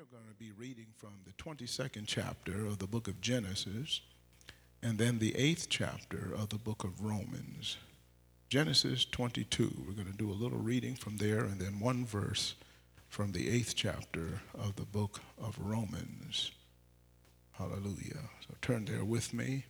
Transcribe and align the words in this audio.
are 0.00 0.16
going 0.16 0.28
to 0.30 0.38
be 0.38 0.50
reading 0.52 0.86
from 0.96 1.10
the 1.26 1.32
22nd 1.32 2.04
chapter 2.06 2.64
of 2.64 2.78
the 2.78 2.86
book 2.86 3.06
of 3.06 3.20
Genesis 3.20 4.00
and 4.82 4.96
then 4.96 5.18
the 5.18 5.32
8th 5.32 5.66
chapter 5.68 6.32
of 6.34 6.48
the 6.48 6.56
book 6.56 6.84
of 6.84 7.02
Romans. 7.02 7.76
Genesis 8.48 9.04
22. 9.04 9.84
We're 9.86 9.92
going 9.92 10.10
to 10.10 10.16
do 10.16 10.30
a 10.30 10.32
little 10.32 10.56
reading 10.56 10.94
from 10.94 11.18
there 11.18 11.40
and 11.40 11.60
then 11.60 11.80
one 11.80 12.06
verse 12.06 12.54
from 13.10 13.32
the 13.32 13.48
8th 13.60 13.74
chapter 13.74 14.40
of 14.58 14.76
the 14.76 14.86
book 14.86 15.20
of 15.38 15.58
Romans. 15.58 16.50
Hallelujah. 17.52 18.30
So 18.48 18.54
turn 18.62 18.86
there 18.86 19.04
with 19.04 19.34
me. 19.34 19.66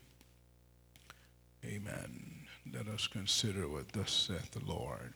Amen. 1.65 2.47
Let 2.73 2.87
us 2.87 3.09
consider 3.09 3.67
what 3.67 3.91
thus 3.93 4.12
saith 4.12 4.53
the 4.53 4.65
Lord. 4.65 5.12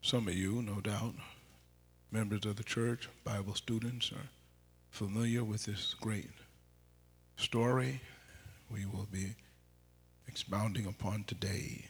Some 0.00 0.26
of 0.26 0.34
you, 0.34 0.62
no 0.62 0.80
doubt, 0.80 1.14
members 2.12 2.44
of 2.44 2.56
the 2.56 2.62
church, 2.62 3.08
Bible 3.24 3.54
students, 3.54 4.12
are 4.12 4.28
familiar 4.90 5.42
with 5.42 5.64
this 5.64 5.94
great 5.94 6.30
story 7.36 8.00
we 8.70 8.84
will 8.84 9.08
be 9.10 9.34
expounding 10.28 10.86
upon 10.86 11.24
today. 11.24 11.86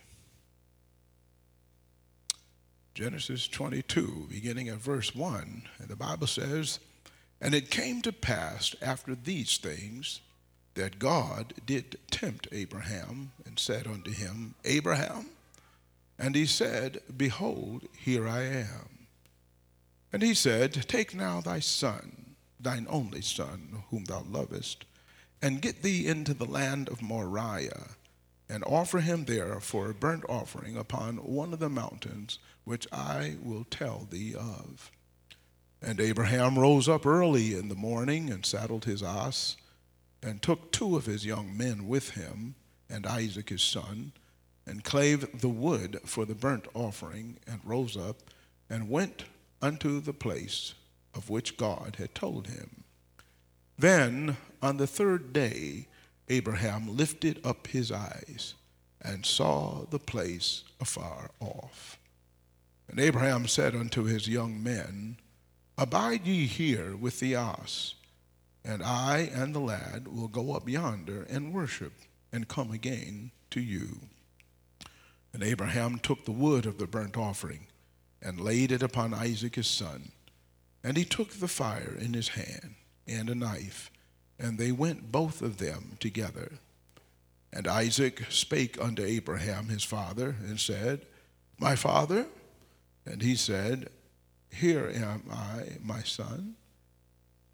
Genesis 2.94 3.48
22, 3.48 4.28
beginning 4.30 4.68
at 4.68 4.76
verse 4.76 5.14
1, 5.14 5.62
and 5.78 5.88
the 5.88 5.96
Bible 5.96 6.26
says, 6.26 6.78
And 7.40 7.54
it 7.54 7.70
came 7.70 8.00
to 8.02 8.12
pass 8.12 8.76
after 8.80 9.14
these 9.14 9.56
things 9.58 10.20
that 10.74 10.98
God 10.98 11.54
did 11.66 11.96
tempt 12.10 12.46
Abraham 12.52 13.32
and 13.44 13.58
said 13.58 13.86
unto 13.86 14.12
him, 14.12 14.54
Abraham, 14.64 15.26
and 16.18 16.36
he 16.36 16.46
said, 16.46 17.00
Behold, 17.16 17.88
here 17.98 18.28
I 18.28 18.42
am. 18.42 18.91
And 20.12 20.22
he 20.22 20.34
said, 20.34 20.72
Take 20.88 21.14
now 21.14 21.40
thy 21.40 21.60
son, 21.60 22.34
thine 22.60 22.86
only 22.88 23.22
son, 23.22 23.84
whom 23.90 24.04
thou 24.04 24.24
lovest, 24.28 24.84
and 25.40 25.62
get 25.62 25.82
thee 25.82 26.06
into 26.06 26.34
the 26.34 26.44
land 26.44 26.88
of 26.88 27.00
Moriah, 27.00 27.96
and 28.48 28.62
offer 28.64 29.00
him 29.00 29.24
there 29.24 29.58
for 29.60 29.88
a 29.88 29.94
burnt 29.94 30.24
offering 30.28 30.76
upon 30.76 31.16
one 31.16 31.54
of 31.54 31.58
the 31.58 31.70
mountains 31.70 32.38
which 32.64 32.86
I 32.92 33.36
will 33.42 33.64
tell 33.64 34.06
thee 34.10 34.34
of. 34.34 34.90
And 35.80 35.98
Abraham 35.98 36.58
rose 36.58 36.88
up 36.88 37.06
early 37.06 37.54
in 37.54 37.68
the 37.68 37.74
morning 37.74 38.30
and 38.30 38.44
saddled 38.44 38.84
his 38.84 39.02
ass, 39.02 39.56
and 40.22 40.40
took 40.42 40.70
two 40.70 40.96
of 40.96 41.06
his 41.06 41.24
young 41.24 41.56
men 41.56 41.88
with 41.88 42.10
him, 42.10 42.54
and 42.88 43.06
Isaac 43.06 43.48
his 43.48 43.62
son, 43.62 44.12
and 44.66 44.84
clave 44.84 45.40
the 45.40 45.48
wood 45.48 46.00
for 46.04 46.24
the 46.24 46.34
burnt 46.34 46.68
offering, 46.74 47.38
and 47.46 47.60
rose 47.64 47.96
up, 47.96 48.18
and 48.70 48.90
went 48.90 49.24
unto 49.62 50.00
the 50.00 50.12
place 50.12 50.74
of 51.14 51.30
which 51.30 51.56
God 51.56 51.96
had 51.98 52.14
told 52.14 52.48
him. 52.48 52.84
Then 53.78 54.36
on 54.60 54.76
the 54.76 54.86
third 54.86 55.32
day, 55.32 55.86
Abraham 56.28 56.96
lifted 56.96 57.40
up 57.44 57.68
his 57.68 57.90
eyes 57.90 58.54
and 59.00 59.24
saw 59.26 59.84
the 59.90 59.98
place 59.98 60.64
afar 60.80 61.30
off. 61.40 61.98
And 62.88 63.00
Abraham 63.00 63.46
said 63.46 63.74
unto 63.74 64.04
his 64.04 64.28
young 64.28 64.62
men, 64.62 65.16
Abide 65.78 66.26
ye 66.26 66.46
here 66.46 66.94
with 66.94 67.20
the 67.20 67.34
ass, 67.34 67.94
and 68.64 68.82
I 68.82 69.30
and 69.34 69.54
the 69.54 69.60
lad 69.60 70.06
will 70.08 70.28
go 70.28 70.54
up 70.54 70.68
yonder 70.68 71.26
and 71.28 71.54
worship, 71.54 71.92
and 72.30 72.46
come 72.46 72.70
again 72.70 73.30
to 73.50 73.60
you. 73.60 74.00
And 75.32 75.42
Abraham 75.42 75.98
took 75.98 76.24
the 76.24 76.32
wood 76.32 76.66
of 76.66 76.78
the 76.78 76.86
burnt 76.86 77.16
offering 77.16 77.66
and 78.22 78.40
laid 78.40 78.72
it 78.72 78.82
upon 78.82 79.12
Isaac 79.12 79.56
his 79.56 79.66
son. 79.66 80.12
And 80.84 80.96
he 80.96 81.04
took 81.04 81.30
the 81.32 81.48
fire 81.48 81.96
in 81.98 82.14
his 82.14 82.28
hand 82.28 82.76
and 83.06 83.28
a 83.28 83.34
knife, 83.34 83.90
and 84.38 84.58
they 84.58 84.72
went 84.72 85.12
both 85.12 85.42
of 85.42 85.58
them 85.58 85.96
together. 86.00 86.52
And 87.52 87.68
Isaac 87.68 88.24
spake 88.30 88.80
unto 88.80 89.04
Abraham 89.04 89.68
his 89.68 89.84
father, 89.84 90.36
and 90.46 90.58
said, 90.58 91.02
My 91.58 91.76
father? 91.76 92.26
And 93.04 93.20
he 93.20 93.34
said, 93.34 93.90
Here 94.50 94.90
am 94.94 95.24
I, 95.30 95.78
my 95.82 96.02
son. 96.02 96.54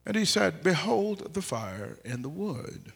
And 0.07 0.17
he 0.17 0.25
said, 0.25 0.63
Behold 0.63 1.35
the 1.35 1.43
fire 1.43 1.99
and 2.05 2.25
the 2.25 2.29
wood, 2.29 2.93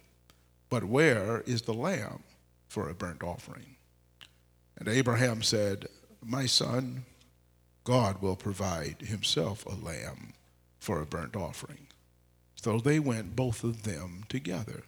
but 0.70 0.84
where 0.84 1.42
is 1.46 1.62
the 1.62 1.74
lamb 1.74 2.22
for 2.68 2.88
a 2.88 2.94
burnt 2.94 3.22
offering? 3.22 3.76
And 4.78 4.88
Abraham 4.88 5.42
said, 5.42 5.88
My 6.24 6.46
son, 6.46 7.04
God 7.84 8.22
will 8.22 8.36
provide 8.36 9.02
himself 9.02 9.66
a 9.66 9.74
lamb 9.74 10.34
for 10.78 11.00
a 11.00 11.06
burnt 11.06 11.36
offering. 11.36 11.88
So 12.54 12.78
they 12.78 13.00
went, 13.00 13.34
both 13.34 13.64
of 13.64 13.82
them, 13.82 14.24
together. 14.28 14.84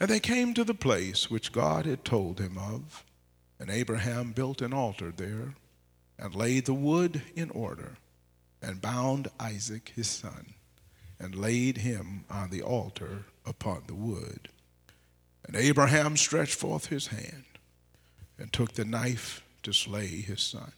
And 0.00 0.10
they 0.10 0.20
came 0.20 0.54
to 0.54 0.64
the 0.64 0.74
place 0.74 1.30
which 1.30 1.52
God 1.52 1.86
had 1.86 2.04
told 2.04 2.40
him 2.40 2.58
of. 2.58 3.04
And 3.58 3.70
Abraham 3.70 4.32
built 4.32 4.62
an 4.62 4.72
altar 4.72 5.12
there, 5.16 5.54
and 6.18 6.34
laid 6.34 6.66
the 6.66 6.74
wood 6.74 7.22
in 7.34 7.50
order, 7.50 7.96
and 8.62 8.80
bound 8.80 9.28
Isaac 9.40 9.92
his 9.96 10.08
son, 10.08 10.54
and 11.18 11.34
laid 11.34 11.78
him 11.78 12.24
on 12.30 12.50
the 12.50 12.62
altar 12.62 13.24
upon 13.44 13.84
the 13.86 13.94
wood. 13.94 14.48
And 15.44 15.56
Abraham 15.56 16.16
stretched 16.16 16.54
forth 16.54 16.86
his 16.86 17.08
hand, 17.08 17.44
and 18.38 18.52
took 18.52 18.74
the 18.74 18.84
knife 18.84 19.42
to 19.64 19.72
slay 19.72 20.06
his 20.06 20.40
son. 20.40 20.72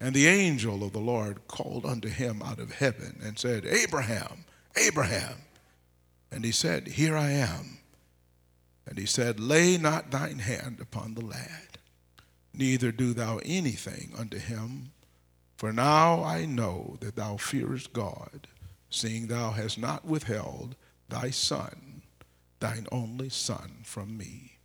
And 0.00 0.14
the 0.14 0.28
angel 0.28 0.84
of 0.84 0.92
the 0.92 1.00
Lord 1.00 1.48
called 1.48 1.84
unto 1.84 2.08
him 2.08 2.42
out 2.42 2.60
of 2.60 2.72
heaven 2.72 3.18
and 3.22 3.38
said, 3.38 3.64
Abraham, 3.66 4.44
Abraham. 4.76 5.34
And 6.30 6.44
he 6.44 6.52
said, 6.52 6.88
Here 6.88 7.16
I 7.16 7.30
am. 7.30 7.78
And 8.86 8.96
he 8.96 9.06
said, 9.06 9.40
Lay 9.40 9.76
not 9.76 10.10
thine 10.10 10.38
hand 10.38 10.78
upon 10.80 11.14
the 11.14 11.24
lad, 11.24 11.78
neither 12.54 12.92
do 12.92 13.12
thou 13.12 13.38
anything 13.44 14.12
unto 14.16 14.38
him. 14.38 14.92
For 15.56 15.72
now 15.72 16.22
I 16.22 16.46
know 16.46 16.96
that 17.00 17.16
thou 17.16 17.36
fearest 17.36 17.92
God, 17.92 18.46
seeing 18.90 19.26
thou 19.26 19.50
hast 19.50 19.78
not 19.78 20.04
withheld 20.04 20.76
thy 21.08 21.30
son, 21.30 22.02
thine 22.60 22.86
only 22.92 23.28
son, 23.28 23.78
from 23.82 24.16
me. 24.16 24.58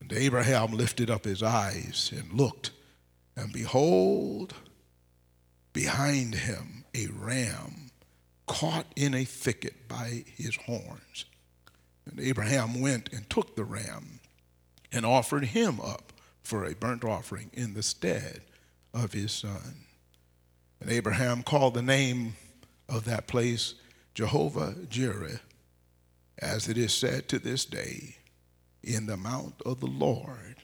And 0.00 0.12
Abraham 0.12 0.72
lifted 0.72 1.10
up 1.10 1.24
his 1.24 1.42
eyes 1.42 2.12
and 2.16 2.32
looked 2.32 2.70
and 3.38 3.52
behold, 3.52 4.52
behind 5.72 6.34
him 6.34 6.84
a 6.92 7.06
ram 7.06 7.90
caught 8.46 8.86
in 8.96 9.14
a 9.14 9.24
thicket 9.24 9.86
by 9.86 10.24
his 10.26 10.56
horns. 10.56 11.24
And 12.04 12.18
Abraham 12.18 12.80
went 12.80 13.12
and 13.12 13.30
took 13.30 13.54
the 13.54 13.64
ram 13.64 14.18
and 14.90 15.06
offered 15.06 15.44
him 15.44 15.80
up 15.80 16.12
for 16.42 16.64
a 16.64 16.74
burnt 16.74 17.04
offering 17.04 17.50
in 17.52 17.74
the 17.74 17.82
stead 17.82 18.40
of 18.92 19.12
his 19.12 19.30
son. 19.30 19.84
And 20.80 20.90
Abraham 20.90 21.42
called 21.44 21.74
the 21.74 21.82
name 21.82 22.34
of 22.88 23.04
that 23.04 23.28
place 23.28 23.74
Jehovah 24.14 24.74
Jireh, 24.88 25.40
as 26.38 26.68
it 26.68 26.76
is 26.76 26.92
said 26.92 27.28
to 27.28 27.38
this 27.38 27.64
day, 27.64 28.16
in 28.82 29.06
the 29.06 29.16
mount 29.16 29.54
of 29.64 29.78
the 29.78 29.86
Lord 29.86 30.56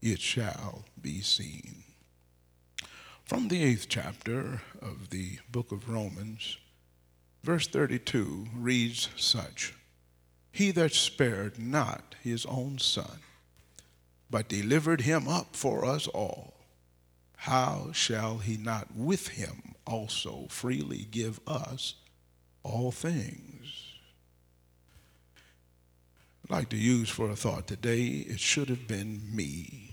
it 0.00 0.20
shall 0.20 0.84
be 1.00 1.20
seen. 1.20 1.77
From 3.28 3.48
the 3.48 3.62
eighth 3.62 3.90
chapter 3.90 4.62
of 4.80 5.10
the 5.10 5.40
book 5.52 5.70
of 5.70 5.90
Romans, 5.90 6.56
verse 7.42 7.68
32 7.68 8.46
reads 8.56 9.10
such 9.16 9.74
He 10.50 10.70
that 10.70 10.94
spared 10.94 11.58
not 11.58 12.14
his 12.22 12.46
own 12.46 12.78
son, 12.78 13.18
but 14.30 14.48
delivered 14.48 15.02
him 15.02 15.28
up 15.28 15.54
for 15.54 15.84
us 15.84 16.06
all, 16.06 16.54
how 17.36 17.90
shall 17.92 18.38
he 18.38 18.56
not 18.56 18.96
with 18.96 19.28
him 19.28 19.74
also 19.86 20.46
freely 20.48 21.06
give 21.10 21.38
us 21.46 21.96
all 22.62 22.90
things? 22.90 23.92
I'd 26.44 26.50
like 26.50 26.68
to 26.70 26.78
use 26.78 27.10
for 27.10 27.28
a 27.28 27.36
thought 27.36 27.66
today, 27.66 28.06
it 28.06 28.40
should 28.40 28.70
have 28.70 28.88
been 28.88 29.20
me. 29.30 29.87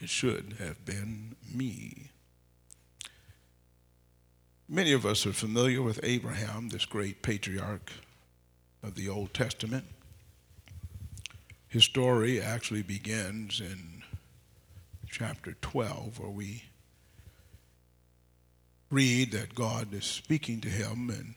It 0.00 0.08
should 0.08 0.56
have 0.58 0.84
been 0.86 1.36
me. 1.52 2.10
Many 4.66 4.92
of 4.92 5.04
us 5.04 5.26
are 5.26 5.32
familiar 5.32 5.82
with 5.82 6.00
Abraham, 6.02 6.70
this 6.70 6.86
great 6.86 7.22
patriarch 7.22 7.92
of 8.82 8.94
the 8.94 9.08
Old 9.08 9.34
Testament. 9.34 9.84
His 11.68 11.84
story 11.84 12.40
actually 12.40 12.82
begins 12.82 13.60
in 13.60 14.02
chapter 15.10 15.54
12, 15.60 16.18
where 16.18 16.30
we 16.30 16.64
read 18.90 19.32
that 19.32 19.54
God 19.54 19.92
is 19.92 20.04
speaking 20.04 20.60
to 20.62 20.68
him, 20.68 21.10
and 21.10 21.34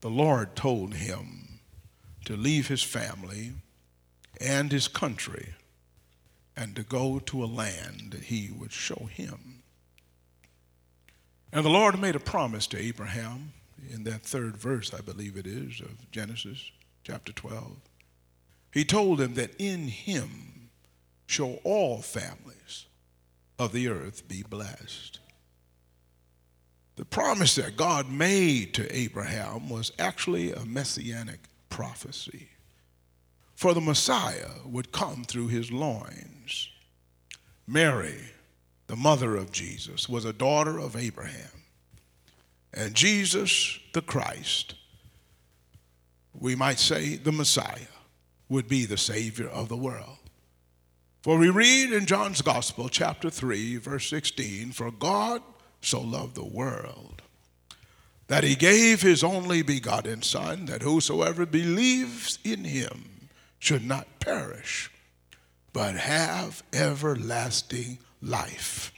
the 0.00 0.10
Lord 0.10 0.54
told 0.54 0.94
him 0.94 1.60
to 2.26 2.36
leave 2.36 2.68
his 2.68 2.82
family 2.82 3.54
and 4.40 4.70
his 4.70 4.86
country 4.86 5.54
and 6.60 6.76
to 6.76 6.82
go 6.82 7.18
to 7.18 7.42
a 7.42 7.46
land 7.46 8.08
that 8.10 8.24
he 8.24 8.50
would 8.54 8.70
show 8.70 9.08
him. 9.10 9.62
And 11.50 11.64
the 11.64 11.70
Lord 11.70 11.98
made 11.98 12.14
a 12.14 12.20
promise 12.20 12.66
to 12.68 12.78
Abraham 12.78 13.54
in 13.88 14.04
that 14.04 14.24
third 14.24 14.58
verse, 14.58 14.92
I 14.92 15.00
believe 15.00 15.38
it 15.38 15.46
is, 15.46 15.80
of 15.80 16.10
Genesis 16.10 16.70
chapter 17.02 17.32
12. 17.32 17.78
He 18.74 18.84
told 18.84 19.22
him 19.22 19.34
that 19.34 19.54
in 19.58 19.88
him 19.88 20.68
shall 21.26 21.60
all 21.64 22.02
families 22.02 22.84
of 23.58 23.72
the 23.72 23.88
earth 23.88 24.28
be 24.28 24.42
blessed. 24.42 25.18
The 26.96 27.06
promise 27.06 27.54
that 27.54 27.78
God 27.78 28.10
made 28.10 28.74
to 28.74 28.94
Abraham 28.94 29.70
was 29.70 29.92
actually 29.98 30.52
a 30.52 30.66
messianic 30.66 31.40
prophecy. 31.70 32.50
For 33.54 33.72
the 33.72 33.80
Messiah 33.80 34.50
would 34.66 34.92
come 34.92 35.24
through 35.24 35.48
his 35.48 35.72
loins. 35.72 36.39
Mary, 37.70 38.20
the 38.88 38.96
mother 38.96 39.36
of 39.36 39.52
Jesus, 39.52 40.08
was 40.08 40.24
a 40.24 40.32
daughter 40.32 40.78
of 40.80 40.96
Abraham. 40.96 41.62
And 42.74 42.94
Jesus, 42.94 43.78
the 43.92 44.02
Christ, 44.02 44.74
we 46.38 46.56
might 46.56 46.80
say 46.80 47.14
the 47.14 47.30
Messiah, 47.30 47.86
would 48.48 48.66
be 48.66 48.86
the 48.86 48.96
Savior 48.96 49.48
of 49.48 49.68
the 49.68 49.76
world. 49.76 50.18
For 51.22 51.38
we 51.38 51.48
read 51.48 51.92
in 51.92 52.06
John's 52.06 52.42
Gospel, 52.42 52.88
chapter 52.88 53.30
3, 53.30 53.76
verse 53.76 54.08
16, 54.08 54.72
For 54.72 54.90
God 54.90 55.40
so 55.80 56.00
loved 56.00 56.34
the 56.34 56.44
world 56.44 57.22
that 58.26 58.42
he 58.42 58.56
gave 58.56 59.00
his 59.00 59.22
only 59.22 59.62
begotten 59.62 60.22
Son, 60.22 60.66
that 60.66 60.82
whosoever 60.82 61.46
believes 61.46 62.40
in 62.42 62.64
him 62.64 63.28
should 63.60 63.84
not 63.84 64.18
perish, 64.18 64.90
but 65.72 65.96
have 65.96 66.62
everlasting 66.72 67.98
life. 68.20 68.92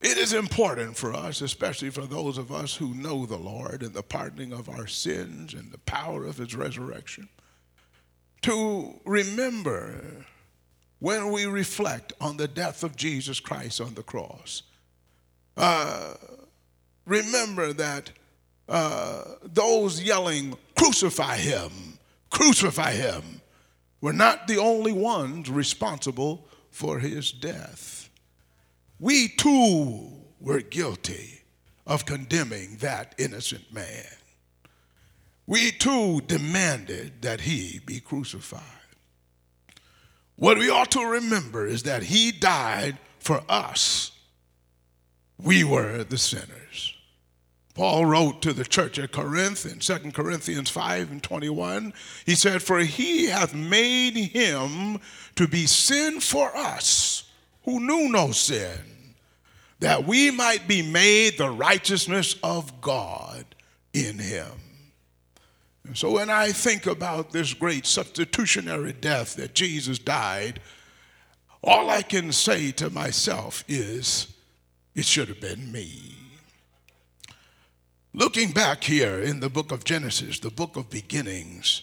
It 0.00 0.16
is 0.16 0.32
important 0.32 0.96
for 0.96 1.12
us, 1.12 1.42
especially 1.42 1.90
for 1.90 2.06
those 2.06 2.38
of 2.38 2.50
us 2.50 2.74
who 2.74 2.94
know 2.94 3.26
the 3.26 3.36
Lord 3.36 3.82
and 3.82 3.92
the 3.92 4.02
pardoning 4.02 4.52
of 4.52 4.68
our 4.68 4.86
sins 4.86 5.52
and 5.52 5.70
the 5.70 5.78
power 5.78 6.24
of 6.24 6.38
his 6.38 6.54
resurrection, 6.54 7.28
to 8.42 8.98
remember 9.04 10.24
when 11.00 11.30
we 11.30 11.44
reflect 11.44 12.14
on 12.20 12.38
the 12.38 12.48
death 12.48 12.82
of 12.82 12.96
Jesus 12.96 13.40
Christ 13.40 13.80
on 13.80 13.94
the 13.94 14.02
cross. 14.02 14.62
Uh, 15.56 16.14
remember 17.04 17.74
that 17.74 18.10
uh, 18.68 19.24
those 19.42 20.02
yelling, 20.02 20.56
Crucify 20.76 21.36
him, 21.36 21.98
crucify 22.30 22.92
him, 22.92 23.39
were 24.00 24.12
not 24.12 24.46
the 24.46 24.58
only 24.58 24.92
ones 24.92 25.50
responsible 25.50 26.46
for 26.70 26.98
his 26.98 27.32
death. 27.32 28.08
We 28.98 29.28
too 29.28 30.10
were 30.40 30.60
guilty 30.60 31.42
of 31.86 32.06
condemning 32.06 32.76
that 32.80 33.14
innocent 33.18 33.72
man. 33.72 34.06
We 35.46 35.72
too 35.72 36.20
demanded 36.20 37.22
that 37.22 37.40
he 37.40 37.80
be 37.84 38.00
crucified. 38.00 38.62
What 40.36 40.58
we 40.58 40.70
ought 40.70 40.92
to 40.92 41.04
remember 41.04 41.66
is 41.66 41.82
that 41.82 42.04
he 42.04 42.32
died 42.32 42.98
for 43.18 43.42
us. 43.48 44.12
We 45.38 45.64
were 45.64 46.04
the 46.04 46.18
sinners. 46.18 46.94
Paul 47.80 48.04
wrote 48.04 48.42
to 48.42 48.52
the 48.52 48.66
church 48.66 48.98
at 48.98 49.10
Corinth 49.10 49.64
in 49.64 49.78
2 49.78 50.12
Corinthians 50.12 50.68
5 50.68 51.12
and 51.12 51.22
21. 51.22 51.94
He 52.26 52.34
said, 52.34 52.62
For 52.62 52.80
he 52.80 53.28
hath 53.28 53.54
made 53.54 54.16
him 54.16 55.00
to 55.36 55.48
be 55.48 55.64
sin 55.64 56.20
for 56.20 56.54
us 56.54 57.24
who 57.64 57.80
knew 57.80 58.10
no 58.10 58.32
sin, 58.32 59.14
that 59.78 60.06
we 60.06 60.30
might 60.30 60.68
be 60.68 60.82
made 60.82 61.38
the 61.38 61.48
righteousness 61.48 62.36
of 62.42 62.82
God 62.82 63.46
in 63.94 64.18
him. 64.18 64.60
And 65.86 65.96
so 65.96 66.10
when 66.10 66.28
I 66.28 66.52
think 66.52 66.84
about 66.84 67.32
this 67.32 67.54
great 67.54 67.86
substitutionary 67.86 68.92
death 68.92 69.36
that 69.36 69.54
Jesus 69.54 69.98
died, 69.98 70.60
all 71.64 71.88
I 71.88 72.02
can 72.02 72.30
say 72.32 72.72
to 72.72 72.90
myself 72.90 73.64
is, 73.68 74.34
it 74.94 75.06
should 75.06 75.28
have 75.28 75.40
been 75.40 75.72
me. 75.72 76.19
Looking 78.12 78.50
back 78.50 78.82
here 78.82 79.20
in 79.20 79.38
the 79.38 79.48
book 79.48 79.70
of 79.70 79.84
Genesis, 79.84 80.40
the 80.40 80.50
book 80.50 80.76
of 80.76 80.90
beginnings, 80.90 81.82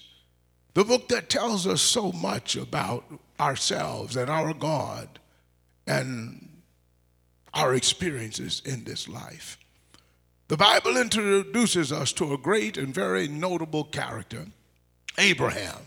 the 0.74 0.84
book 0.84 1.08
that 1.08 1.30
tells 1.30 1.66
us 1.66 1.82
so 1.82 2.12
much 2.12 2.58
about 2.58 3.06
ourselves 3.40 4.18
and 4.18 4.30
our 4.30 4.54
God, 4.54 5.20
and 5.86 6.50
our 7.54 7.74
experiences 7.74 8.62
in 8.66 8.84
this 8.84 9.08
life. 9.08 9.58
The 10.50 10.58
Bible 10.58 10.98
introduces 10.98 11.92
us 11.94 12.12
to 12.14 12.34
a 12.34 12.38
great 12.38 12.78
and 12.78 12.94
very 12.94 13.30
notable 13.30 13.86
character, 13.86 14.48
Abraham, 15.18 15.80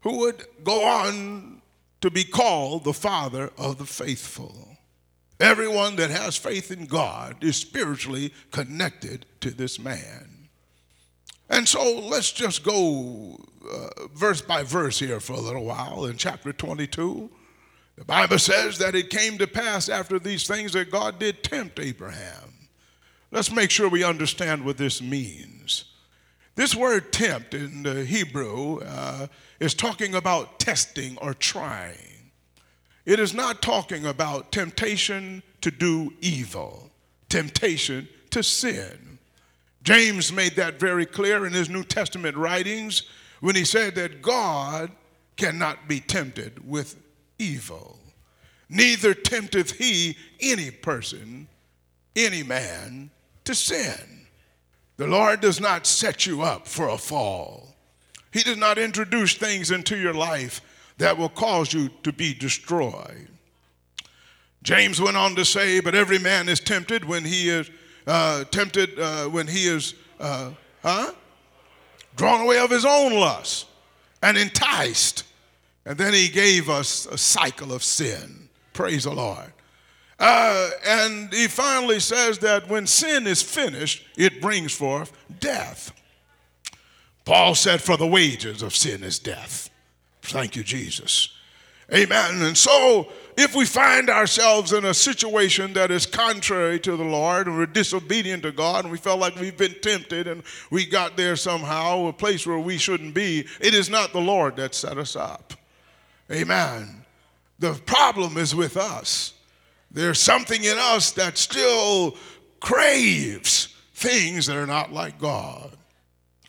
who 0.00 0.18
would 0.20 0.44
go 0.64 0.84
on 0.86 1.60
to 2.00 2.10
be 2.10 2.24
called 2.24 2.84
the 2.84 2.94
father 2.94 3.50
of 3.58 3.76
the 3.76 3.84
faithful. 3.84 4.77
Everyone 5.40 5.96
that 5.96 6.10
has 6.10 6.36
faith 6.36 6.70
in 6.70 6.86
God 6.86 7.44
is 7.44 7.56
spiritually 7.56 8.32
connected 8.50 9.24
to 9.40 9.50
this 9.50 9.78
man. 9.78 10.48
And 11.48 11.66
so 11.66 12.00
let's 12.00 12.32
just 12.32 12.64
go 12.64 13.38
uh, 13.70 14.06
verse 14.14 14.42
by 14.42 14.64
verse 14.64 14.98
here 14.98 15.20
for 15.20 15.34
a 15.34 15.40
little 15.40 15.64
while 15.64 16.04
in 16.06 16.16
chapter 16.16 16.52
22. 16.52 17.30
The 17.96 18.04
Bible 18.04 18.38
says 18.38 18.78
that 18.78 18.94
it 18.94 19.10
came 19.10 19.38
to 19.38 19.46
pass 19.46 19.88
after 19.88 20.18
these 20.18 20.46
things 20.46 20.72
that 20.72 20.90
God 20.90 21.18
did 21.18 21.42
tempt 21.42 21.78
Abraham. 21.78 22.54
Let's 23.30 23.52
make 23.52 23.70
sure 23.70 23.88
we 23.88 24.04
understand 24.04 24.64
what 24.64 24.76
this 24.76 25.02
means. 25.02 25.84
This 26.54 26.74
word 26.74 27.12
tempt 27.12 27.54
in 27.54 27.82
the 27.82 28.04
Hebrew 28.04 28.80
uh, 28.80 29.28
is 29.60 29.74
talking 29.74 30.14
about 30.14 30.58
testing 30.58 31.16
or 31.18 31.34
trying. 31.34 32.07
It 33.08 33.18
is 33.18 33.32
not 33.32 33.62
talking 33.62 34.04
about 34.04 34.52
temptation 34.52 35.42
to 35.62 35.70
do 35.70 36.12
evil, 36.20 36.90
temptation 37.30 38.06
to 38.28 38.42
sin. 38.42 39.18
James 39.82 40.30
made 40.30 40.56
that 40.56 40.78
very 40.78 41.06
clear 41.06 41.46
in 41.46 41.54
his 41.54 41.70
New 41.70 41.84
Testament 41.84 42.36
writings 42.36 43.04
when 43.40 43.56
he 43.56 43.64
said 43.64 43.94
that 43.94 44.20
God 44.20 44.90
cannot 45.38 45.88
be 45.88 46.00
tempted 46.00 46.68
with 46.68 46.96
evil. 47.38 47.98
Neither 48.68 49.14
tempteth 49.14 49.70
he 49.70 50.14
any 50.38 50.70
person, 50.70 51.48
any 52.14 52.42
man, 52.42 53.08
to 53.44 53.54
sin. 53.54 54.26
The 54.98 55.06
Lord 55.06 55.40
does 55.40 55.62
not 55.62 55.86
set 55.86 56.26
you 56.26 56.42
up 56.42 56.66
for 56.66 56.88
a 56.88 56.98
fall. 56.98 57.74
He 58.34 58.42
does 58.42 58.58
not 58.58 58.76
introduce 58.76 59.32
things 59.32 59.70
into 59.70 59.96
your 59.96 60.12
life 60.12 60.60
that 60.98 61.16
will 61.16 61.28
cause 61.28 61.72
you 61.72 61.90
to 62.02 62.12
be 62.12 62.34
destroyed. 62.34 63.28
James 64.62 65.00
went 65.00 65.16
on 65.16 65.34
to 65.36 65.44
say, 65.44 65.80
But 65.80 65.94
every 65.94 66.18
man 66.18 66.48
is 66.48 66.60
tempted 66.60 67.04
when 67.04 67.24
he 67.24 67.48
is 67.48 67.70
uh, 68.06 68.44
tempted, 68.44 68.98
uh, 68.98 69.26
when 69.26 69.46
he 69.46 69.66
is, 69.66 69.94
uh, 70.20 70.50
huh? 70.82 71.12
Drawn 72.16 72.40
away 72.42 72.58
of 72.58 72.70
his 72.70 72.84
own 72.84 73.14
lust 73.14 73.66
and 74.22 74.36
enticed 74.36 75.24
and 75.88 75.96
then 75.96 76.12
he 76.12 76.28
gave 76.28 76.68
us 76.68 77.06
a 77.06 77.16
cycle 77.16 77.72
of 77.72 77.82
sin. 77.82 78.50
Praise 78.74 79.04
the 79.04 79.14
Lord. 79.14 79.50
Uh, 80.18 80.70
and 80.86 81.32
he 81.32 81.48
finally 81.48 81.98
says 81.98 82.38
that 82.40 82.68
when 82.68 82.86
sin 82.86 83.26
is 83.26 83.40
finished, 83.40 84.04
it 84.14 84.42
brings 84.42 84.74
forth 84.74 85.10
death. 85.40 85.92
Paul 87.24 87.54
said, 87.54 87.80
For 87.80 87.96
the 87.96 88.06
wages 88.06 88.60
of 88.60 88.76
sin 88.76 89.02
is 89.02 89.18
death. 89.18 89.70
Thank 90.30 90.56
you, 90.56 90.62
Jesus. 90.62 91.30
Amen. 91.92 92.42
And 92.42 92.56
so, 92.56 93.08
if 93.36 93.54
we 93.54 93.64
find 93.64 94.10
ourselves 94.10 94.72
in 94.72 94.84
a 94.84 94.92
situation 94.92 95.72
that 95.74 95.90
is 95.90 96.04
contrary 96.04 96.78
to 96.80 96.96
the 96.96 97.04
Lord 97.04 97.46
and 97.46 97.56
we're 97.56 97.66
disobedient 97.66 98.42
to 98.42 98.52
God 98.52 98.84
and 98.84 98.92
we 98.92 98.98
felt 98.98 99.20
like 99.20 99.36
we've 99.36 99.56
been 99.56 99.76
tempted 99.80 100.26
and 100.26 100.42
we 100.70 100.84
got 100.84 101.16
there 101.16 101.36
somehow, 101.36 102.06
a 102.06 102.12
place 102.12 102.46
where 102.46 102.58
we 102.58 102.76
shouldn't 102.76 103.14
be, 103.14 103.46
it 103.60 103.74
is 103.74 103.88
not 103.88 104.12
the 104.12 104.20
Lord 104.20 104.56
that 104.56 104.74
set 104.74 104.98
us 104.98 105.16
up. 105.16 105.54
Amen. 106.30 107.04
The 107.58 107.74
problem 107.86 108.36
is 108.36 108.54
with 108.54 108.76
us. 108.76 109.34
There's 109.90 110.20
something 110.20 110.62
in 110.62 110.76
us 110.76 111.12
that 111.12 111.38
still 111.38 112.16
craves 112.60 113.74
things 113.94 114.46
that 114.46 114.56
are 114.56 114.66
not 114.66 114.92
like 114.92 115.18
God. 115.18 115.70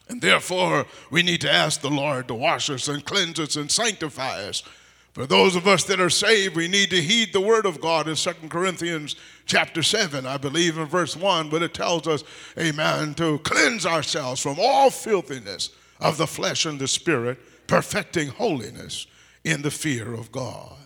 And 0.10 0.22
therefore, 0.22 0.88
we 1.12 1.22
need 1.22 1.42
to 1.42 1.52
ask 1.52 1.82
the 1.82 1.90
Lord 1.90 2.28
to 2.28 2.36
wash 2.36 2.70
us 2.70 2.88
and 2.88 3.06
cleanse 3.06 3.40
us 3.40 3.56
and 3.56 3.70
sanctify 3.70 4.44
us. 4.44 4.64
For 5.14 5.26
those 5.26 5.56
of 5.56 5.68
us 5.68 5.84
that 5.86 6.00
are 6.00 6.10
saved, 6.10 6.56
we 6.56 6.68
need 6.68 6.90
to 6.90 7.02
heed 7.02 7.32
the 7.32 7.42
word 7.42 7.66
of 7.66 7.80
God 7.80 8.08
in 8.08 8.16
2 8.16 8.32
Corinthians 8.50 9.16
chapter 9.46 9.84
7, 9.84 10.26
I 10.26 10.38
believe 10.38 10.78
in 10.78 10.86
verse 10.86 11.16
1, 11.16 11.50
but 11.50 11.62
it 11.62 11.74
tells 11.74 12.08
us, 12.08 12.24
amen, 12.58 13.16
to 13.16 13.40
cleanse 13.40 13.86
ourselves 13.86 14.42
from 14.42 14.58
all 14.60 14.90
filthiness 14.90 15.72
of 16.00 16.18
the 16.18 16.28
flesh 16.28 16.66
and 16.66 16.80
the 16.80 16.88
spirit, 16.88 17.40
perfecting 17.68 18.30
holiness 18.30 19.08
in 19.44 19.62
the 19.62 19.72
fear 19.72 20.14
of 20.14 20.32
God. 20.32 20.78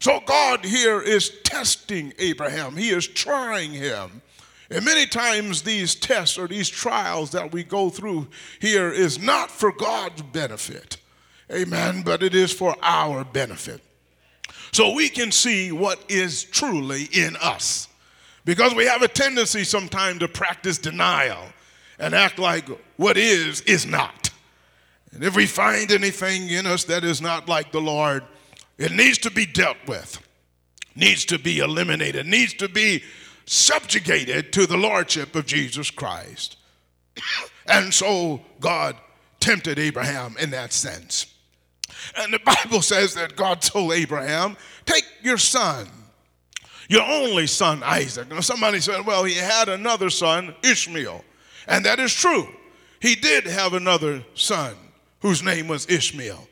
So 0.00 0.20
God 0.26 0.64
here 0.64 1.00
is 1.00 1.30
testing 1.44 2.12
Abraham, 2.18 2.76
He 2.76 2.90
is 2.90 3.06
trying 3.06 3.72
him. 3.72 4.22
And 4.70 4.84
many 4.84 5.06
times 5.06 5.62
these 5.62 5.94
tests 5.96 6.38
or 6.38 6.46
these 6.46 6.68
trials 6.68 7.32
that 7.32 7.52
we 7.52 7.64
go 7.64 7.90
through 7.90 8.28
here 8.60 8.90
is 8.90 9.20
not 9.20 9.50
for 9.50 9.72
God's 9.72 10.22
benefit. 10.22 10.96
Amen. 11.50 12.02
But 12.02 12.22
it 12.22 12.34
is 12.34 12.52
for 12.52 12.76
our 12.80 13.24
benefit. 13.24 13.80
So 14.72 14.94
we 14.94 15.08
can 15.08 15.32
see 15.32 15.72
what 15.72 16.04
is 16.08 16.44
truly 16.44 17.08
in 17.12 17.36
us. 17.36 17.88
Because 18.44 18.74
we 18.74 18.86
have 18.86 19.02
a 19.02 19.08
tendency 19.08 19.64
sometimes 19.64 20.20
to 20.20 20.28
practice 20.28 20.78
denial 20.78 21.44
and 21.98 22.14
act 22.14 22.38
like 22.38 22.68
what 22.96 23.16
is, 23.16 23.60
is 23.62 23.84
not. 23.84 24.30
And 25.12 25.24
if 25.24 25.34
we 25.34 25.46
find 25.46 25.90
anything 25.90 26.48
in 26.48 26.66
us 26.66 26.84
that 26.84 27.04
is 27.04 27.20
not 27.20 27.48
like 27.48 27.72
the 27.72 27.80
Lord, 27.80 28.24
it 28.78 28.92
needs 28.92 29.18
to 29.18 29.30
be 29.30 29.44
dealt 29.44 29.76
with, 29.86 30.18
needs 30.94 31.24
to 31.26 31.38
be 31.38 31.58
eliminated, 31.58 32.26
needs 32.26 32.54
to 32.54 32.68
be 32.68 33.02
subjugated 33.50 34.52
to 34.52 34.64
the 34.64 34.76
Lordship 34.76 35.34
of 35.34 35.44
Jesus 35.44 35.90
Christ. 35.90 36.56
and 37.66 37.92
so 37.92 38.40
God 38.60 38.94
tempted 39.40 39.76
Abraham 39.76 40.36
in 40.38 40.50
that 40.50 40.72
sense. 40.72 41.26
And 42.16 42.32
the 42.32 42.38
Bible 42.38 42.80
says 42.80 43.14
that 43.14 43.34
God 43.34 43.60
told 43.60 43.92
Abraham, 43.92 44.56
Take 44.84 45.04
your 45.22 45.36
son, 45.36 45.88
your 46.88 47.02
only 47.02 47.48
son, 47.48 47.82
Isaac. 47.82 48.30
Now, 48.30 48.38
somebody 48.38 48.78
said, 48.78 49.04
Well, 49.04 49.24
he 49.24 49.34
had 49.34 49.68
another 49.68 50.10
son, 50.10 50.54
Ishmael. 50.62 51.24
And 51.66 51.84
that 51.86 51.98
is 51.98 52.14
true. 52.14 52.48
He 53.00 53.16
did 53.16 53.46
have 53.46 53.72
another 53.72 54.24
son 54.34 54.76
whose 55.22 55.42
name 55.42 55.66
was 55.66 55.90
Ishmael. 55.90 56.46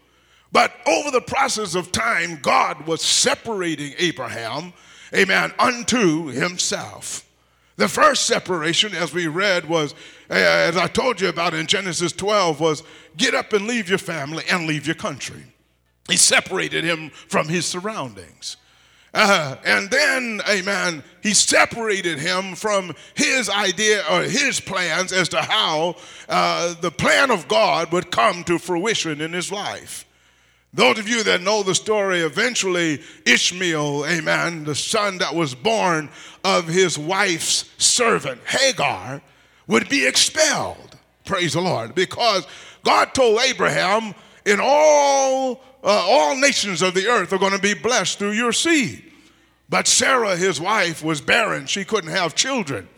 But 0.50 0.72
over 0.84 1.12
the 1.12 1.20
process 1.20 1.76
of 1.76 1.92
time, 1.92 2.40
God 2.42 2.86
was 2.88 3.02
separating 3.02 3.94
Abraham, 3.98 4.72
amen, 5.14 5.52
unto 5.58 6.26
himself. 6.26 7.24
The 7.76 7.88
first 7.88 8.26
separation, 8.26 8.94
as 8.94 9.12
we 9.12 9.28
read, 9.28 9.68
was, 9.68 9.94
as 10.28 10.76
I 10.76 10.88
told 10.88 11.20
you 11.20 11.28
about 11.28 11.54
in 11.54 11.66
Genesis 11.66 12.10
12, 12.12 12.58
was 12.58 12.82
get 13.16 13.34
up 13.34 13.52
and 13.52 13.66
leave 13.66 13.88
your 13.88 13.98
family 13.98 14.44
and 14.50 14.66
leave 14.66 14.86
your 14.86 14.96
country. 14.96 15.44
He 16.08 16.16
separated 16.16 16.82
him 16.82 17.10
from 17.10 17.48
his 17.48 17.66
surroundings. 17.66 18.56
Uh, 19.14 19.56
and 19.64 19.90
then, 19.90 20.40
amen, 20.48 21.02
he 21.22 21.32
separated 21.32 22.18
him 22.18 22.54
from 22.54 22.94
his 23.14 23.48
idea 23.48 24.02
or 24.10 24.22
his 24.22 24.60
plans 24.60 25.12
as 25.12 25.28
to 25.30 25.40
how 25.40 25.96
uh, 26.28 26.74
the 26.80 26.90
plan 26.90 27.30
of 27.30 27.48
God 27.48 27.92
would 27.92 28.10
come 28.10 28.44
to 28.44 28.58
fruition 28.58 29.20
in 29.20 29.32
his 29.32 29.50
life. 29.50 30.04
Those 30.74 30.98
of 30.98 31.08
you 31.08 31.22
that 31.24 31.40
know 31.40 31.62
the 31.62 31.74
story, 31.74 32.20
eventually 32.20 33.02
Ishmael, 33.24 34.06
amen, 34.06 34.64
the 34.64 34.74
son 34.74 35.18
that 35.18 35.34
was 35.34 35.54
born 35.54 36.10
of 36.44 36.68
his 36.68 36.98
wife's 36.98 37.70
servant, 37.78 38.40
Hagar, 38.46 39.22
would 39.66 39.88
be 39.88 40.06
expelled. 40.06 40.96
Praise 41.24 41.54
the 41.54 41.60
Lord. 41.60 41.94
Because 41.94 42.46
God 42.84 43.14
told 43.14 43.40
Abraham, 43.40 44.14
in 44.44 44.60
all, 44.62 45.62
uh, 45.82 45.88
all 45.88 46.36
nations 46.36 46.82
of 46.82 46.94
the 46.94 47.06
earth 47.06 47.32
are 47.32 47.38
going 47.38 47.52
to 47.52 47.58
be 47.58 47.74
blessed 47.74 48.18
through 48.18 48.32
your 48.32 48.52
seed. 48.52 49.04
But 49.68 49.86
Sarah, 49.86 50.36
his 50.36 50.60
wife, 50.60 51.02
was 51.02 51.20
barren. 51.20 51.66
She 51.66 51.84
couldn't 51.84 52.10
have 52.10 52.34
children. 52.34 52.88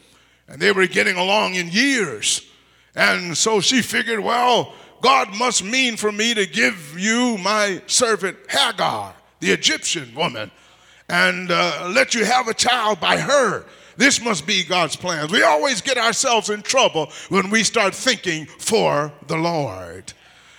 And 0.49 0.61
they 0.61 0.73
were 0.73 0.87
getting 0.87 1.17
along 1.17 1.55
in 1.55 1.69
years. 1.69 2.49
And 2.95 3.37
so 3.37 3.61
she 3.61 3.83
figured, 3.83 4.21
well, 4.21 4.75
God 5.01 5.37
must 5.37 5.65
mean 5.65 5.97
for 5.97 6.13
me 6.13 6.35
to 6.35 6.47
give 6.47 6.99
you 6.99 7.39
my 7.39 7.83
servant 7.87 8.37
Hagar, 8.49 9.15
the 9.41 9.51
Egyptian 9.53 10.15
woman, 10.15 10.51
and 11.09 11.51
uh, 11.51 11.91
let 11.93 12.15
you 12.15 12.25
have 12.25 12.49
a 12.49 12.55
child 12.55 13.01
by 13.01 13.17
her. 13.17 13.65
This 13.97 14.23
must 14.23 14.47
be 14.47 14.65
God's 14.65 14.97
plans. 14.97 15.33
We 15.33 15.43
always 15.43 15.81
get 15.81 15.99
ourselves 15.99 16.49
in 16.51 16.63
trouble 16.63 17.11
when 17.29 17.51
we 17.51 17.65
start 17.65 17.95
thinking 17.95 18.47
for 18.47 19.13
the 19.27 19.37
Lord. 19.37 20.13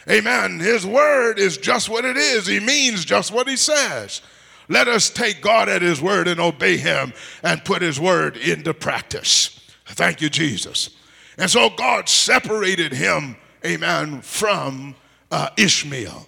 Amen. 0.10 0.60
His 0.60 0.86
word 0.86 1.40
is 1.40 1.58
just 1.58 1.90
what 1.90 2.06
it 2.06 2.18
is, 2.18 2.48
He 2.48 2.60
means 2.60 3.06
just 3.06 3.32
what 3.32 3.48
He 3.48 3.56
says. 3.56 4.22
Let 4.68 4.88
us 4.88 5.10
take 5.10 5.42
God 5.42 5.70
at 5.70 5.82
His 5.82 6.02
word 6.02 6.28
and 6.28 6.40
obey 6.40 6.78
Him 6.78 7.14
and 7.44 7.64
put 7.66 7.82
His 7.82 8.00
word 8.00 8.38
into 8.38 8.74
practice. 8.74 9.60
Thank 9.86 10.22
you, 10.22 10.30
Jesus. 10.30 10.90
And 11.38 11.50
so 11.50 11.70
God 11.70 12.08
separated 12.10 12.94
him 12.94 13.36
amen, 13.66 14.22
from 14.22 14.96
uh, 15.32 15.50
Ishmael. 15.58 16.28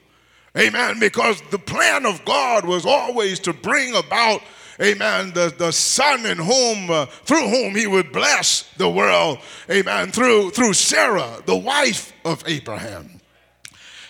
Amen. 0.58 1.00
Because 1.00 1.42
the 1.50 1.60
plan 1.60 2.06
of 2.06 2.24
God 2.26 2.66
was 2.66 2.86
always 2.86 3.40
to 3.42 3.54
bring 3.54 3.96
about, 3.96 4.42
amen, 4.80 5.34
the, 5.34 5.54
the 5.58 5.72
son 5.72 6.26
in 6.26 6.38
whom, 6.38 6.92
uh, 6.92 7.06
through 7.06 7.48
whom 7.48 7.76
he 7.76 7.88
would 7.88 8.12
bless 8.12 8.70
the 8.78 8.90
world, 8.90 9.40
amen, 9.70 10.12
through, 10.12 10.52
through 10.52 10.74
Sarah, 10.74 11.42
the 11.46 11.58
wife 11.58 12.14
of 12.24 12.44
Abraham. 12.46 13.20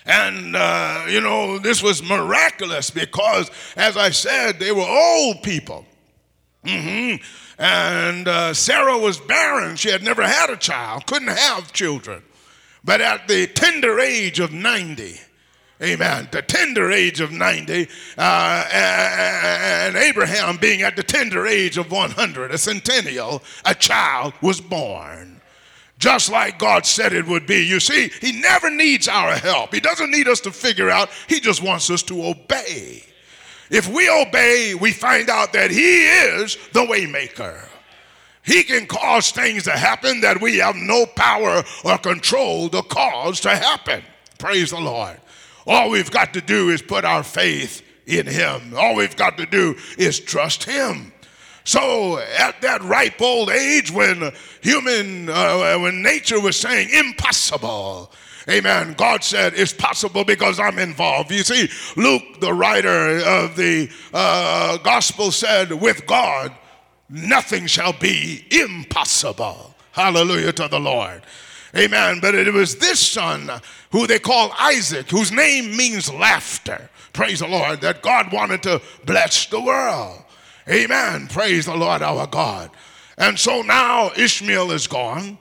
And, 0.05 0.55
uh, 0.55 1.05
you 1.07 1.21
know, 1.21 1.59
this 1.59 1.81
was 1.81 2.03
miraculous 2.03 2.89
because, 2.89 3.49
as 3.77 3.95
I 3.95 4.09
said, 4.09 4.59
they 4.59 4.73
were 4.73 4.81
old 4.81 5.43
people. 5.43 5.85
Mm-hmm. 6.65 7.23
And 7.57 8.27
uh, 8.27 8.53
Sarah 8.53 8.97
was 8.97 9.17
barren. 9.17 9.77
She 9.77 9.89
had 9.89 10.03
never 10.03 10.23
had 10.23 10.49
a 10.49 10.57
child, 10.57 11.05
couldn't 11.05 11.29
have 11.29 11.71
children. 11.71 12.21
But 12.83 13.01
at 13.01 13.27
the 13.27 13.47
tender 13.47 13.99
age 13.99 14.39
of 14.39 14.51
90, 14.51 15.19
Amen. 15.81 16.29
The 16.31 16.41
tender 16.41 16.91
age 16.91 17.19
of 17.19 17.31
90, 17.31 17.89
uh, 18.17 18.65
and 18.71 19.97
Abraham 19.97 20.55
being 20.55 20.81
at 20.81 20.95
the 20.95 21.03
tender 21.03 21.45
age 21.45 21.77
of 21.77 21.91
100, 21.91 22.51
a 22.51 22.57
centennial, 22.57 23.43
a 23.65 23.75
child 23.75 24.33
was 24.41 24.61
born. 24.61 25.41
Just 25.99 26.31
like 26.31 26.57
God 26.57 26.85
said 26.85 27.11
it 27.11 27.27
would 27.27 27.45
be. 27.45 27.65
You 27.65 27.79
see, 27.79 28.11
He 28.21 28.31
never 28.39 28.69
needs 28.69 29.07
our 29.07 29.33
help. 29.35 29.73
He 29.73 29.79
doesn't 29.79 30.11
need 30.11 30.27
us 30.27 30.39
to 30.41 30.51
figure 30.51 30.89
out, 30.89 31.09
He 31.27 31.39
just 31.39 31.61
wants 31.61 31.89
us 31.89 32.03
to 32.03 32.27
obey. 32.27 33.03
If 33.69 33.89
we 33.89 34.09
obey, 34.09 34.75
we 34.79 34.91
find 34.91 35.29
out 35.29 35.53
that 35.53 35.71
He 35.71 36.05
is 36.05 36.57
the 36.71 36.85
waymaker. 36.85 37.67
He 38.43 38.63
can 38.63 38.85
cause 38.87 39.31
things 39.31 39.63
to 39.63 39.71
happen 39.71 40.21
that 40.21 40.41
we 40.41 40.57
have 40.57 40.75
no 40.75 41.05
power 41.05 41.63
or 41.83 41.97
control 41.97 42.69
to 42.69 42.81
cause 42.83 43.39
to 43.41 43.49
happen. 43.49 44.03
Praise 44.37 44.71
the 44.71 44.79
Lord. 44.79 45.17
All 45.65 45.89
we've 45.89 46.11
got 46.11 46.33
to 46.33 46.41
do 46.41 46.69
is 46.69 46.81
put 46.81 47.05
our 47.05 47.23
faith 47.23 47.81
in 48.05 48.27
Him. 48.27 48.73
All 48.75 48.95
we've 48.95 49.15
got 49.15 49.37
to 49.37 49.45
do 49.45 49.75
is 49.97 50.19
trust 50.19 50.65
Him. 50.65 51.13
So 51.63 52.19
at 52.19 52.61
that 52.61 52.81
ripe 52.83 53.21
old 53.21 53.49
age 53.49 53.89
when 53.89 54.33
human, 54.61 55.29
uh, 55.29 55.77
when 55.77 56.01
nature 56.01 56.41
was 56.41 56.57
saying 56.57 56.89
impossible, 56.89 58.11
Amen. 58.49 58.93
God 58.97 59.23
said 59.23 59.53
it's 59.55 59.71
possible 59.71 60.25
because 60.25 60.59
I'm 60.59 60.77
involved. 60.77 61.31
You 61.31 61.43
see, 61.43 61.69
Luke, 61.95 62.41
the 62.41 62.53
writer 62.53 63.19
of 63.19 63.55
the 63.55 63.89
uh, 64.13 64.77
gospel, 64.79 65.31
said, 65.31 65.71
with 65.71 66.05
God, 66.05 66.53
nothing 67.13 67.67
shall 67.67 67.93
be 67.93 68.45
impossible. 68.49 69.75
Hallelujah 69.91 70.51
to 70.53 70.67
the 70.67 70.79
Lord. 70.79 71.21
Amen. 71.75 72.19
But 72.19 72.35
it 72.35 72.51
was 72.51 72.77
this 72.77 72.99
son 72.99 73.49
who 73.91 74.07
they 74.07 74.19
call 74.19 74.51
Isaac, 74.59 75.09
whose 75.09 75.31
name 75.31 75.77
means 75.77 76.11
laughter. 76.11 76.89
Praise 77.13 77.39
the 77.39 77.47
Lord, 77.47 77.81
that 77.81 78.01
God 78.01 78.33
wanted 78.33 78.63
to 78.63 78.81
bless 79.05 79.45
the 79.45 79.61
world. 79.61 80.23
Amen. 80.67 81.27
Praise 81.27 81.67
the 81.67 81.75
Lord 81.75 82.01
our 82.01 82.25
God. 82.25 82.71
And 83.17 83.37
so 83.37 83.61
now 83.61 84.11
Ishmael 84.17 84.71
is 84.71 84.87
gone. 84.87 85.37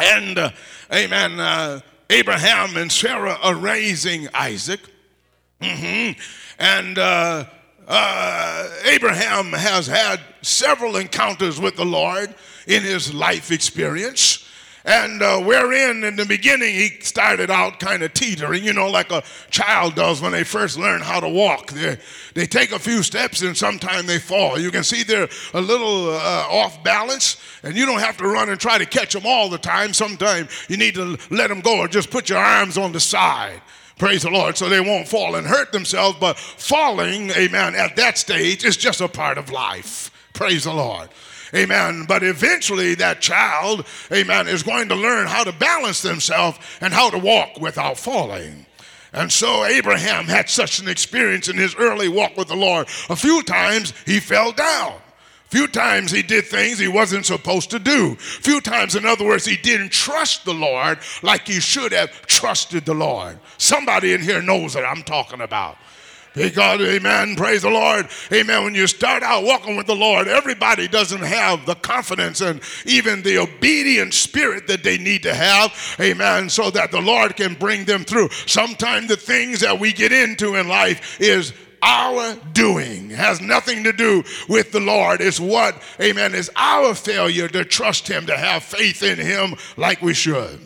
And, 0.00 0.38
uh, 0.38 0.50
amen, 0.92 1.38
uh, 1.38 1.80
Abraham 2.10 2.76
and 2.76 2.90
Sarah 2.90 3.38
are 3.40 3.54
raising 3.54 4.28
Isaac. 4.34 4.80
Mm-hmm. 5.60 6.20
And, 6.58 6.98
uh, 6.98 7.44
uh, 7.94 8.70
Abraham 8.86 9.52
has 9.52 9.86
had 9.86 10.18
several 10.40 10.96
encounters 10.96 11.60
with 11.60 11.76
the 11.76 11.84
Lord 11.84 12.34
in 12.66 12.82
his 12.82 13.12
life 13.12 13.50
experience. 13.50 14.48
And 14.86 15.22
uh, 15.22 15.40
wherein 15.40 16.02
in 16.02 16.16
the 16.16 16.24
beginning 16.24 16.74
he 16.74 16.88
started 17.00 17.50
out 17.50 17.78
kind 17.78 18.02
of 18.02 18.14
teetering, 18.14 18.64
you 18.64 18.72
know, 18.72 18.88
like 18.88 19.12
a 19.12 19.22
child 19.50 19.94
does 19.94 20.22
when 20.22 20.32
they 20.32 20.42
first 20.42 20.78
learn 20.78 21.02
how 21.02 21.20
to 21.20 21.28
walk. 21.28 21.70
They, 21.70 21.98
they 22.32 22.46
take 22.46 22.72
a 22.72 22.78
few 22.78 23.02
steps 23.02 23.42
and 23.42 23.54
sometimes 23.54 24.06
they 24.06 24.18
fall. 24.18 24.58
You 24.58 24.70
can 24.70 24.84
see 24.84 25.02
they're 25.02 25.28
a 25.52 25.60
little 25.60 26.10
uh, 26.10 26.46
off 26.48 26.82
balance, 26.82 27.36
and 27.62 27.76
you 27.76 27.84
don't 27.84 28.00
have 28.00 28.16
to 28.16 28.26
run 28.26 28.48
and 28.48 28.58
try 28.58 28.78
to 28.78 28.86
catch 28.86 29.12
them 29.12 29.24
all 29.26 29.50
the 29.50 29.58
time. 29.58 29.92
Sometimes 29.92 30.48
you 30.68 30.78
need 30.78 30.94
to 30.94 31.18
let 31.30 31.48
them 31.48 31.60
go 31.60 31.80
or 31.80 31.88
just 31.88 32.10
put 32.10 32.30
your 32.30 32.38
arms 32.38 32.78
on 32.78 32.92
the 32.92 33.00
side. 33.00 33.60
Praise 34.02 34.22
the 34.22 34.30
Lord. 34.30 34.56
So 34.56 34.68
they 34.68 34.80
won't 34.80 35.06
fall 35.06 35.36
and 35.36 35.46
hurt 35.46 35.70
themselves, 35.70 36.18
but 36.18 36.36
falling, 36.36 37.30
amen, 37.30 37.76
at 37.76 37.94
that 37.94 38.18
stage 38.18 38.64
is 38.64 38.76
just 38.76 39.00
a 39.00 39.06
part 39.06 39.38
of 39.38 39.52
life. 39.52 40.10
Praise 40.32 40.64
the 40.64 40.74
Lord. 40.74 41.08
Amen. 41.54 42.06
But 42.08 42.24
eventually 42.24 42.96
that 42.96 43.20
child, 43.20 43.86
amen, 44.10 44.48
is 44.48 44.64
going 44.64 44.88
to 44.88 44.96
learn 44.96 45.28
how 45.28 45.44
to 45.44 45.52
balance 45.52 46.02
themselves 46.02 46.58
and 46.80 46.92
how 46.92 47.10
to 47.10 47.18
walk 47.18 47.60
without 47.60 47.96
falling. 47.96 48.66
And 49.12 49.30
so 49.30 49.64
Abraham 49.66 50.24
had 50.24 50.50
such 50.50 50.80
an 50.80 50.88
experience 50.88 51.48
in 51.48 51.56
his 51.56 51.76
early 51.76 52.08
walk 52.08 52.36
with 52.36 52.48
the 52.48 52.56
Lord. 52.56 52.88
A 53.08 53.14
few 53.14 53.40
times 53.44 53.94
he 54.04 54.18
fell 54.18 54.50
down. 54.50 54.94
Few 55.52 55.66
times 55.66 56.10
he 56.10 56.22
did 56.22 56.46
things 56.46 56.78
he 56.78 56.88
wasn't 56.88 57.26
supposed 57.26 57.68
to 57.72 57.78
do. 57.78 58.14
Few 58.16 58.62
times, 58.62 58.96
in 58.96 59.04
other 59.04 59.26
words, 59.26 59.44
he 59.44 59.58
didn't 59.58 59.92
trust 59.92 60.46
the 60.46 60.54
Lord 60.54 60.98
like 61.22 61.46
he 61.46 61.60
should 61.60 61.92
have 61.92 62.26
trusted 62.26 62.86
the 62.86 62.94
Lord. 62.94 63.38
Somebody 63.58 64.14
in 64.14 64.22
here 64.22 64.40
knows 64.40 64.74
what 64.74 64.86
I'm 64.86 65.02
talking 65.02 65.42
about. 65.42 65.76
Because, 66.34 66.80
amen, 66.80 67.36
praise 67.36 67.60
the 67.60 67.68
Lord. 67.68 68.08
Amen. 68.32 68.64
When 68.64 68.74
you 68.74 68.86
start 68.86 69.22
out 69.22 69.44
walking 69.44 69.76
with 69.76 69.86
the 69.86 69.94
Lord, 69.94 70.26
everybody 70.26 70.88
doesn't 70.88 71.20
have 71.20 71.66
the 71.66 71.74
confidence 71.74 72.40
and 72.40 72.62
even 72.86 73.20
the 73.20 73.36
obedient 73.36 74.14
spirit 74.14 74.66
that 74.68 74.82
they 74.82 74.96
need 74.96 75.22
to 75.24 75.34
have, 75.34 75.74
amen, 76.00 76.48
so 76.48 76.70
that 76.70 76.92
the 76.92 77.02
Lord 77.02 77.36
can 77.36 77.52
bring 77.56 77.84
them 77.84 78.04
through. 78.04 78.30
Sometimes 78.46 79.08
the 79.08 79.18
things 79.18 79.60
that 79.60 79.78
we 79.78 79.92
get 79.92 80.12
into 80.12 80.54
in 80.54 80.66
life 80.66 81.20
is 81.20 81.52
our 81.82 82.34
doing 82.52 83.10
has 83.10 83.40
nothing 83.40 83.84
to 83.84 83.92
do 83.92 84.22
with 84.48 84.72
the 84.72 84.80
Lord. 84.80 85.20
It's 85.20 85.40
what, 85.40 85.82
amen, 86.00 86.34
is 86.34 86.50
our 86.56 86.94
failure 86.94 87.48
to 87.48 87.64
trust 87.64 88.08
Him, 88.08 88.26
to 88.26 88.36
have 88.36 88.62
faith 88.62 89.02
in 89.02 89.18
Him 89.18 89.56
like 89.76 90.00
we 90.00 90.14
should. 90.14 90.60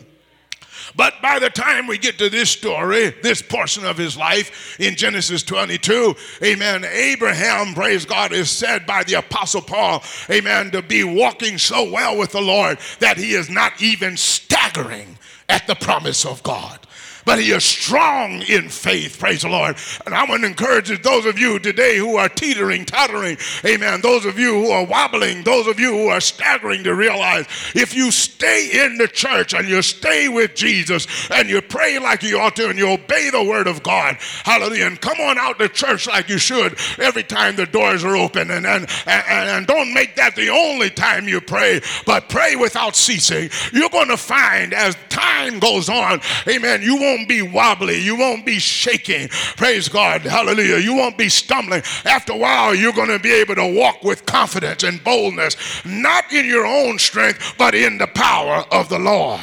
But 0.95 1.21
by 1.21 1.37
the 1.37 1.49
time 1.49 1.85
we 1.85 1.97
get 1.97 2.17
to 2.17 2.29
this 2.29 2.49
story, 2.49 3.13
this 3.21 3.41
portion 3.41 3.85
of 3.85 3.97
his 3.97 4.17
life 4.17 4.79
in 4.79 4.95
Genesis 4.95 5.43
22, 5.43 6.15
amen, 6.43 6.85
Abraham, 6.85 7.73
praise 7.75 8.05
God, 8.05 8.31
is 8.31 8.49
said 8.49 8.87
by 8.87 9.03
the 9.03 9.15
Apostle 9.15 9.61
Paul, 9.61 10.03
amen, 10.29 10.71
to 10.71 10.81
be 10.81 11.03
walking 11.03 11.57
so 11.57 11.91
well 11.91 12.17
with 12.17 12.31
the 12.31 12.41
Lord 12.41 12.79
that 12.99 13.17
he 13.17 13.33
is 13.33 13.49
not 13.49 13.81
even 13.81 14.17
staggering 14.17 15.19
at 15.49 15.67
the 15.67 15.75
promise 15.75 16.25
of 16.25 16.41
God 16.41 16.86
but 17.27 17.39
he 17.39 17.51
is 17.51 17.65
strong 17.65 18.41
in 18.43 18.69
faith. 18.69 19.19
Praise 19.19 19.41
the 19.41 19.49
Lord. 19.49 19.75
And 20.05 20.15
I 20.15 20.23
want 20.23 20.43
to 20.43 20.47
encourage 20.47 20.87
those 21.03 21.25
of 21.25 21.37
you 21.37 21.59
today 21.59 21.97
who 21.97 22.15
are 22.15 22.29
teetering, 22.29 22.85
tottering, 22.85 23.37
amen, 23.65 23.99
those 23.99 24.23
of 24.23 24.39
you 24.39 24.53
who 24.53 24.69
are 24.71 24.85
wobbling, 24.85 25.43
those 25.43 25.67
of 25.67 25.77
you 25.77 25.91
who 25.91 26.07
are 26.07 26.21
staggering 26.21 26.85
to 26.85 26.95
realize 26.95 27.45
if 27.75 27.93
you 27.93 28.11
stay 28.11 28.85
in 28.85 28.97
the 28.97 29.09
church 29.09 29.53
and 29.53 29.67
you 29.67 29.81
stay 29.81 30.29
with 30.29 30.55
Jesus 30.55 31.05
and 31.29 31.49
you 31.49 31.61
pray 31.61 31.99
like 31.99 32.23
you 32.23 32.39
ought 32.39 32.55
to 32.55 32.69
and 32.69 32.79
you 32.79 32.89
obey 32.89 33.29
the 33.29 33.43
word 33.43 33.67
of 33.67 33.83
God, 33.83 34.15
hallelujah, 34.45 34.85
and 34.85 35.01
come 35.01 35.19
on 35.19 35.37
out 35.37 35.59
to 35.59 35.67
church 35.67 36.07
like 36.07 36.29
you 36.29 36.37
should 36.37 36.77
every 36.97 37.23
time 37.23 37.57
the 37.57 37.65
doors 37.65 38.05
are 38.05 38.15
open 38.15 38.51
and, 38.51 38.65
and, 38.65 38.87
and, 39.05 39.25
and 39.27 39.67
don't 39.67 39.93
make 39.93 40.15
that 40.15 40.33
the 40.37 40.47
only 40.47 40.89
time 40.89 41.27
you 41.27 41.41
pray, 41.41 41.81
but 42.05 42.29
pray 42.29 42.55
without 42.55 42.95
ceasing. 42.95 43.49
You're 43.73 43.89
going 43.89 44.07
to 44.07 44.15
find 44.15 44.73
as 44.73 44.95
time 45.09 45.59
goes 45.59 45.89
on, 45.89 46.21
amen, 46.47 46.81
you 46.81 46.95
won't 46.95 47.16
won't 47.17 47.29
be 47.29 47.41
wobbly. 47.41 47.97
You 47.99 48.15
won't 48.15 48.45
be 48.45 48.59
shaking. 48.59 49.29
Praise 49.29 49.89
God. 49.89 50.21
Hallelujah. 50.21 50.77
You 50.77 50.95
won't 50.95 51.17
be 51.17 51.29
stumbling. 51.29 51.81
After 52.05 52.33
a 52.33 52.37
while, 52.37 52.75
you're 52.75 52.93
going 52.93 53.09
to 53.09 53.19
be 53.19 53.31
able 53.31 53.55
to 53.55 53.73
walk 53.75 54.03
with 54.03 54.25
confidence 54.25 54.83
and 54.83 55.03
boldness, 55.03 55.55
not 55.83 56.31
in 56.31 56.45
your 56.45 56.65
own 56.65 56.99
strength, 56.99 57.55
but 57.57 57.73
in 57.73 57.97
the 57.97 58.07
power 58.07 58.65
of 58.71 58.89
the 58.89 58.99
Lord. 58.99 59.41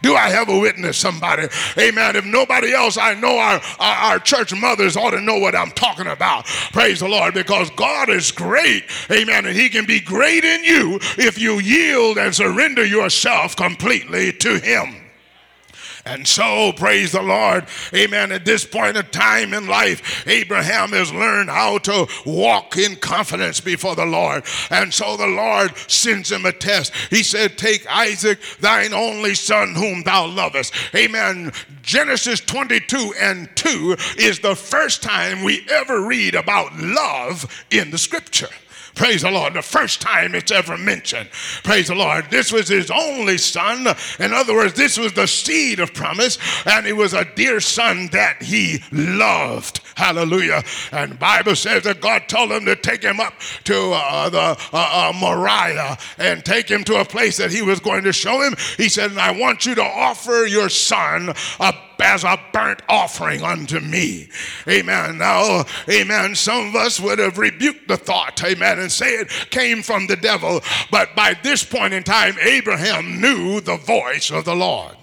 Do 0.00 0.16
I 0.16 0.30
have 0.30 0.48
a 0.48 0.58
witness, 0.58 0.98
somebody? 0.98 1.46
Amen. 1.78 2.16
If 2.16 2.24
nobody 2.24 2.72
else, 2.72 2.98
I 2.98 3.14
know 3.14 3.38
our, 3.38 3.60
our, 3.78 3.94
our, 3.94 4.18
church 4.18 4.52
mothers 4.54 4.96
ought 4.96 5.10
to 5.10 5.20
know 5.20 5.38
what 5.38 5.54
I'm 5.54 5.70
talking 5.72 6.08
about. 6.08 6.46
Praise 6.72 7.00
the 7.00 7.08
Lord, 7.08 7.34
because 7.34 7.70
God 7.70 8.08
is 8.08 8.32
great. 8.32 8.84
Amen. 9.10 9.46
And 9.46 9.56
He 9.56 9.68
can 9.68 9.86
be 9.86 10.00
great 10.00 10.44
in 10.44 10.64
you 10.64 10.98
if 11.18 11.38
you 11.38 11.60
yield 11.60 12.18
and 12.18 12.34
surrender 12.34 12.84
yourself 12.84 13.54
completely 13.54 14.32
to 14.34 14.58
Him. 14.58 15.01
And 16.04 16.26
so, 16.26 16.72
praise 16.72 17.12
the 17.12 17.22
Lord, 17.22 17.66
amen. 17.94 18.32
At 18.32 18.44
this 18.44 18.64
point 18.64 18.96
of 18.96 19.12
time 19.12 19.54
in 19.54 19.68
life, 19.68 20.26
Abraham 20.26 20.90
has 20.90 21.12
learned 21.12 21.48
how 21.48 21.78
to 21.78 22.08
walk 22.26 22.76
in 22.76 22.96
confidence 22.96 23.60
before 23.60 23.94
the 23.94 24.04
Lord. 24.04 24.42
And 24.70 24.92
so 24.92 25.16
the 25.16 25.28
Lord 25.28 25.76
sends 25.76 26.32
him 26.32 26.44
a 26.44 26.52
test. 26.52 26.92
He 27.10 27.22
said, 27.22 27.56
Take 27.56 27.86
Isaac, 27.88 28.40
thine 28.58 28.92
only 28.92 29.36
son, 29.36 29.74
whom 29.76 30.02
thou 30.02 30.26
lovest. 30.26 30.74
Amen. 30.92 31.52
Genesis 31.82 32.40
22 32.40 33.14
and 33.20 33.48
2 33.54 33.96
is 34.18 34.40
the 34.40 34.56
first 34.56 35.02
time 35.04 35.44
we 35.44 35.64
ever 35.70 36.04
read 36.04 36.34
about 36.34 36.76
love 36.78 37.64
in 37.70 37.92
the 37.92 37.98
scripture. 37.98 38.48
Praise 38.94 39.22
the 39.22 39.30
Lord. 39.30 39.54
The 39.54 39.62
first 39.62 40.00
time 40.00 40.34
it's 40.34 40.50
ever 40.50 40.76
mentioned. 40.76 41.30
Praise 41.64 41.88
the 41.88 41.94
Lord. 41.94 42.30
This 42.30 42.52
was 42.52 42.68
his 42.68 42.90
only 42.90 43.38
son. 43.38 43.86
In 44.18 44.32
other 44.32 44.54
words, 44.54 44.74
this 44.74 44.98
was 44.98 45.12
the 45.14 45.26
seed 45.26 45.80
of 45.80 45.94
promise, 45.94 46.38
and 46.66 46.86
it 46.86 46.92
was 46.92 47.14
a 47.14 47.24
dear 47.34 47.60
son 47.60 48.08
that 48.12 48.42
he 48.42 48.82
loved. 48.92 49.80
Hallelujah. 49.96 50.62
And 50.92 51.18
Bible 51.18 51.56
says 51.56 51.84
that 51.84 52.00
God 52.00 52.28
told 52.28 52.50
him 52.50 52.64
to 52.66 52.76
take 52.76 53.02
him 53.02 53.20
up 53.20 53.34
to 53.64 53.92
uh, 53.92 54.28
the 54.28 54.38
uh, 54.38 54.56
uh, 54.72 55.12
Moriah 55.18 55.96
and 56.18 56.44
take 56.44 56.68
him 56.68 56.84
to 56.84 57.00
a 57.00 57.04
place 57.04 57.36
that 57.38 57.50
he 57.50 57.62
was 57.62 57.80
going 57.80 58.04
to 58.04 58.12
show 58.12 58.42
him. 58.42 58.54
He 58.76 58.88
said, 58.88 59.16
I 59.16 59.30
want 59.32 59.64
you 59.64 59.74
to 59.74 59.82
offer 59.82 60.46
your 60.46 60.68
son 60.68 61.32
a 61.60 61.74
as 62.02 62.24
a 62.24 62.38
burnt 62.52 62.82
offering 62.88 63.42
unto 63.42 63.80
me. 63.80 64.28
Amen. 64.68 65.18
Now, 65.18 65.64
amen. 65.88 66.34
Some 66.34 66.68
of 66.68 66.74
us 66.74 67.00
would 67.00 67.18
have 67.18 67.38
rebuked 67.38 67.88
the 67.88 67.96
thought, 67.96 68.42
amen, 68.44 68.78
and 68.78 68.90
say 68.90 69.14
it 69.14 69.28
came 69.50 69.82
from 69.82 70.06
the 70.06 70.16
devil. 70.16 70.60
But 70.90 71.14
by 71.14 71.34
this 71.42 71.64
point 71.64 71.94
in 71.94 72.02
time, 72.02 72.36
Abraham 72.40 73.20
knew 73.20 73.60
the 73.60 73.76
voice 73.76 74.30
of 74.30 74.44
the 74.44 74.56
Lord. 74.56 74.96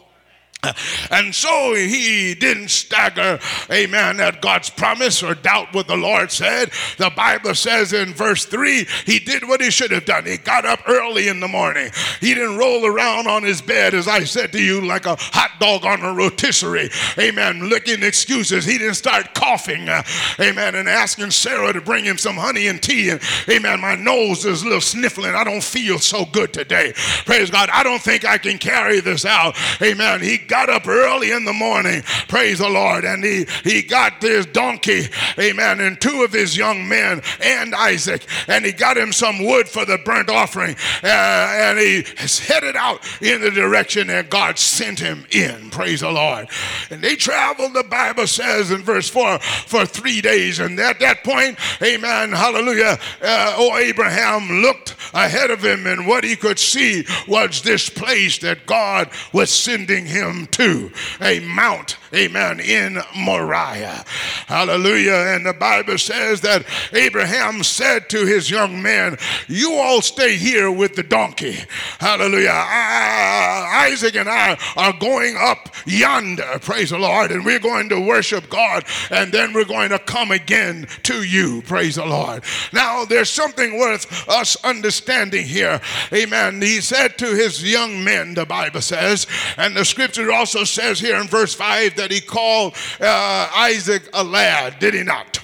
And 1.09 1.33
so 1.33 1.73
he 1.73 2.35
didn't 2.35 2.67
stagger, 2.67 3.39
amen, 3.71 4.19
at 4.19 4.41
God's 4.41 4.69
promise 4.69 5.23
or 5.23 5.33
doubt 5.33 5.73
what 5.73 5.87
the 5.87 5.95
Lord 5.95 6.31
said. 6.31 6.71
The 6.97 7.11
Bible 7.15 7.55
says 7.55 7.93
in 7.93 8.13
verse 8.13 8.43
3, 8.45 8.85
he 9.05 9.19
did 9.19 9.47
what 9.47 9.61
he 9.61 9.71
should 9.71 9.91
have 9.91 10.03
done. 10.03 10.25
He 10.25 10.37
got 10.37 10.65
up 10.65 10.81
early 10.87 11.29
in 11.29 11.39
the 11.39 11.47
morning. 11.47 11.91
He 12.19 12.33
didn't 12.33 12.57
roll 12.57 12.85
around 12.85 13.27
on 13.27 13.43
his 13.43 13.61
bed, 13.61 13.93
as 13.93 14.09
I 14.09 14.25
said 14.25 14.51
to 14.51 14.61
you, 14.61 14.85
like 14.85 15.05
a 15.05 15.15
hot 15.17 15.51
dog 15.61 15.85
on 15.85 16.01
a 16.01 16.13
rotisserie, 16.13 16.89
amen, 17.17 17.69
looking 17.69 18.03
excuses. 18.03 18.65
He 18.65 18.77
didn't 18.77 18.95
start 18.95 19.33
coughing, 19.33 19.87
uh, 19.87 20.03
amen, 20.41 20.75
and 20.75 20.89
asking 20.89 21.31
Sarah 21.31 21.71
to 21.71 21.81
bring 21.81 22.03
him 22.03 22.17
some 22.17 22.35
honey 22.35 22.67
and 22.67 22.83
tea. 22.83 23.09
And, 23.11 23.21
amen, 23.47 23.79
my 23.79 23.95
nose 23.95 24.45
is 24.45 24.61
a 24.61 24.65
little 24.65 24.81
sniffling. 24.81 25.35
I 25.35 25.45
don't 25.45 25.63
feel 25.63 25.99
so 25.99 26.25
good 26.25 26.51
today. 26.51 26.93
Praise 27.25 27.49
God. 27.49 27.69
I 27.71 27.83
don't 27.83 28.01
think 28.01 28.25
I 28.25 28.37
can 28.37 28.57
carry 28.57 28.99
this 28.99 29.23
out. 29.23 29.55
Amen. 29.81 30.19
He 30.21 30.48
got 30.49 30.69
up 30.69 30.87
early 30.87 31.31
in 31.31 31.45
the 31.45 31.53
morning, 31.53 32.01
praise 32.27 32.57
the 32.57 32.67
Lord, 32.67 33.05
and 33.05 33.23
he, 33.23 33.45
he 33.63 33.81
got 33.81 34.21
his 34.21 34.45
donkey, 34.47 35.03
amen, 35.37 35.79
and 35.79 36.01
two 36.01 36.23
of 36.23 36.33
his 36.33 36.57
young 36.57 36.89
men 36.89 37.21
and 37.41 37.73
Isaac, 37.75 38.25
and 38.47 38.65
he 38.65 38.71
got 38.71 38.97
him 38.97 39.13
some 39.13 39.45
wood 39.45 39.69
for 39.69 39.85
the 39.85 39.99
burnt 39.99 40.29
offering, 40.29 40.75
uh, 41.03 41.07
and 41.07 41.79
he 41.79 42.03
headed 42.41 42.75
out 42.75 43.07
in 43.21 43.41
the 43.41 43.51
direction 43.51 44.07
that 44.07 44.29
God 44.29 44.57
sent 44.57 44.99
him 44.99 45.25
in, 45.31 45.69
praise 45.69 46.01
the 46.01 46.11
Lord. 46.11 46.49
And 46.89 47.01
they 47.01 47.15
traveled, 47.15 47.73
the 47.73 47.83
Bible 47.83 48.27
says 48.27 48.71
in 48.71 48.81
verse 48.81 49.09
4, 49.09 49.39
for 49.39 49.85
three 49.85 50.21
days, 50.21 50.59
and 50.59 50.79
at 50.79 50.99
that 50.99 51.23
point, 51.23 51.57
amen, 51.81 52.31
hallelujah, 52.31 52.97
uh, 53.21 53.55
oh, 53.57 53.77
Abraham 53.77 54.61
looked 54.61 54.95
ahead 55.13 55.51
of 55.51 55.63
him, 55.63 55.85
and 55.85 56.07
what 56.07 56.23
he 56.23 56.35
could 56.35 56.57
see 56.57 57.05
was 57.27 57.61
this 57.61 57.89
place 57.89 58.39
that 58.39 58.65
God 58.65 59.09
was 59.31 59.51
sending 59.51 60.05
him 60.05 60.38
to 60.47 60.91
a 61.21 61.39
mount, 61.41 61.97
amen, 62.13 62.59
in 62.59 62.99
Moriah. 63.15 64.03
Hallelujah. 64.47 65.35
And 65.35 65.45
the 65.45 65.53
Bible 65.53 65.97
says 65.97 66.41
that 66.41 66.65
Abraham 66.93 67.63
said 67.63 68.09
to 68.09 68.25
his 68.25 68.49
young 68.49 68.81
men, 68.81 69.17
You 69.47 69.73
all 69.73 70.01
stay 70.01 70.35
here 70.35 70.71
with 70.71 70.95
the 70.95 71.03
donkey. 71.03 71.57
Hallelujah. 71.99 72.51
I, 72.51 73.89
Isaac 73.91 74.15
and 74.15 74.29
I 74.29 74.57
are 74.75 74.93
going 74.93 75.35
up 75.37 75.69
yonder, 75.85 76.59
praise 76.61 76.89
the 76.89 76.97
Lord, 76.97 77.31
and 77.31 77.45
we're 77.45 77.59
going 77.59 77.89
to 77.89 77.99
worship 77.99 78.49
God, 78.49 78.85
and 79.11 79.31
then 79.31 79.53
we're 79.53 79.65
going 79.65 79.89
to 79.89 79.99
come 79.99 80.31
again 80.31 80.87
to 81.03 81.23
you, 81.23 81.61
praise 81.63 81.95
the 81.95 82.05
Lord. 82.05 82.43
Now, 82.73 83.05
there's 83.05 83.29
something 83.29 83.77
worth 83.77 84.27
us 84.29 84.57
understanding 84.63 85.45
here. 85.45 85.81
Amen. 86.13 86.61
He 86.61 86.81
said 86.81 87.17
to 87.19 87.35
his 87.35 87.63
young 87.63 88.03
men, 88.03 88.33
the 88.33 88.45
Bible 88.45 88.81
says, 88.81 89.27
and 89.57 89.75
the 89.75 89.85
scripture 89.85 90.31
also 90.31 90.63
says 90.63 90.99
here 90.99 91.19
in 91.19 91.27
verse 91.27 91.53
5 91.53 91.95
that 91.99 92.11
he 92.11 92.21
called 92.21 92.73
uh, 93.01 93.49
Isaac 93.53 94.09
a 94.13 94.23
lad, 94.23 94.79
did 94.79 94.93
he 94.93 95.03
not? 95.03 95.39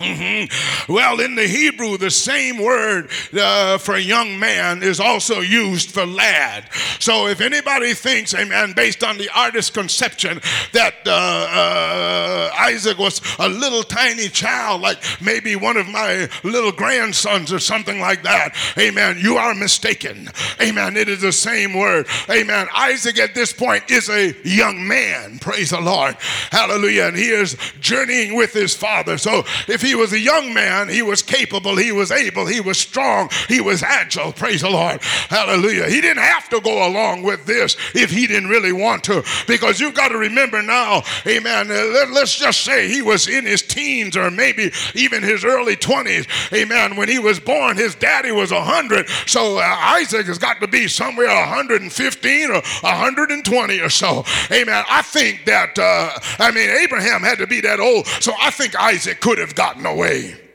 Mm-hmm. 0.00 0.92
Well, 0.92 1.18
in 1.18 1.34
the 1.34 1.48
Hebrew, 1.48 1.98
the 1.98 2.12
same 2.12 2.62
word 2.62 3.10
uh, 3.36 3.78
for 3.78 3.98
young 3.98 4.38
man 4.38 4.84
is 4.84 5.00
also 5.00 5.40
used 5.40 5.90
for 5.90 6.06
lad. 6.06 6.68
So 7.00 7.26
if 7.26 7.40
anybody 7.40 7.94
thinks, 7.94 8.32
amen, 8.32 8.74
based 8.74 9.02
on 9.02 9.18
the 9.18 9.28
artist's 9.34 9.72
conception, 9.72 10.40
that 10.72 10.94
uh, 11.04 11.10
uh, 11.10 12.50
Isaac 12.60 12.96
was 12.96 13.20
a 13.40 13.48
little 13.48 13.82
tiny 13.82 14.28
child, 14.28 14.82
like 14.82 15.02
maybe 15.20 15.56
one 15.56 15.76
of 15.76 15.88
my 15.88 16.28
little 16.44 16.70
grandsons 16.70 17.52
or 17.52 17.58
something 17.58 18.00
like 18.00 18.22
that, 18.22 18.54
amen, 18.78 19.18
you 19.20 19.36
are 19.36 19.52
mistaken. 19.52 20.28
Amen. 20.60 20.96
It 20.96 21.08
is 21.08 21.22
the 21.22 21.32
same 21.32 21.74
word. 21.74 22.06
Amen. 22.30 22.68
Isaac 22.72 23.18
at 23.18 23.34
this 23.34 23.52
point 23.52 23.90
is 23.90 24.08
a 24.08 24.32
young 24.44 24.86
man. 24.86 25.40
Praise 25.40 25.70
the 25.70 25.80
Lord. 25.80 26.14
Hallelujah. 26.52 27.06
And 27.06 27.16
he 27.16 27.30
is 27.30 27.56
journeying 27.80 28.36
with 28.36 28.52
his 28.52 28.74
father. 28.76 29.18
So 29.18 29.44
if 29.66 29.82
he 29.82 29.87
was 29.94 30.12
a 30.12 30.18
young 30.18 30.52
man, 30.52 30.88
he 30.88 31.02
was 31.02 31.22
capable, 31.22 31.76
he 31.76 31.92
was 31.92 32.10
able, 32.10 32.46
he 32.46 32.60
was 32.60 32.78
strong, 32.78 33.30
he 33.48 33.60
was 33.60 33.82
agile. 33.82 34.32
Praise 34.32 34.62
the 34.62 34.70
Lord. 34.70 35.02
Hallelujah. 35.02 35.88
He 35.88 36.00
didn't 36.00 36.22
have 36.22 36.48
to 36.50 36.60
go 36.60 36.88
along 36.88 37.22
with 37.22 37.46
this 37.46 37.76
if 37.94 38.10
he 38.10 38.26
didn't 38.26 38.48
really 38.48 38.72
want 38.72 39.04
to, 39.04 39.22
because 39.46 39.80
you've 39.80 39.94
got 39.94 40.08
to 40.08 40.18
remember 40.18 40.62
now, 40.62 41.02
amen. 41.26 41.70
Uh, 41.70 42.06
let's 42.12 42.36
just 42.36 42.62
say 42.62 42.88
he 42.88 43.02
was 43.02 43.28
in 43.28 43.44
his 43.44 43.62
teens 43.62 44.16
or 44.16 44.30
maybe 44.30 44.70
even 44.94 45.22
his 45.22 45.44
early 45.44 45.76
20s. 45.76 46.52
Amen. 46.52 46.96
When 46.96 47.08
he 47.08 47.18
was 47.18 47.40
born, 47.40 47.76
his 47.76 47.94
daddy 47.94 48.32
was 48.32 48.52
100. 48.52 49.08
So 49.26 49.58
uh, 49.58 49.62
Isaac 49.62 50.26
has 50.26 50.38
got 50.38 50.60
to 50.60 50.68
be 50.68 50.88
somewhere 50.88 51.28
115 51.28 52.50
or 52.50 52.62
120 52.62 53.80
or 53.80 53.90
so. 53.90 54.24
Amen. 54.50 54.84
I 54.88 55.02
think 55.02 55.44
that, 55.46 55.78
uh, 55.78 56.18
I 56.38 56.50
mean, 56.50 56.70
Abraham 56.70 57.22
had 57.22 57.38
to 57.38 57.46
be 57.46 57.60
that 57.62 57.80
old. 57.80 58.06
So 58.06 58.32
I 58.40 58.50
think 58.50 58.78
Isaac 58.78 59.20
could 59.20 59.38
have 59.38 59.54
gotten 59.54 59.77
away. 59.86 60.47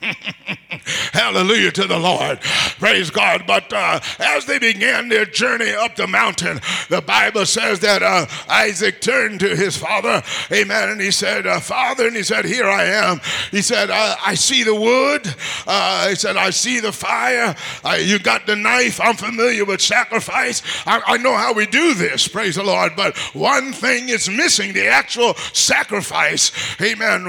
Hallelujah 1.12 1.72
to 1.72 1.86
the 1.86 1.98
Lord. 1.98 2.40
Praise 2.78 3.10
God. 3.10 3.44
But 3.46 3.72
uh, 3.72 4.00
as 4.18 4.46
they 4.46 4.58
began 4.58 5.08
their 5.08 5.24
journey 5.24 5.70
up 5.70 5.96
the 5.96 6.06
mountain, 6.06 6.60
the 6.88 7.02
Bible 7.02 7.46
says 7.46 7.80
that 7.80 8.02
uh, 8.02 8.26
Isaac 8.48 9.00
turned 9.00 9.40
to 9.40 9.56
his 9.56 9.76
father. 9.76 10.22
Amen. 10.52 10.90
And 10.90 11.00
he 11.00 11.10
said, 11.10 11.46
uh, 11.46 11.60
Father, 11.60 12.06
and 12.06 12.16
he 12.16 12.22
said, 12.22 12.44
Here 12.44 12.66
I 12.66 12.84
am. 12.84 13.20
He 13.50 13.62
said, 13.62 13.90
I 13.90 14.34
see 14.34 14.62
the 14.62 14.74
wood. 14.74 15.34
Uh, 15.66 16.08
he 16.08 16.14
said, 16.14 16.36
I 16.36 16.50
see 16.50 16.80
the 16.80 16.92
fire. 16.92 17.54
you 17.98 18.18
got 18.18 18.46
the 18.46 18.56
knife. 18.56 19.00
I'm 19.00 19.16
familiar 19.16 19.64
with 19.64 19.80
sacrifice. 19.80 20.62
I, 20.86 21.00
I 21.06 21.16
know 21.18 21.36
how 21.36 21.52
we 21.52 21.66
do 21.66 21.94
this. 21.94 22.28
Praise 22.28 22.56
the 22.56 22.62
Lord. 22.62 22.92
But 22.96 23.16
one 23.34 23.72
thing 23.72 24.08
is 24.08 24.28
missing 24.28 24.72
the 24.72 24.86
actual 24.86 25.34
sacrifice. 25.52 26.52
Amen. 26.80 27.24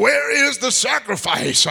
Where 0.00 0.48
is 0.48 0.58
the 0.58 0.70
sacrifice? 0.70 1.66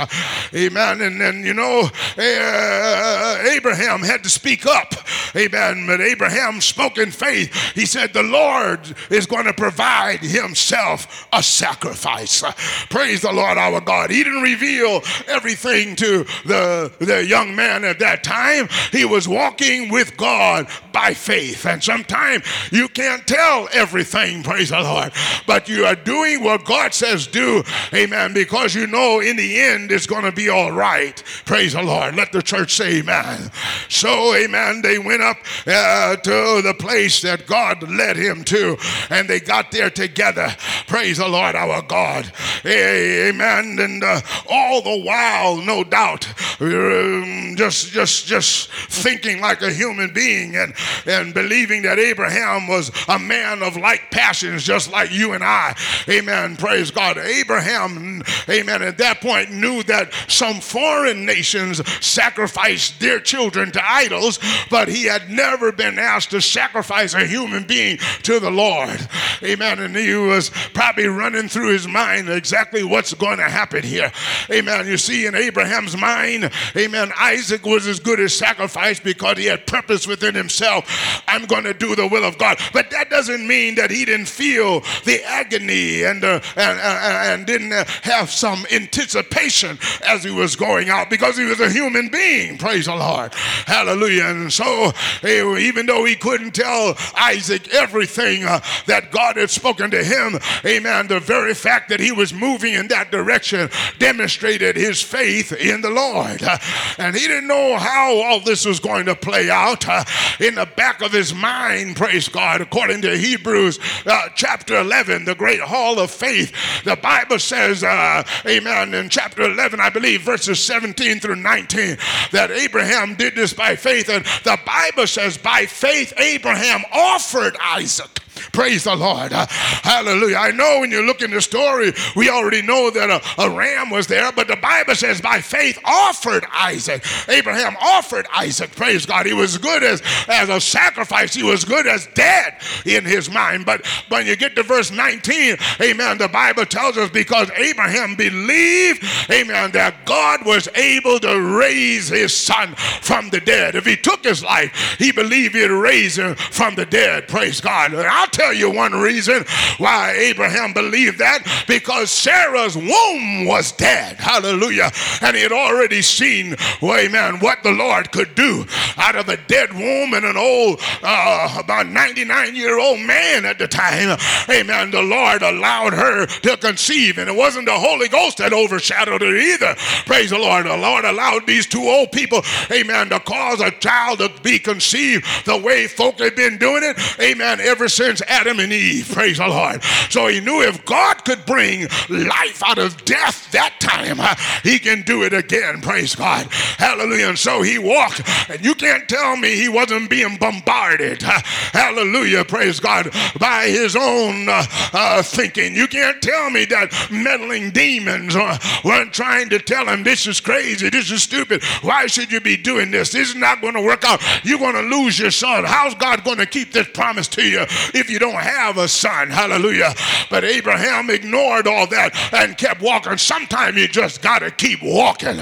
Amen. 0.53 1.01
And 1.01 1.19
then, 1.19 1.43
you 1.43 1.53
know, 1.53 1.89
uh, 2.17 3.43
Abraham 3.51 4.01
had 4.01 4.23
to 4.23 4.29
speak 4.29 4.65
up. 4.65 4.93
Amen. 5.35 5.85
But 5.87 6.01
Abraham 6.01 6.61
spoke 6.61 6.97
in 6.97 7.11
faith. 7.11 7.53
He 7.73 7.85
said, 7.85 8.13
The 8.13 8.23
Lord 8.23 8.79
is 9.09 9.25
going 9.25 9.45
to 9.45 9.53
provide 9.53 10.19
himself 10.19 11.27
a 11.33 11.43
sacrifice. 11.43 12.43
Praise 12.89 13.21
the 13.21 13.31
Lord 13.31 13.57
our 13.57 13.81
God. 13.81 14.09
He 14.11 14.23
didn't 14.23 14.41
reveal 14.41 15.01
everything 15.27 15.95
to 15.97 16.25
the, 16.45 16.91
the 16.99 17.25
young 17.25 17.55
man 17.55 17.83
at 17.83 17.99
that 17.99 18.23
time. 18.23 18.67
He 18.91 19.05
was 19.05 19.27
walking 19.27 19.89
with 19.89 20.17
God 20.17 20.67
by 20.91 21.13
faith. 21.13 21.65
And 21.65 21.83
sometimes 21.83 22.45
you 22.71 22.87
can't 22.89 23.25
tell 23.27 23.67
everything, 23.73 24.43
praise 24.43 24.69
the 24.69 24.81
Lord. 24.81 25.11
But 25.45 25.69
you 25.69 25.85
are 25.85 25.95
doing 25.95 26.43
what 26.43 26.65
God 26.65 26.93
says 26.93 27.27
do. 27.27 27.63
Amen. 27.93 28.33
Because 28.33 28.75
you 28.75 28.87
know 28.87 29.19
in 29.19 29.35
the 29.35 29.59
end, 29.59 29.88
end 29.89 29.95
is 29.95 30.07
going 30.07 30.23
to 30.23 30.31
be 30.31 30.49
all 30.49 30.71
right. 30.71 31.21
Praise 31.45 31.73
the 31.73 31.83
Lord. 31.83 32.15
Let 32.15 32.31
the 32.31 32.41
church 32.41 32.73
say 32.73 32.99
amen. 32.99 33.51
So, 33.89 34.35
amen, 34.35 34.81
they 34.81 34.99
went 34.99 35.21
up 35.21 35.37
uh, 35.67 36.15
to 36.15 36.61
the 36.61 36.75
place 36.77 37.21
that 37.21 37.47
God 37.47 37.81
led 37.89 38.17
him 38.17 38.43
to, 38.45 38.77
and 39.09 39.27
they 39.27 39.39
got 39.39 39.71
there 39.71 39.89
together. 39.89 40.55
Praise 40.87 41.17
the 41.17 41.27
Lord, 41.27 41.55
our 41.55 41.81
God. 41.81 42.31
Amen. 42.65 43.77
And 43.79 44.03
uh, 44.03 44.21
all 44.49 44.81
the 44.81 45.03
while, 45.03 45.57
no 45.57 45.83
doubt, 45.83 46.27
um, 46.61 47.55
just, 47.55 47.91
just, 47.91 48.25
just 48.25 48.71
thinking 48.71 49.41
like 49.41 49.61
a 49.61 49.71
human 49.71 50.13
being 50.13 50.55
and, 50.55 50.73
and 51.05 51.33
believing 51.33 51.83
that 51.83 51.99
Abraham 51.99 52.67
was 52.67 52.91
a 53.07 53.19
man 53.19 53.63
of 53.63 53.75
like 53.75 54.11
passions, 54.11 54.63
just 54.63 54.91
like 54.91 55.11
you 55.11 55.33
and 55.33 55.43
I. 55.43 55.75
Amen. 56.07 56.57
Praise 56.57 56.91
God. 56.91 57.17
Abraham, 57.17 58.23
amen, 58.49 58.81
at 58.81 58.97
that 58.97 59.21
point 59.21 59.51
knew 59.51 59.78
that 59.83 60.13
some 60.27 60.61
foreign 60.61 61.25
nations 61.25 61.87
sacrificed 62.03 62.99
their 62.99 63.19
children 63.19 63.71
to 63.71 63.81
idols, 63.83 64.39
but 64.69 64.87
he 64.87 65.05
had 65.05 65.29
never 65.29 65.71
been 65.71 65.99
asked 65.99 66.31
to 66.31 66.41
sacrifice 66.41 67.13
a 67.13 67.25
human 67.25 67.65
being 67.65 67.97
to 68.23 68.39
the 68.39 68.51
Lord. 68.51 69.07
Amen. 69.43 69.79
And 69.79 69.95
he 69.95 70.13
was 70.15 70.49
probably 70.73 71.07
running 71.07 71.47
through 71.49 71.73
his 71.73 71.87
mind 71.87 72.29
exactly 72.29 72.83
what's 72.83 73.13
going 73.13 73.37
to 73.37 73.49
happen 73.49 73.83
here. 73.83 74.11
Amen. 74.51 74.87
You 74.87 74.97
see, 74.97 75.25
in 75.25 75.35
Abraham's 75.35 75.95
mind, 75.95 76.51
amen, 76.75 77.11
Isaac 77.17 77.65
was 77.65 77.87
as 77.87 77.99
good 77.99 78.19
as 78.19 78.33
sacrifice 78.33 78.99
because 78.99 79.37
he 79.37 79.45
had 79.45 79.67
purpose 79.67 80.07
within 80.07 80.35
himself. 80.35 81.23
I'm 81.27 81.45
going 81.45 81.63
to 81.63 81.73
do 81.73 81.95
the 81.95 82.07
will 82.07 82.23
of 82.23 82.37
God. 82.37 82.59
But 82.73 82.89
that 82.91 83.09
doesn't 83.09 83.47
mean 83.47 83.75
that 83.75 83.91
he 83.91 84.05
didn't 84.05 84.27
feel 84.27 84.81
the 85.05 85.23
agony 85.25 86.03
and, 86.03 86.23
uh, 86.23 86.39
and, 86.55 86.79
uh, 86.79 87.33
and 87.33 87.45
didn't 87.45 87.71
have 88.03 88.29
some 88.29 88.65
anticipation 88.71 89.68
as 90.05 90.23
he 90.23 90.31
was 90.31 90.55
going 90.55 90.89
out 90.89 91.09
because 91.09 91.37
he 91.37 91.45
was 91.45 91.59
a 91.59 91.69
human 91.69 92.09
being. 92.09 92.57
Praise 92.57 92.85
the 92.85 92.95
Lord. 92.95 93.33
Hallelujah. 93.33 94.25
And 94.25 94.51
so, 94.51 94.91
eh, 95.23 95.57
even 95.59 95.85
though 95.85 96.05
he 96.05 96.15
couldn't 96.15 96.55
tell 96.55 96.95
Isaac 97.15 97.73
everything 97.73 98.43
uh, 98.43 98.61
that 98.87 99.11
God 99.11 99.37
had 99.37 99.49
spoken 99.49 99.91
to 99.91 100.03
him, 100.03 100.39
amen, 100.65 101.07
the 101.07 101.19
very 101.19 101.53
fact 101.53 101.89
that 101.89 101.99
he 101.99 102.11
was 102.11 102.33
moving 102.33 102.73
in 102.73 102.87
that 102.87 103.11
direction 103.11 103.69
demonstrated 103.97 104.75
his 104.75 105.01
faith 105.01 105.51
in 105.51 105.81
the 105.81 105.89
Lord. 105.89 106.41
Uh, 106.43 106.57
and 106.97 107.15
he 107.15 107.27
didn't 107.27 107.47
know 107.47 107.77
how 107.77 108.15
all 108.15 108.39
this 108.39 108.65
was 108.65 108.79
going 108.79 109.05
to 109.05 109.15
play 109.15 109.49
out. 109.49 109.87
Uh, 109.87 110.03
in 110.39 110.55
the 110.55 110.67
back 110.75 111.01
of 111.01 111.11
his 111.11 111.33
mind, 111.33 111.95
praise 111.95 112.27
God, 112.27 112.61
according 112.61 113.01
to 113.03 113.17
Hebrews 113.17 113.79
uh, 114.05 114.29
chapter 114.35 114.77
11, 114.77 115.25
the 115.25 115.35
great 115.35 115.59
hall 115.59 115.99
of 115.99 116.11
faith, 116.11 116.53
the 116.83 116.95
Bible 116.95 117.39
says, 117.39 117.83
uh, 117.83 118.23
amen, 118.45 118.93
in 118.93 119.09
chapter 119.09 119.43
11, 119.43 119.58
I 119.59 119.89
believe, 119.89 120.21
verses 120.21 120.59
17 120.59 121.19
through 121.19 121.35
19, 121.35 121.97
that 122.31 122.51
Abraham 122.51 123.15
did 123.15 123.35
this 123.35 123.53
by 123.53 123.75
faith. 123.75 124.09
And 124.09 124.25
the 124.43 124.57
Bible 124.65 125.07
says, 125.07 125.37
by 125.37 125.65
faith, 125.65 126.13
Abraham 126.17 126.83
offered 126.91 127.55
Isaac. 127.61 128.19
Praise 128.59 128.83
the 128.83 128.93
Lord. 128.93 129.31
Uh, 129.31 129.45
hallelujah. 129.47 130.35
I 130.35 130.51
know 130.51 130.81
when 130.81 130.91
you 130.91 131.01
look 131.01 131.21
in 131.21 131.31
the 131.31 131.39
story, 131.39 131.93
we 132.13 132.29
already 132.29 132.61
know 132.61 132.91
that 132.91 133.09
a, 133.09 133.41
a, 133.41 133.49
ram 133.49 133.89
was 133.89 134.05
there, 134.05 134.33
but 134.33 134.49
the 134.49 134.57
Bible 134.57 134.95
says 134.95 135.21
by 135.21 135.39
faith 135.39 135.79
offered 135.85 136.45
Isaac. 136.51 137.05
Abraham 137.29 137.77
offered 137.79 138.27
Isaac. 138.35 138.75
Praise 138.75 139.05
God. 139.05 139.25
He 139.25 139.31
was 139.31 139.57
good 139.57 139.81
as, 139.81 140.03
as 140.27 140.49
a 140.49 140.59
sacrifice. 140.59 141.33
He 141.33 141.41
was 141.41 141.63
good 141.63 141.87
as 141.87 142.07
dead 142.15 142.55
in 142.85 143.05
his 143.05 143.31
mind. 143.31 143.65
But 143.65 143.87
when 144.09 144.27
you 144.27 144.35
get 144.35 144.57
to 144.57 144.63
verse 144.63 144.91
19, 144.91 145.55
amen, 145.79 146.17
the 146.17 146.27
Bible 146.27 146.65
tells 146.65 146.97
us 146.97 147.09
because 147.09 147.49
Abraham 147.51 148.15
believed, 148.15 149.05
amen, 149.31 149.71
that 149.71 150.05
God 150.05 150.45
was 150.45 150.67
able 150.75 151.17
to 151.21 151.57
raise 151.57 152.09
his 152.09 152.35
son 152.35 152.75
from 152.75 153.29
the 153.29 153.39
dead. 153.39 153.75
If 153.75 153.85
he 153.85 153.95
took 153.95 154.21
his 154.21 154.43
life, 154.43 154.97
he 154.97 155.13
believed 155.13 155.55
he'd 155.55 155.67
raise 155.67 156.17
him 156.17 156.35
from 156.35 156.75
the 156.75 156.85
dead. 156.85 157.29
Praise 157.29 157.61
God. 157.61 157.93
And 157.93 158.01
I'll 158.01 158.27
tell 158.27 158.48
you 158.53 158.71
one 158.71 158.93
reason 158.93 159.45
why 159.77 160.11
Abraham 160.17 160.73
believed 160.73 161.19
that 161.19 161.43
because 161.67 162.11
Sarah's 162.11 162.75
womb 162.75 163.45
was 163.45 163.71
dead. 163.71 164.17
Hallelujah. 164.17 164.91
And 165.21 165.35
he 165.35 165.43
had 165.43 165.51
already 165.51 166.01
seen, 166.01 166.55
well, 166.81 166.99
amen, 166.99 167.39
what 167.39 167.63
the 167.63 167.71
Lord 167.71 168.11
could 168.11 168.35
do 168.35 168.65
out 168.97 169.15
of 169.15 169.29
a 169.29 169.37
dead 169.37 169.73
womb 169.73 170.13
and 170.13 170.25
an 170.25 170.37
old, 170.37 170.79
uh, 171.03 171.57
about 171.59 171.87
99 171.87 172.55
year 172.55 172.79
old 172.79 172.99
man 172.99 173.45
at 173.45 173.59
the 173.59 173.67
time. 173.67 174.17
Amen. 174.49 174.91
The 174.91 175.01
Lord 175.01 175.41
allowed 175.41 175.93
her 175.93 176.25
to 176.25 176.57
conceive, 176.57 177.17
and 177.17 177.29
it 177.29 177.35
wasn't 177.35 177.65
the 177.65 177.73
Holy 177.73 178.07
Ghost 178.07 178.37
that 178.37 178.53
overshadowed 178.53 179.21
her 179.21 179.35
either. 179.35 179.75
Praise 180.05 180.29
the 180.29 180.37
Lord. 180.37 180.65
The 180.65 180.77
Lord 180.77 181.05
allowed 181.05 181.45
these 181.45 181.65
two 181.65 181.83
old 181.83 182.11
people, 182.11 182.41
amen, 182.71 183.09
to 183.09 183.19
cause 183.19 183.61
a 183.61 183.71
child 183.71 184.19
to 184.19 184.31
be 184.41 184.59
conceived 184.59 185.25
the 185.45 185.57
way 185.57 185.87
folk 185.87 186.19
had 186.19 186.35
been 186.35 186.57
doing 186.57 186.83
it, 186.83 186.97
amen, 187.19 187.59
ever 187.59 187.87
since 187.87 188.21
Adam 188.29 188.59
and 188.59 188.71
Eve. 188.71 189.09
Praise 189.11 189.37
the 189.37 189.47
Lord. 189.47 189.83
So 190.09 190.27
he 190.27 190.39
knew 190.39 190.61
if 190.61 190.85
God 190.85 191.25
could 191.25 191.45
bring 191.45 191.87
life 192.09 192.61
out 192.65 192.77
of 192.77 193.03
death 193.05 193.51
that 193.51 193.79
time, 193.79 194.19
he 194.63 194.79
can 194.79 195.01
do 195.01 195.23
it 195.23 195.33
again. 195.33 195.81
Praise 195.81 196.15
God. 196.15 196.47
Hallelujah. 196.77 197.29
And 197.29 197.39
so 197.39 197.61
he 197.61 197.77
walked, 197.77 198.21
and 198.49 198.63
you 198.63 198.75
can't 198.75 199.07
tell 199.09 199.35
me 199.35 199.55
he 199.55 199.69
wasn't 199.69 200.09
being 200.09 200.37
bombarded. 200.37 201.21
Hallelujah. 201.21 202.45
Praise 202.45 202.79
God. 202.79 203.09
By 203.39 203.67
his 203.67 203.95
own 203.95 204.47
uh, 204.47 204.65
uh, 204.93 205.23
thinking. 205.23 205.75
You 205.75 205.87
can't 205.87 206.21
tell 206.21 206.49
me 206.49 206.65
that 206.65 206.91
meddling 207.11 207.71
demons 207.71 208.35
uh, 208.35 208.57
weren't 208.83 209.13
trying 209.13 209.49
to 209.49 209.59
tell 209.59 209.87
him 209.87 210.03
this 210.03 210.27
is 210.27 210.39
crazy, 210.39 210.89
this 210.89 211.11
is 211.11 211.23
stupid. 211.23 211.63
Why 211.81 212.07
should 212.07 212.31
you 212.31 212.41
be 212.41 212.57
doing 212.57 212.91
this? 212.91 213.11
This 213.11 213.29
is 213.29 213.35
not 213.35 213.61
going 213.61 213.73
to 213.73 213.81
work 213.81 214.03
out. 214.03 214.21
You're 214.43 214.59
going 214.59 214.75
to 214.75 214.95
lose 214.95 215.19
your 215.19 215.31
son. 215.31 215.63
How's 215.65 215.95
God 215.95 216.23
going 216.23 216.37
to 216.37 216.45
keep 216.45 216.71
this 216.71 216.87
promise 216.93 217.27
to 217.29 217.43
you 217.43 217.61
if 217.93 218.09
you 218.09 218.18
don't 218.19 218.35
have 218.35 218.77
a 218.77 218.87
son? 218.87 219.29
Hallelujah. 219.29 219.93
But 220.29 220.43
Abraham 220.43 221.09
ignored 221.09 221.67
all 221.67 221.87
that 221.87 222.15
and 222.33 222.57
kept 222.57 222.81
walking. 222.81 223.17
Sometimes 223.17 223.77
you 223.77 223.87
just 223.87 224.21
got 224.21 224.39
to 224.39 224.51
keep 224.51 224.81
walking. 224.83 225.37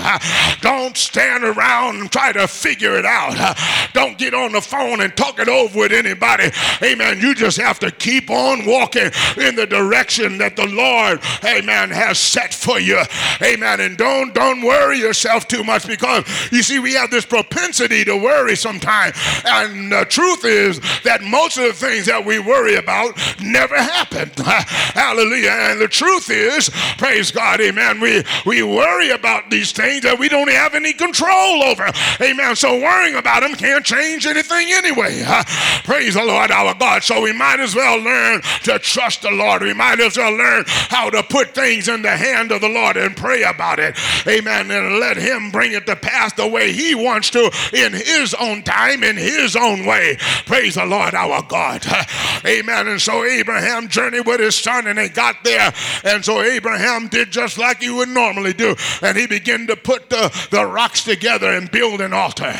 Don't 0.61 0.95
stand 0.95 1.43
around 1.43 1.99
and 1.99 2.11
try 2.11 2.31
to 2.31 2.47
figure 2.47 2.97
it 2.97 3.05
out. 3.05 3.57
Don't 3.93 4.17
get 4.17 4.33
on 4.33 4.51
the 4.51 4.61
phone 4.61 5.01
and 5.01 5.15
talk 5.15 5.39
it 5.39 5.49
over 5.49 5.79
with 5.79 5.91
anybody. 5.91 6.49
Amen. 6.81 7.19
You 7.19 7.35
just 7.35 7.57
have 7.57 7.79
to 7.79 7.91
keep 7.91 8.29
on 8.29 8.65
walking 8.65 9.09
in 9.37 9.55
the 9.55 9.65
direction 9.67 10.37
that 10.37 10.55
the 10.55 10.67
Lord, 10.67 11.21
amen, 11.43 11.89
has 11.91 12.19
set 12.19 12.53
for 12.53 12.79
you. 12.79 13.01
Amen. 13.41 13.79
And 13.79 13.97
don't 13.97 14.33
don't 14.33 14.61
worry 14.61 14.99
yourself 14.99 15.47
too 15.47 15.63
much 15.63 15.87
because 15.87 16.23
you 16.51 16.63
see 16.63 16.79
we 16.79 16.93
have 16.93 17.09
this 17.09 17.25
propensity 17.25 18.03
to 18.05 18.15
worry 18.15 18.55
sometimes. 18.55 19.15
And 19.45 19.91
the 19.91 20.05
truth 20.05 20.45
is 20.45 20.79
that 21.03 21.21
most 21.23 21.57
of 21.57 21.65
the 21.65 21.73
things 21.73 22.05
that 22.05 22.23
we 22.23 22.39
worry 22.39 22.66
about 22.75 23.17
never 23.41 23.75
happened. 23.75 24.33
Hallelujah. 24.37 25.51
And 25.51 25.81
the 25.81 25.87
truth 25.87 26.29
is, 26.29 26.69
praise 26.97 27.31
God, 27.31 27.61
amen. 27.61 27.99
We 27.99 28.23
we 28.45 28.63
worry 28.63 29.11
about 29.11 29.49
these 29.49 29.71
things 29.71 30.03
that 30.03 30.19
we 30.19 30.29
don't 30.29 30.49
have 30.49 30.73
any 30.73 30.93
control 30.93 31.63
over. 31.63 31.91
Amen. 32.21 32.55
So 32.55 32.79
worrying 32.79 33.15
about 33.15 33.41
them 33.41 33.53
can't 33.55 33.85
change 33.85 34.25
anything 34.25 34.71
anyway. 34.71 35.23
Praise 35.83 36.15
the 36.15 36.23
Lord 36.23 36.51
our 36.51 36.73
God. 36.73 37.03
So 37.03 37.21
we 37.21 37.33
might 37.33 37.59
as 37.59 37.75
well 37.75 37.99
learn 37.99 38.41
to 38.63 38.79
trust 38.79 39.21
the 39.21 39.31
Lord. 39.31 39.61
We 39.61 39.73
might 39.73 39.99
as 39.99 40.17
well 40.17 40.35
learn 40.35 40.63
how 40.67 41.09
to 41.09 41.23
put 41.23 41.53
things 41.53 41.87
in 41.87 42.01
the 42.01 42.15
hand 42.15 42.51
of 42.51 42.61
the 42.61 42.69
Lord 42.69 42.97
and 42.97 43.15
pray 43.15 43.43
about 43.43 43.79
it. 43.79 43.97
Amen. 44.27 44.71
And 44.71 44.99
let 44.99 45.17
Him 45.17 45.51
bring 45.51 45.73
it 45.73 45.85
to 45.87 45.95
pass 45.95 46.33
the 46.33 46.47
way 46.47 46.71
He 46.73 46.95
wants 46.95 47.29
to 47.31 47.51
in 47.73 47.93
His 47.93 48.33
own 48.33 48.63
time, 48.63 49.03
in 49.03 49.17
His 49.17 49.55
own 49.55 49.85
way. 49.85 50.17
Praise 50.45 50.75
the 50.75 50.85
Lord 50.85 51.13
our 51.13 51.41
God. 51.43 51.85
Amen. 52.59 52.87
And 52.87 53.01
so 53.01 53.23
Abraham 53.23 53.87
journeyed 53.87 54.25
with 54.25 54.39
his 54.39 54.55
son 54.55 54.87
and 54.87 54.97
they 54.97 55.09
got 55.09 55.43
there. 55.43 55.73
And 56.03 56.23
so 56.23 56.41
Abraham 56.41 57.07
did 57.07 57.31
just 57.31 57.57
like 57.57 57.81
he 57.81 57.89
would 57.89 58.09
normally 58.09 58.53
do. 58.53 58.75
And 59.01 59.17
he 59.17 59.27
began 59.27 59.67
to 59.67 59.75
put 59.75 60.09
the, 60.09 60.47
the 60.51 60.65
rocks 60.65 61.03
together 61.03 61.51
and 61.53 61.69
build 61.71 62.01
an 62.01 62.13
altar. 62.13 62.53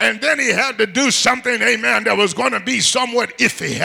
And 0.00 0.20
then 0.20 0.38
he 0.38 0.50
had 0.50 0.78
to 0.78 0.86
do 0.86 1.10
something, 1.10 1.60
amen, 1.60 2.04
that 2.04 2.16
was 2.16 2.34
going 2.34 2.52
to 2.52 2.60
be 2.60 2.80
somewhat 2.80 3.36
iffy. 3.38 3.76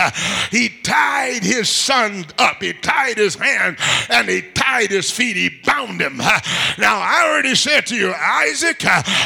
He 0.50 0.70
tied 0.84 1.44
his 1.44 1.70
son 1.70 2.26
up. 2.38 2.62
He 2.62 2.74
tied 2.74 3.18
his 3.18 3.36
hand 3.36 3.78
and 4.10 4.30
he 4.30 4.42
tied 4.42 4.92
his 4.92 5.10
feet. 5.12 5.36
He 5.36 5.50
bound 5.50 6.02
him. 6.02 6.18
Now, 6.18 7.00
I 7.00 7.28
already 7.30 7.56
said 7.56 7.86
to 7.88 7.96
you, 7.96 8.14
Isaac 8.14 8.84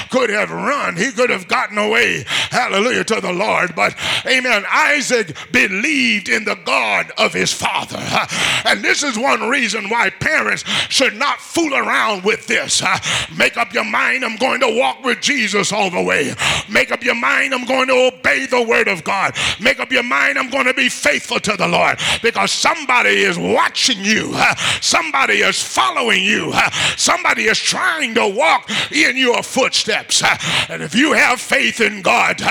could 0.09 0.29
have 0.29 0.51
run. 0.51 0.95
He 0.95 1.11
could 1.11 1.29
have 1.29 1.47
gotten 1.47 1.77
away. 1.77 2.23
Hallelujah 2.27 3.03
to 3.05 3.21
the 3.21 3.33
Lord. 3.33 3.75
But, 3.75 3.95
amen, 4.25 4.63
Isaac 4.69 5.35
believed 5.51 6.14
in 6.23 6.45
the 6.45 6.57
God 6.65 7.11
of 7.17 7.33
his 7.33 7.51
father. 7.51 7.99
And 8.65 8.83
this 8.83 9.03
is 9.03 9.17
one 9.17 9.49
reason 9.49 9.89
why 9.89 10.09
parents 10.09 10.63
should 10.89 11.15
not 11.15 11.39
fool 11.39 11.73
around 11.73 12.23
with 12.23 12.47
this. 12.47 12.81
Make 13.37 13.57
up 13.57 13.73
your 13.73 13.83
mind, 13.83 14.23
I'm 14.23 14.37
going 14.37 14.61
to 14.61 14.79
walk 14.79 15.03
with 15.03 15.21
Jesus 15.21 15.71
all 15.71 15.89
the 15.89 16.01
way. 16.01 16.33
Make 16.69 16.91
up 16.91 17.03
your 17.03 17.15
mind, 17.15 17.53
I'm 17.53 17.65
going 17.65 17.87
to 17.87 18.11
obey 18.13 18.45
the 18.45 18.61
word 18.61 18.87
of 18.87 19.03
God. 19.03 19.35
Make 19.61 19.79
up 19.79 19.91
your 19.91 20.03
mind, 20.03 20.37
I'm 20.37 20.49
going 20.49 20.65
to 20.65 20.73
be 20.73 20.89
faithful 20.89 21.39
to 21.41 21.55
the 21.57 21.67
Lord 21.67 21.99
because 22.21 22.51
somebody 22.51 23.23
is 23.23 23.37
watching 23.37 24.03
you, 24.03 24.33
somebody 24.81 25.35
is 25.35 25.61
following 25.61 26.23
you, 26.23 26.53
somebody 26.97 27.43
is 27.43 27.59
trying 27.59 28.15
to 28.15 28.27
walk 28.27 28.69
in 28.91 29.17
your 29.17 29.43
footsteps. 29.43 30.23
And 30.69 30.81
if 30.81 30.95
you 30.95 31.13
have 31.13 31.39
faith 31.39 31.81
in 31.81 32.01
God, 32.01 32.41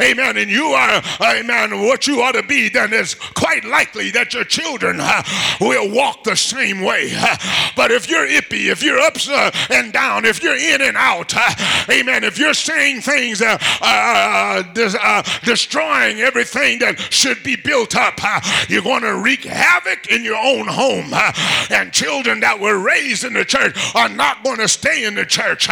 amen, 0.00 0.36
and 0.36 0.50
you 0.50 0.66
are, 0.66 1.02
amen, 1.20 1.82
what 1.82 2.06
you 2.06 2.22
ought 2.22 2.32
to 2.32 2.42
be, 2.42 2.68
then 2.68 2.92
it's 3.06 3.14
quite 3.14 3.64
likely 3.64 4.10
that 4.10 4.34
your 4.34 4.42
children 4.42 4.98
uh, 5.00 5.22
will 5.60 5.92
walk 5.92 6.24
the 6.24 6.34
same 6.34 6.80
way. 6.80 7.12
Uh, 7.14 7.36
but 7.76 7.92
if 7.92 8.10
you're 8.10 8.26
ippy, 8.26 8.68
if 8.70 8.82
you're 8.82 8.98
up 8.98 9.16
uh, 9.28 9.50
and 9.70 9.92
down, 9.92 10.24
if 10.24 10.42
you're 10.42 10.56
in 10.56 10.82
and 10.82 10.96
out, 10.96 11.32
amen, 11.88 12.24
if 12.24 12.36
you're 12.36 12.52
saying 12.52 13.02
things 13.02 13.40
uh, 13.40 13.56
uh, 13.80 14.64
uh, 14.76 15.22
destroying 15.44 16.18
everything 16.20 16.80
that 16.80 16.98
should 17.10 17.42
be 17.44 17.54
built 17.54 17.94
up, 17.94 18.18
you're 18.68 18.82
going 18.82 19.02
to 19.02 19.14
wreak 19.14 19.44
havoc 19.44 20.08
in 20.08 20.24
your 20.24 20.36
own 20.36 20.66
home. 20.66 21.12
And 21.70 21.92
children 21.92 22.40
that 22.40 22.58
were 22.58 22.78
raised 22.78 23.22
in 23.22 23.34
the 23.34 23.44
church 23.44 23.76
are 23.94 24.08
not 24.08 24.42
going 24.42 24.58
to 24.58 24.68
stay 24.68 25.04
in 25.04 25.14
the 25.14 25.26
church 25.26 25.68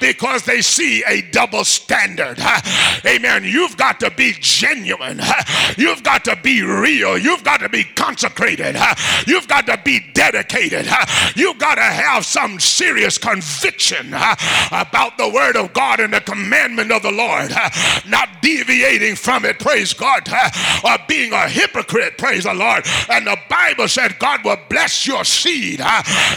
because 0.00 0.44
they 0.44 0.62
see 0.62 1.04
a 1.06 1.20
double 1.22 1.64
standard. 1.64 2.38
Amen. 3.04 3.44
You've 3.44 3.76
got 3.76 4.00
to 4.00 4.10
be 4.10 4.32
genuine. 4.40 5.20
You've 5.76 6.02
got 6.02 6.24
to 6.24 6.36
be 6.42 6.62
real. 6.80 7.18
You've 7.18 7.44
got 7.44 7.60
to 7.60 7.68
be 7.68 7.84
consecrated. 7.84 8.76
You've 9.26 9.48
got 9.48 9.66
to 9.66 9.80
be 9.84 10.00
dedicated. 10.14 10.86
You've 11.34 11.58
got 11.58 11.76
to 11.76 11.82
have 11.82 12.24
some 12.24 12.60
serious 12.60 13.18
conviction 13.18 14.08
about 14.08 15.16
the 15.18 15.28
word 15.28 15.56
of 15.56 15.72
God 15.72 16.00
and 16.00 16.12
the 16.12 16.20
commandment 16.20 16.92
of 16.92 17.02
the 17.02 17.12
Lord, 17.12 17.52
not 18.06 18.42
deviating 18.42 19.16
from 19.16 19.44
it, 19.44 19.58
praise 19.58 19.92
God, 19.92 20.28
or 20.84 20.96
being 21.06 21.32
a 21.32 21.48
hypocrite, 21.48 22.18
praise 22.18 22.44
the 22.44 22.54
Lord. 22.54 22.84
And 23.10 23.26
the 23.26 23.36
Bible 23.48 23.88
said 23.88 24.18
God 24.18 24.44
will 24.44 24.58
bless 24.68 25.06
your 25.06 25.24
seed. 25.24 25.80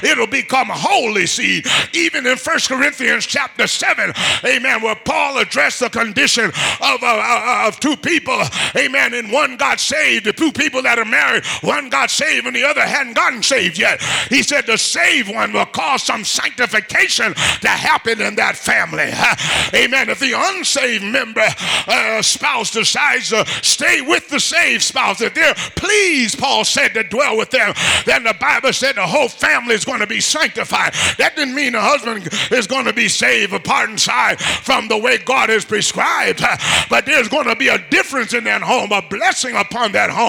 It'll 0.03 0.27
become 0.27 0.67
holy 0.69 1.25
seed. 1.25 1.65
Even 1.93 2.25
in 2.25 2.37
First 2.37 2.69
Corinthians 2.69 3.25
chapter 3.25 3.67
7, 3.67 4.13
amen, 4.45 4.81
where 4.81 4.95
Paul 4.95 5.37
addressed 5.37 5.79
the 5.79 5.89
condition 5.89 6.45
of, 6.45 7.03
uh, 7.03 7.21
uh 7.21 7.67
of 7.67 7.79
two 7.79 7.95
people, 7.95 8.41
amen, 8.75 9.13
and 9.13 9.31
one 9.31 9.57
got 9.57 9.79
saved, 9.79 10.27
two 10.33 10.51
people 10.51 10.81
that 10.83 10.99
are 10.99 11.05
married, 11.05 11.45
one 11.61 11.89
got 11.89 12.09
saved 12.09 12.47
and 12.47 12.55
the 12.55 12.63
other 12.63 12.81
hadn't 12.81 13.13
gotten 13.13 13.43
saved 13.43 13.77
yet. 13.77 14.01
He 14.29 14.43
said 14.43 14.65
the 14.65 14.77
saved 14.77 15.33
one 15.33 15.53
will 15.53 15.65
cause 15.65 16.03
some 16.03 16.23
sanctification 16.23 17.33
to 17.33 17.67
happen 17.67 18.21
in 18.21 18.35
that 18.35 18.55
family. 18.57 19.11
Amen. 19.83 20.09
If 20.09 20.19
the 20.19 20.33
unsaved 20.35 21.03
member 21.03 21.43
uh, 21.87 22.21
spouse 22.21 22.71
decides 22.71 23.29
to 23.29 23.45
stay 23.61 24.01
with 24.01 24.29
the 24.29 24.39
saved 24.39 24.83
spouse, 24.83 25.21
if 25.21 25.33
they're 25.33 25.55
pleased, 25.75 26.39
Paul 26.39 26.63
said, 26.63 26.93
to 26.93 27.03
dwell 27.03 27.37
with 27.37 27.51
them, 27.51 27.73
then 28.05 28.23
the 28.23 28.35
Bible 28.39 28.73
said 28.73 28.95
the 28.95 29.07
whole 29.07 29.29
family 29.29 29.75
is 29.75 29.85
going 29.85 29.99
to 29.99 30.07
be 30.07 30.19
sanctified. 30.19 30.93
That 31.17 31.35
didn't 31.35 31.55
mean 31.55 31.73
the 31.73 31.81
husband 31.81 32.29
is 32.51 32.67
going 32.67 32.85
to 32.85 32.93
be 32.93 33.07
saved 33.07 33.53
apart 33.53 33.89
and 33.89 33.99
side 33.99 34.39
from 34.39 34.87
the 34.87 34.97
way 34.97 35.17
God 35.17 35.49
has 35.49 35.65
prescribed, 35.65 36.43
but 36.89 37.05
there's 37.05 37.27
going 37.27 37.47
to 37.47 37.55
be 37.55 37.69
a 37.69 37.77
difference 37.89 38.33
in 38.33 38.43
that 38.45 38.61
home, 38.61 38.91
a 38.91 39.01
blessing 39.01 39.55
upon 39.55 39.91
that 39.93 40.09
home. 40.09 40.20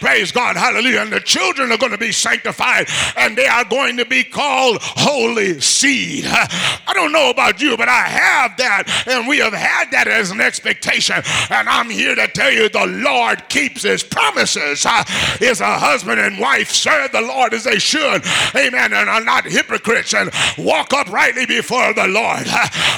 Praise 0.00 0.32
God. 0.32 0.56
Hallelujah. 0.56 1.00
And 1.00 1.12
the 1.12 1.20
children 1.20 1.72
are 1.72 1.78
going 1.78 1.92
to 1.92 1.98
be 1.98 2.12
sanctified 2.12 2.88
and 3.16 3.36
they 3.36 3.46
are 3.46 3.64
going 3.64 3.96
to 3.96 4.04
be 4.04 4.24
called 4.24 4.78
holy 4.80 5.60
seed. 5.60 6.24
I 6.26 6.92
don't 6.94 7.12
know 7.12 7.30
about 7.30 7.60
you, 7.60 7.76
but 7.76 7.88
I 7.88 8.02
have 8.02 8.56
that 8.58 9.04
and 9.06 9.26
we 9.26 9.38
have 9.38 9.52
had 9.52 9.90
that 9.92 10.08
as 10.08 10.30
an 10.30 10.40
expectation. 10.40 11.16
And 11.50 11.68
I'm 11.68 11.90
here 11.90 12.14
to 12.14 12.28
tell 12.28 12.50
you 12.50 12.68
the 12.68 12.86
Lord 12.86 13.48
keeps 13.48 13.82
his 13.82 14.02
promises. 14.02 14.86
Is 15.40 15.60
a 15.60 15.78
husband 15.78 16.20
and 16.20 16.38
wife 16.38 16.70
serve 16.70 17.12
the 17.12 17.20
Lord 17.20 17.54
as 17.54 17.64
they 17.64 17.78
should. 17.78 18.22
Amen. 18.54 18.92
And 18.92 19.08
are 19.08 19.20
not 19.20 19.44
hypocrites 19.44 20.14
and 20.14 20.30
walk 20.58 20.92
uprightly 20.92 21.46
before 21.46 21.92
the 21.94 22.06
Lord. 22.06 22.44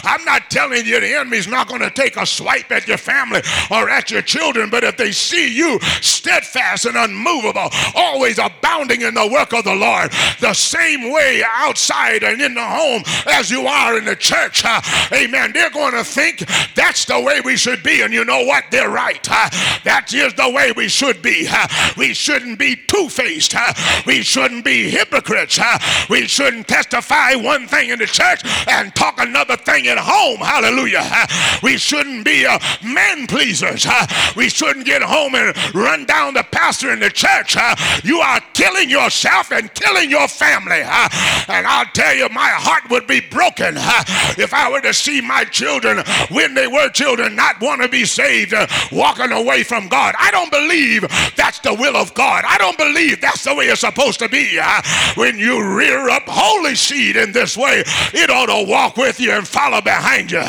I'm 0.05 0.25
not 0.25 0.51
telling 0.51 0.85
you 0.87 1.01
the 1.01 1.15
enemy's 1.15 1.49
not 1.49 1.69
going 1.69 1.81
to 1.81 1.91
take 1.91 2.17
a 2.17 2.27
swipe 2.27 2.71
at 2.71 2.87
your 2.87 2.99
family 2.99 3.43
or 3.71 3.89
at 3.89 4.11
your 4.11 4.23
children, 4.23 4.71
but 4.71 4.85
if 4.85 4.97
they 4.97 5.13
see 5.13 5.55
you 5.55 5.79
steadfast 6.27 6.87
and 6.87 6.97
unmovable, 6.97 7.69
always 7.95 8.39
abounding 8.39 9.03
in 9.03 9.15
the 9.15 9.29
work 9.29 9.53
of 9.53 9.63
the 9.63 9.75
Lord, 9.75 10.11
the 10.41 10.53
same 10.55 11.13
way 11.13 11.41
outside 11.47 12.25
and 12.25 12.43
in 12.43 12.55
the 12.55 12.65
home 12.65 13.05
as 13.29 13.49
you 13.49 13.65
are 13.67 13.97
in 13.97 14.05
the 14.05 14.17
church, 14.17 14.65
uh, 14.65 14.81
amen, 15.13 15.53
they're 15.53 15.71
going 15.71 15.95
to 15.95 16.03
think 16.03 16.45
that's 16.75 17.05
the 17.05 17.21
way 17.21 17.41
we 17.45 17.57
should 17.57 17.81
be. 17.85 18.03
And 18.03 18.13
you 18.13 18.25
know 18.25 18.43
what? 18.43 18.65
They're 18.73 18.91
right. 18.91 19.25
Uh, 19.31 19.49
that 19.85 20.13
is 20.13 20.35
the 20.35 20.51
way 20.51 20.73
we 20.73 20.89
should 20.89 21.23
be. 21.23 21.47
Uh, 21.49 21.69
we 21.97 22.13
shouldn't 22.13 22.59
be 22.59 22.75
two 22.75 23.09
faced. 23.09 23.55
we 24.05 24.23
shouldn't 24.23 24.65
be 24.65 24.91
hypocrites. 24.91 25.61
we 26.11 26.27
shouldn't 26.27 26.67
testify 26.67 27.37
one 27.37 27.69
thing 27.69 27.91
in 27.91 28.01
the 28.01 28.07
church 28.07 28.43
and 28.67 28.93
talk 28.97 29.21
another 29.21 29.57
thing 29.57 29.87
at 29.87 29.99
home. 29.99 30.39
Hallelujah. 30.39 31.05
we 31.63 31.79
shouldn't 31.79 32.25
be 32.25 32.45
man 32.83 33.29
pleasers. 33.29 33.87
we 34.35 34.49
shouldn't 34.49 34.87
get 34.87 35.03
home 35.03 35.37
and 35.37 35.55
run 35.73 36.05
down 36.05 36.16
down 36.17 36.33
the 36.33 36.43
pastor 36.45 36.91
in 36.93 36.99
the 36.99 37.11
church, 37.11 37.57
uh, 37.59 37.77
you 38.03 38.21
are 38.21 38.41
killing 38.55 38.89
yourself 38.89 39.53
and 39.53 39.73
killing 39.75 40.09
your 40.11 40.27
family. 40.27 40.81
Uh, 40.83 41.09
and 41.49 41.67
I'll 41.67 41.85
tell 41.93 42.15
you, 42.15 42.27
my 42.31 42.49
heart 42.49 42.89
would 42.91 43.07
be 43.07 43.21
broken 43.21 43.75
uh, 43.77 44.03
if 44.39 44.55
I 44.55 44.71
were 44.71 44.81
to 44.81 44.95
see 44.95 45.21
my 45.21 45.45
children, 45.45 46.03
when 46.31 46.55
they 46.55 46.67
were 46.67 46.89
children, 46.89 47.37
not 47.37 47.61
want 47.61 47.83
to 47.83 47.89
be 47.89 48.07
saved, 48.07 48.55
uh, 48.55 48.67
walking 48.91 49.31
away 49.31 49.63
from 49.63 49.89
God. 49.89 50.15
I 50.19 50.31
don't 50.31 50.51
believe 50.51 51.03
that's 51.37 51.59
the 51.59 51.75
will 51.75 51.97
of 51.97 52.15
God. 52.15 52.45
I 52.47 52.57
don't 52.57 52.79
believe 52.79 53.21
that's 53.21 53.45
the 53.45 53.55
way 53.55 53.67
it's 53.67 53.83
supposed 53.83 54.19
to 54.21 54.29
be. 54.31 54.59
When 55.17 55.39
you 55.39 55.77
rear 55.77 56.09
up 56.09 56.23
holy 56.27 56.77
seed 56.77 57.17
in 57.17 57.33
this 57.33 57.59
way, 57.59 57.85
it 58.15 58.31
ought 58.31 58.47
to 58.47 58.67
walk 58.67 58.97
with 58.97 59.21
you 59.21 59.33
and 59.33 59.47
follow 59.47 59.83
behind 59.83 60.31
you. 60.31 60.41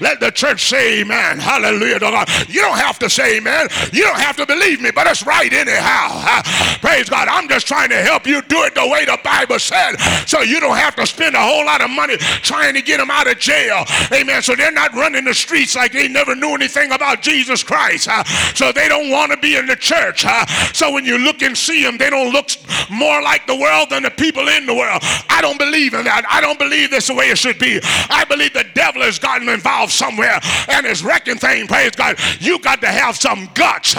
Let 0.00 0.20
the 0.20 0.30
church 0.30 0.68
say 0.70 1.00
amen. 1.02 1.38
Hallelujah. 1.38 2.00
You 2.48 2.60
don't 2.62 2.78
have 2.78 2.98
to 3.00 3.10
say 3.10 3.36
amen. 3.36 3.68
You 3.92 4.04
don't 4.04 4.20
have 4.20 4.36
to 4.38 4.46
believe 4.46 4.80
me, 4.80 4.90
but 4.90 5.01
it's 5.06 5.24
right 5.26 5.52
anyhow. 5.52 6.42
Praise 6.80 7.08
God. 7.08 7.28
I'm 7.28 7.48
just 7.48 7.66
trying 7.66 7.90
to 7.90 8.02
help 8.02 8.26
you 8.26 8.42
do 8.42 8.62
it 8.64 8.74
the 8.74 8.86
way 8.86 9.04
the 9.04 9.18
Bible 9.22 9.58
said 9.58 9.96
so 10.26 10.40
you 10.40 10.60
don't 10.60 10.76
have 10.76 10.96
to 10.96 11.06
spend 11.06 11.34
a 11.34 11.40
whole 11.40 11.64
lot 11.64 11.80
of 11.80 11.90
money 11.90 12.16
trying 12.18 12.74
to 12.74 12.82
get 12.82 12.98
them 12.98 13.10
out 13.10 13.30
of 13.30 13.38
jail. 13.38 13.84
Amen. 14.12 14.42
So 14.42 14.54
they're 14.54 14.72
not 14.72 14.92
running 14.94 15.24
the 15.24 15.34
streets 15.34 15.76
like 15.76 15.92
they 15.92 16.08
never 16.08 16.34
knew 16.34 16.54
anything 16.54 16.92
about 16.92 17.22
Jesus 17.22 17.62
Christ. 17.62 18.08
So 18.56 18.72
they 18.72 18.88
don't 18.88 19.10
want 19.10 19.32
to 19.32 19.38
be 19.38 19.56
in 19.56 19.66
the 19.66 19.76
church. 19.76 20.24
So 20.74 20.92
when 20.92 21.04
you 21.04 21.18
look 21.18 21.42
and 21.42 21.56
see 21.56 21.82
them, 21.82 21.98
they 21.98 22.10
don't 22.10 22.32
look 22.32 22.50
more 22.90 23.22
like 23.22 23.46
the 23.46 23.56
world 23.56 23.90
than 23.90 24.02
the 24.02 24.10
people 24.10 24.48
in 24.48 24.66
the 24.66 24.74
world. 24.74 25.02
I 25.28 25.40
don't 25.40 25.58
believe 25.58 25.94
in 25.94 26.04
that. 26.04 26.24
I 26.28 26.40
don't 26.40 26.58
believe 26.58 26.90
this 26.90 27.08
the 27.08 27.14
way 27.14 27.30
it 27.30 27.38
should 27.38 27.58
be. 27.58 27.80
I 27.82 28.24
believe 28.28 28.52
the 28.52 28.66
devil 28.74 29.02
has 29.02 29.18
gotten 29.18 29.48
involved 29.48 29.92
somewhere 29.92 30.40
and 30.68 30.86
is 30.86 31.02
wrecking 31.02 31.38
things. 31.38 31.68
Praise 31.68 31.92
God. 31.92 32.18
You 32.40 32.58
got 32.58 32.80
to 32.80 32.88
have 32.88 33.16
some 33.16 33.48
guts. 33.54 33.94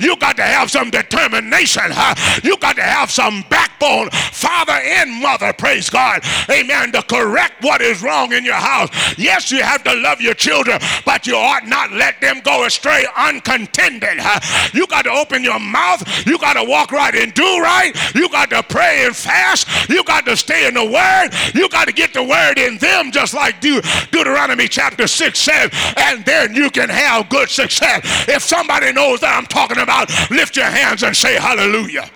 You 0.00 0.16
got 0.16 0.36
to 0.36 0.43
have 0.44 0.70
some 0.70 0.90
determination. 0.90 1.84
Huh? 1.86 2.14
You 2.42 2.56
got 2.58 2.76
to 2.76 2.82
have 2.82 3.10
some 3.10 3.44
backbone, 3.48 4.10
father 4.10 4.72
and 4.72 5.22
mother. 5.22 5.52
Praise 5.52 5.90
God. 5.90 6.22
Amen. 6.50 6.92
To 6.92 7.02
correct 7.02 7.62
what 7.62 7.80
is 7.80 8.02
wrong 8.02 8.32
in 8.32 8.44
your 8.44 8.54
house. 8.54 8.90
Yes, 9.18 9.50
you 9.50 9.62
have 9.62 9.82
to 9.84 9.94
love 9.94 10.20
your 10.20 10.34
children, 10.34 10.78
but 11.04 11.26
you 11.26 11.36
ought 11.36 11.66
not 11.66 11.92
let 11.92 12.20
them 12.20 12.40
go 12.44 12.64
astray 12.64 13.06
uncontended. 13.16 14.18
Huh? 14.18 14.40
You 14.72 14.86
got 14.86 15.02
to 15.02 15.10
open 15.10 15.42
your 15.42 15.60
mouth. 15.60 16.02
You 16.26 16.38
got 16.38 16.54
to 16.54 16.64
walk 16.64 16.92
right 16.92 17.14
and 17.14 17.32
do 17.34 17.42
right. 17.42 17.92
You 18.14 18.28
got 18.28 18.50
to 18.50 18.62
pray 18.62 19.06
and 19.06 19.16
fast. 19.16 19.68
You 19.88 20.04
got 20.04 20.24
to 20.26 20.36
stay 20.36 20.66
in 20.66 20.74
the 20.74 20.84
word. 20.84 21.30
You 21.54 21.68
got 21.68 21.86
to 21.86 21.92
get 21.92 22.12
the 22.12 22.22
word 22.22 22.58
in 22.58 22.78
them, 22.78 23.10
just 23.12 23.34
like 23.34 23.60
De- 23.60 23.82
Deuteronomy 24.10 24.68
chapter 24.68 25.06
6 25.06 25.38
says, 25.38 25.70
and 25.96 26.24
then 26.24 26.54
you 26.54 26.70
can 26.70 26.88
have 26.88 27.28
good 27.28 27.48
success. 27.48 28.00
If 28.28 28.42
somebody 28.42 28.92
knows 28.92 29.20
that 29.20 29.36
I'm 29.36 29.46
talking 29.46 29.78
about, 29.78 30.10
lift 30.34 30.56
your 30.56 30.66
hands 30.66 31.02
and 31.02 31.16
say 31.16 31.34
hallelujah. 31.36 32.10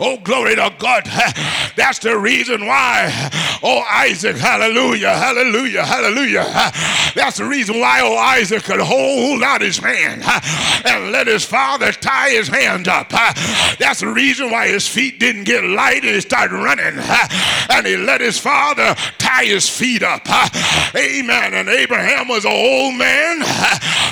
Oh, 0.00 0.18
glory 0.22 0.56
to 0.56 0.72
God. 0.78 1.04
That's 1.76 1.98
the 1.98 2.16
reason 2.16 2.66
why. 2.66 3.30
Oh, 3.62 3.82
Isaac, 3.90 4.36
hallelujah, 4.36 5.14
hallelujah, 5.14 5.84
hallelujah. 5.84 6.44
That's 7.14 7.36
the 7.36 7.44
reason 7.44 7.78
why, 7.78 8.00
oh, 8.02 8.16
Isaac 8.16 8.64
could 8.64 8.80
hold 8.80 9.42
out 9.42 9.60
his 9.60 9.76
hand 9.76 10.22
and 10.86 11.12
let 11.12 11.26
his 11.26 11.44
father 11.44 11.92
tie 11.92 12.30
his 12.30 12.48
hand 12.48 12.88
up. 12.88 13.10
That's 13.78 14.00
the 14.00 14.08
reason 14.08 14.50
why 14.50 14.68
his 14.68 14.88
feet 14.88 15.20
didn't 15.20 15.44
get 15.44 15.62
light 15.62 16.04
and 16.04 16.14
he 16.14 16.20
started 16.20 16.56
running. 16.56 16.94
And 17.70 17.86
he 17.86 17.98
let 17.98 18.22
his 18.22 18.38
father 18.38 18.94
tie 19.34 19.44
his 19.44 19.68
feet 19.68 20.02
up. 20.02 20.22
Amen. 20.96 21.54
And 21.54 21.68
Abraham 21.68 22.28
was 22.28 22.44
an 22.44 22.52
old 22.52 22.94
man. 22.96 23.42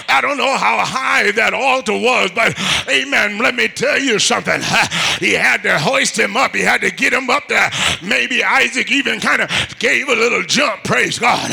I 0.08 0.18
don't 0.20 0.37
know 0.37 0.56
how 0.56 0.85
high 0.85 1.30
that 1.32 1.54
altar 1.54 1.92
was, 1.92 2.30
but 2.32 2.58
amen. 2.88 3.38
Let 3.38 3.54
me 3.54 3.68
tell 3.68 3.98
you 3.98 4.18
something. 4.18 4.61
He 5.18 5.32
had 5.32 5.62
to 5.62 5.78
hoist 5.78 6.18
him 6.18 6.37
up. 6.37 6.54
He 6.54 6.62
had 6.62 6.80
to 6.82 6.90
get 6.90 7.12
him 7.12 7.30
up 7.30 7.48
there. 7.48 7.70
Maybe 8.02 8.42
Isaac 8.42 8.90
even 8.90 9.20
kind 9.20 9.42
of 9.42 9.78
gave 9.78 10.08
a 10.08 10.14
little 10.14 10.42
jump. 10.42 10.85
Praise 10.85 11.18
God. 11.18 11.50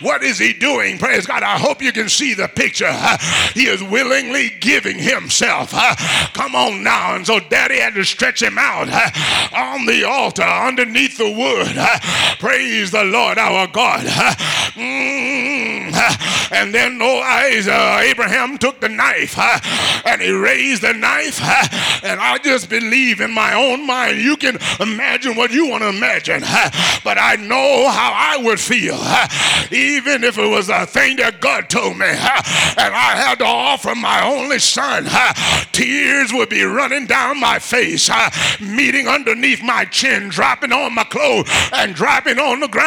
What 0.00 0.22
is 0.22 0.38
he 0.38 0.52
doing? 0.52 0.98
Praise 0.98 1.26
God. 1.26 1.42
I 1.42 1.58
hope 1.58 1.82
you 1.82 1.92
can 1.92 2.08
see 2.08 2.34
the 2.34 2.48
picture. 2.48 2.92
He 3.54 3.66
is 3.66 3.82
willingly 3.82 4.50
giving 4.60 4.98
himself. 4.98 5.72
Come 6.32 6.54
on 6.54 6.82
now. 6.82 7.16
And 7.16 7.26
so 7.26 7.40
daddy 7.40 7.78
had 7.80 7.94
to 7.94 8.04
stretch 8.04 8.42
him 8.42 8.56
out 8.58 8.88
on 9.52 9.86
the 9.86 10.04
altar 10.04 10.42
underneath 10.42 11.18
the 11.18 11.30
wood. 11.30 11.76
Praise 12.38 12.90
the 12.90 12.99
Lord 13.04 13.38
our 13.38 13.66
God. 13.66 14.06
Mm. 14.74 15.70
And 16.52 16.74
then 16.74 16.98
oh, 17.00 17.20
Isaac, 17.20 17.72
uh, 17.72 18.00
Abraham 18.02 18.58
took 18.58 18.80
the 18.80 18.88
knife 18.88 19.34
uh, 19.38 19.60
and 20.04 20.20
he 20.20 20.30
raised 20.30 20.82
the 20.82 20.92
knife. 20.92 21.40
Uh, 21.42 21.68
and 22.02 22.20
I 22.20 22.38
just 22.38 22.68
believe 22.68 23.20
in 23.20 23.30
my 23.30 23.54
own 23.54 23.86
mind. 23.86 24.18
You 24.18 24.36
can 24.36 24.58
imagine 24.80 25.36
what 25.36 25.52
you 25.52 25.68
want 25.68 25.82
to 25.82 25.88
imagine, 25.88 26.40
but 27.04 27.18
I 27.18 27.36
know 27.36 27.88
how 27.88 28.12
I 28.14 28.38
would 28.42 28.58
feel, 28.58 28.98
even 29.70 30.24
if 30.24 30.38
it 30.38 30.48
was 30.48 30.68
a 30.68 30.86
thing 30.86 31.16
that 31.16 31.40
God 31.40 31.68
told 31.70 31.96
me, 31.98 32.06
and 32.06 32.18
I 32.94 33.14
had 33.16 33.38
to 33.38 33.44
offer 33.44 33.94
my 33.94 34.24
only 34.24 34.58
son. 34.58 35.06
Tears 35.72 36.32
would 36.32 36.48
be 36.48 36.64
running 36.64 37.06
down 37.06 37.38
my 37.38 37.58
face, 37.58 38.10
meeting 38.60 39.08
underneath 39.08 39.62
my 39.62 39.84
chin, 39.84 40.28
dropping 40.28 40.72
on 40.72 40.94
my 40.94 41.04
clothes, 41.04 41.48
and 41.72 41.94
dropping 41.94 42.38
on 42.38 42.60
the 42.60 42.68
ground. 42.68 42.79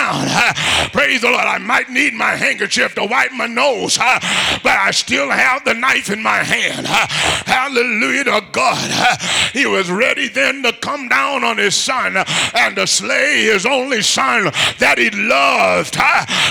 Praise 0.91 1.21
the 1.21 1.29
Lord. 1.29 1.45
I 1.45 1.57
might 1.59 1.89
need 1.89 2.13
my 2.13 2.35
handkerchief 2.35 2.95
to 2.95 3.05
wipe 3.05 3.31
my 3.31 3.47
nose, 3.47 3.97
but 3.97 4.65
I 4.65 4.91
still 4.91 5.29
have 5.29 5.63
the 5.65 5.73
knife 5.73 6.09
in 6.09 6.21
my 6.21 6.37
hand. 6.37 6.87
Hallelujah 6.87 8.25
to 8.25 8.41
God. 8.51 9.19
He 9.53 9.65
was 9.65 9.89
ready 9.89 10.27
then 10.27 10.63
to 10.63 10.73
come 10.73 11.09
down 11.09 11.43
on 11.43 11.57
his 11.57 11.75
son 11.75 12.17
and 12.55 12.75
to 12.75 12.87
slay 12.87 13.43
his 13.43 13.65
only 13.65 14.01
son 14.01 14.45
that 14.79 14.97
he 14.97 15.09
loved. 15.11 15.95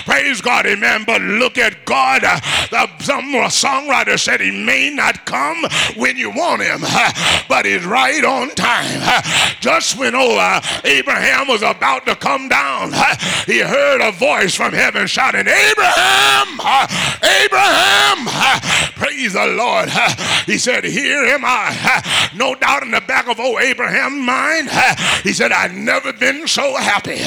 Praise 0.04 0.40
God, 0.40 0.66
amen. 0.66 1.04
But 1.04 1.20
look 1.22 1.58
at 1.58 1.84
God. 1.84 2.22
The, 2.22 2.88
some 3.02 3.32
songwriter 3.32 4.18
said 4.18 4.40
he 4.40 4.50
may 4.50 4.90
not 4.90 5.24
come 5.24 5.64
when 5.96 6.16
you 6.16 6.30
want 6.30 6.62
him, 6.62 6.80
but 7.48 7.64
he's 7.64 7.84
right 7.84 8.24
on 8.24 8.50
time. 8.50 9.22
Just 9.60 9.98
when 9.98 10.14
oh, 10.14 10.38
uh, 10.38 10.60
Abraham 10.84 11.48
was 11.48 11.62
about 11.62 12.06
to 12.06 12.14
come 12.16 12.48
down, 12.48 12.92
he 13.46 13.60
heard 13.60 14.00
a 14.00 14.12
voice 14.12 14.54
from 14.54 14.72
heaven 14.72 15.06
shouting, 15.06 15.46
Abraham, 15.46 16.60
Abraham, 17.22 18.26
praise 18.94 19.32
the 19.32 19.46
Lord. 19.46 19.88
He 20.46 20.58
said, 20.58 20.84
Here 20.84 21.24
am 21.24 21.44
I. 21.44 22.30
No 22.34 22.54
doubt 22.54 22.82
in 22.82 22.90
the 22.90 23.00
back 23.00 23.28
of 23.28 23.38
old 23.38 23.60
Abraham's 23.60 24.24
mind, 24.24 24.70
he 25.22 25.32
said, 25.32 25.52
I've 25.52 25.74
never 25.74 26.12
been 26.12 26.46
so 26.48 26.76
happy 26.76 27.18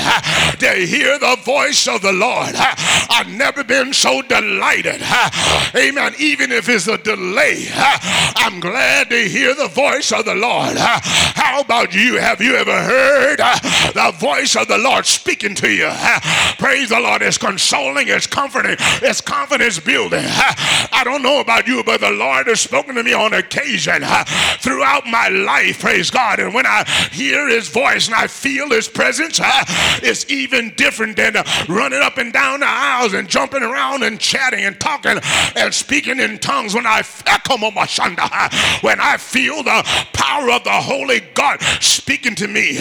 to 0.60 0.72
hear 0.86 1.18
the 1.20 1.38
voice 1.44 1.88
of 1.88 2.02
the 2.02 2.12
Lord. 2.12 2.56
I've 2.56 3.30
never 3.30 3.63
been 3.63 3.94
so 3.94 4.22
delighted. 4.22 5.02
Amen. 5.76 6.13
Even 6.20 6.52
if 6.52 6.68
it's 6.70 6.88
a 6.88 6.98
delay, 6.98 7.68
I'm 7.74 8.60
glad 8.60 9.10
to 9.10 9.30
hear 9.30 9.54
the 9.54 9.68
voice 9.68 10.12
of 10.12 10.26
the 10.26 10.36
Lord. 10.36 10.78
How 10.78 11.62
about 11.62 11.94
you? 11.94 12.18
Have 12.18 12.41
you 12.41 12.56
ever 12.56 12.84
heard 12.84 13.39
the 13.94 14.13
voice 14.18 14.56
of 14.56 14.68
the 14.68 14.78
Lord 14.78 15.06
speaking 15.06 15.56
to 15.56 15.70
you? 15.70 15.91
Praise 16.58 16.89
the 16.89 16.99
Lord. 16.99 17.21
It's 17.21 17.38
consoling, 17.38 18.08
it's 18.08 18.27
comforting, 18.27 18.75
it's 18.79 19.21
confidence 19.21 19.79
building. 19.79 20.23
I 20.25 21.01
don't 21.03 21.21
know 21.21 21.39
about 21.39 21.67
you, 21.67 21.84
but 21.84 22.01
the 22.01 22.12
Lord 22.12 22.47
has 22.47 22.62
spoken 22.62 22.95
to 22.95 23.03
me 23.03 23.13
on 23.13 23.34
occasion 23.34 24.03
throughout 24.60 25.05
my 25.05 25.29
life. 25.29 25.81
Praise 25.81 26.10
God. 26.10 26.39
And 26.39 26.53
when 26.53 26.65
I 26.65 26.84
hear 27.12 27.47
his 27.47 27.67
voice 27.67 28.08
and 28.08 28.15
I 28.15 28.27
feel 28.27 28.69
his 28.69 28.88
presence, 28.88 29.39
it's 30.01 30.29
even 30.29 30.73
different 30.75 31.17
than 31.17 31.36
running 31.67 32.01
up 32.01 32.17
and 32.17 32.31
down 32.31 32.62
the 32.62 32.67
aisles 32.67 33.13
and 33.13 33.27
jumping 33.27 33.63
around 33.63 34.03
and 34.03 34.19
chatting 34.19 34.63
and 34.63 34.79
talking 34.79 35.19
and 35.55 35.73
speaking 35.73 36.19
in 36.19 36.39
tongues 36.39 36.73
when 36.73 36.86
I 36.86 37.03
when 38.81 38.99
I 38.99 39.17
feel 39.17 39.63
the 39.63 39.84
power 40.13 40.51
of 40.51 40.63
the 40.63 40.71
Holy 40.71 41.21
God 41.34 41.62
speaking 41.81 42.36
to 42.36 42.47
me, 42.47 42.79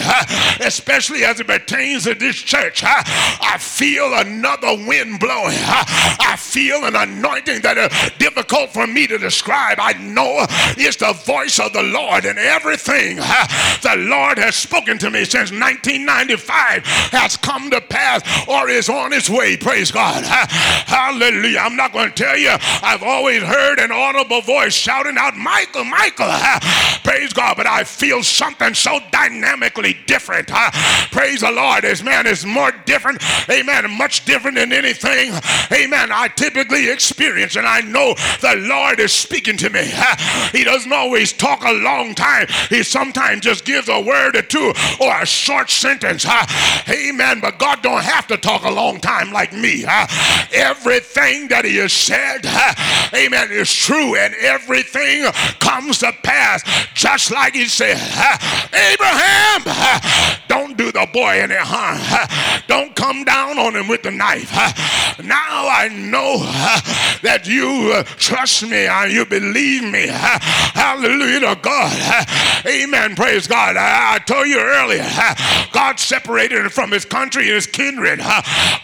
especially 0.59 1.23
as 1.23 1.39
it 1.39 1.47
pertains 1.47 2.03
to 2.03 2.13
this 2.13 2.35
church. 2.35 2.83
I 3.05 3.57
feel 3.59 4.13
another 4.13 4.75
wind 4.87 5.19
blowing. 5.19 5.57
I 5.57 6.35
feel 6.37 6.85
an 6.85 6.95
anointing 6.95 7.61
that 7.61 7.77
is 7.77 8.11
difficult 8.17 8.71
for 8.71 8.87
me 8.87 9.07
to 9.07 9.17
describe. 9.17 9.77
I 9.79 9.93
know 9.93 10.45
it's 10.77 10.97
the 10.97 11.13
voice 11.25 11.59
of 11.59 11.73
the 11.73 11.83
Lord, 11.83 12.25
and 12.25 12.37
everything 12.37 13.17
the 13.17 13.95
Lord 13.97 14.37
has 14.37 14.55
spoken 14.55 14.97
to 14.99 15.09
me 15.09 15.25
since 15.25 15.51
1995 15.51 16.85
has 17.11 17.37
come 17.37 17.69
to 17.71 17.81
pass 17.81 18.21
or 18.47 18.69
is 18.69 18.89
on 18.89 19.13
its 19.13 19.29
way. 19.29 19.57
Praise 19.57 19.91
God. 19.91 20.23
Hallelujah. 20.25 21.59
I'm 21.59 21.75
not 21.75 21.93
going 21.93 22.09
to 22.11 22.15
tell 22.15 22.37
you, 22.37 22.55
I've 22.59 23.03
always 23.03 23.43
heard 23.43 23.79
an 23.79 23.91
audible 23.91 24.41
voice 24.41 24.73
shouting 24.73 25.17
out, 25.17 25.35
Michael, 25.35 25.85
Michael. 25.85 26.31
Praise 27.03 27.33
God. 27.33 27.57
But 27.57 27.67
I 27.67 27.83
feel 27.83 28.23
something 28.23 28.73
so 28.73 28.99
dynamically 29.11 29.97
different. 30.07 30.47
Praise 31.11 31.41
the 31.41 31.51
Lord. 31.51 31.83
This 31.83 32.03
man 32.03 32.27
is 32.27 32.45
more 32.45 32.71
different. 32.71 32.94
Amen. 33.49 33.97
Much 33.97 34.25
different 34.25 34.57
than 34.57 34.71
anything. 34.71 35.33
Amen. 35.71 36.09
I 36.11 36.29
typically 36.35 36.89
experience. 36.89 37.55
And 37.55 37.67
I 37.67 37.81
know 37.81 38.13
the 38.41 38.55
Lord 38.67 38.99
is 38.99 39.13
speaking 39.13 39.57
to 39.57 39.69
me. 39.69 39.91
He 40.51 40.63
doesn't 40.63 40.93
always 40.93 41.33
talk 41.33 41.63
a 41.63 41.73
long 41.73 42.15
time. 42.15 42.47
He 42.69 42.83
sometimes 42.83 43.41
just 43.41 43.65
gives 43.65 43.89
a 43.89 43.99
word 43.99 44.35
or 44.35 44.41
two 44.41 44.73
or 45.01 45.21
a 45.21 45.25
short 45.25 45.69
sentence. 45.69 46.25
Amen. 46.89 47.41
But 47.41 47.59
God 47.59 47.81
don't 47.81 48.03
have 48.03 48.27
to 48.27 48.37
talk 48.37 48.63
a 48.63 48.71
long 48.71 49.01
time 49.01 49.31
like 49.31 49.51
me. 49.51 49.83
Everything 50.53 51.47
that 51.49 51.65
he 51.65 51.77
has 51.77 51.93
said, 51.93 52.45
amen, 53.13 53.51
is 53.51 53.73
true 53.73 54.15
and 54.15 54.33
everything 54.35 55.25
comes 55.59 55.99
to 55.99 56.11
pass 56.23 56.63
just 56.93 57.31
like 57.31 57.53
he 57.53 57.65
said. 57.65 57.97
Abraham, 58.73 59.63
don't 60.47 60.77
do 60.77 60.91
the 60.91 61.07
boy 61.11 61.41
any 61.41 61.55
harm. 61.55 61.99
Don't 62.67 62.84
come 62.93 63.23
down 63.23 63.57
on 63.57 63.75
him 63.75 63.87
with 63.87 64.03
the 64.03 64.11
knife. 64.11 64.51
Now 65.23 65.67
I 65.67 65.89
know 65.89 66.39
that 67.21 67.47
you 67.47 68.03
trust 68.17 68.63
me 68.63 68.85
and 68.85 69.11
you 69.11 69.25
believe 69.25 69.83
me. 69.83 70.07
Hallelujah 70.07 71.39
to 71.41 71.59
God. 71.61 72.27
Amen. 72.67 73.15
Praise 73.15 73.47
God. 73.47 73.77
I, 73.77 74.19
told 74.19 74.47
you 74.47 74.59
earlier, 74.59 75.07
God 75.71 75.99
separated 75.99 76.65
him 76.65 76.69
from 76.69 76.91
his 76.91 77.05
country 77.05 77.45
and 77.45 77.55
his 77.55 77.67
kindred. 77.67 78.19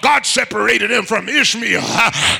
God 0.01 0.25
separated 0.25 0.91
him 0.91 1.05
from 1.05 1.27
Ishmael. 1.27 1.81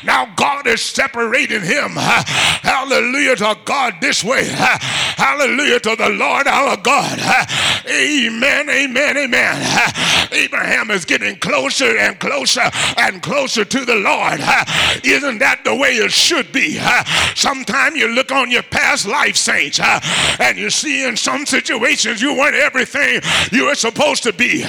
Now 0.04 0.32
God 0.36 0.68
is 0.68 0.82
separating 0.82 1.62
him. 1.62 1.92
Hallelujah 1.92 3.36
to 3.38 3.58
God 3.66 3.96
this 4.02 4.24
way. 4.24 4.46
Hallelujah 4.46 5.80
to 5.82 5.96
the 5.96 6.10
Lord 6.10 6.48
our 6.48 6.78
God. 6.78 7.20
Amen. 7.88 8.70
Amen. 8.70 9.18
Amen. 9.18 10.30
Abraham 10.32 10.92
is 10.92 11.06
getting 11.06 11.38
closer 11.52 11.98
and 11.98 12.18
closer 12.18 12.62
and 12.98 13.22
closer 13.22 13.66
to 13.66 13.84
the 13.84 13.96
Lord. 13.96 14.40
Isn't 15.04 15.40
that 15.40 15.62
the 15.66 15.76
way 15.76 15.96
it 15.96 16.12
should 16.12 16.54
be? 16.54 16.80
Sometimes 17.36 17.98
you 17.98 18.08
look 18.08 18.32
on 18.32 18.50
your 18.50 18.64
past 18.64 19.06
life, 19.06 19.36
saints, 19.36 19.78
and 20.40 20.58
you 20.58 20.70
see 20.70 21.06
in 21.06 21.18
some 21.18 21.46
situations 21.46 22.22
you 22.22 22.34
weren't 22.38 22.56
everything 22.56 23.20
you 23.52 23.66
were 23.66 23.76
supposed 23.76 24.24
to 24.24 24.32
be. 24.32 24.64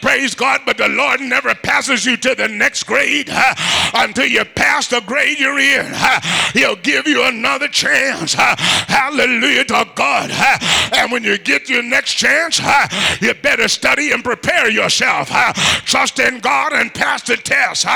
Praise 0.00 0.34
God, 0.34 0.62
but 0.64 0.78
the 0.78 0.88
Lord 0.88 1.20
never 1.20 1.54
passes 1.54 2.06
you 2.06 2.16
to 2.16 2.34
the 2.34 2.48
next 2.48 2.84
grade 2.84 3.28
until 3.92 4.26
you 4.26 4.44
pass 4.46 4.88
the 4.88 5.02
grade 5.02 5.38
you're 5.38 5.58
in. 5.58 5.92
He'll 6.54 6.76
give 6.76 7.06
you 7.06 7.26
another 7.26 7.68
chance. 7.68 8.32
Hallelujah 8.32 9.66
to 9.66 9.86
God. 9.94 10.30
And 10.94 11.12
when 11.12 11.24
you 11.24 11.36
get 11.36 11.68
your 11.68 11.82
next 11.82 12.14
chance, 12.14 12.58
you 13.20 13.34
better 13.34 13.68
study 13.68 14.12
and 14.12 14.24
prepare 14.24 14.70
yourself. 14.70 15.28
Trust 15.84 16.05
in 16.18 16.40
God 16.40 16.72
and 16.72 16.92
pass 16.92 17.22
the 17.22 17.36
test 17.36 17.86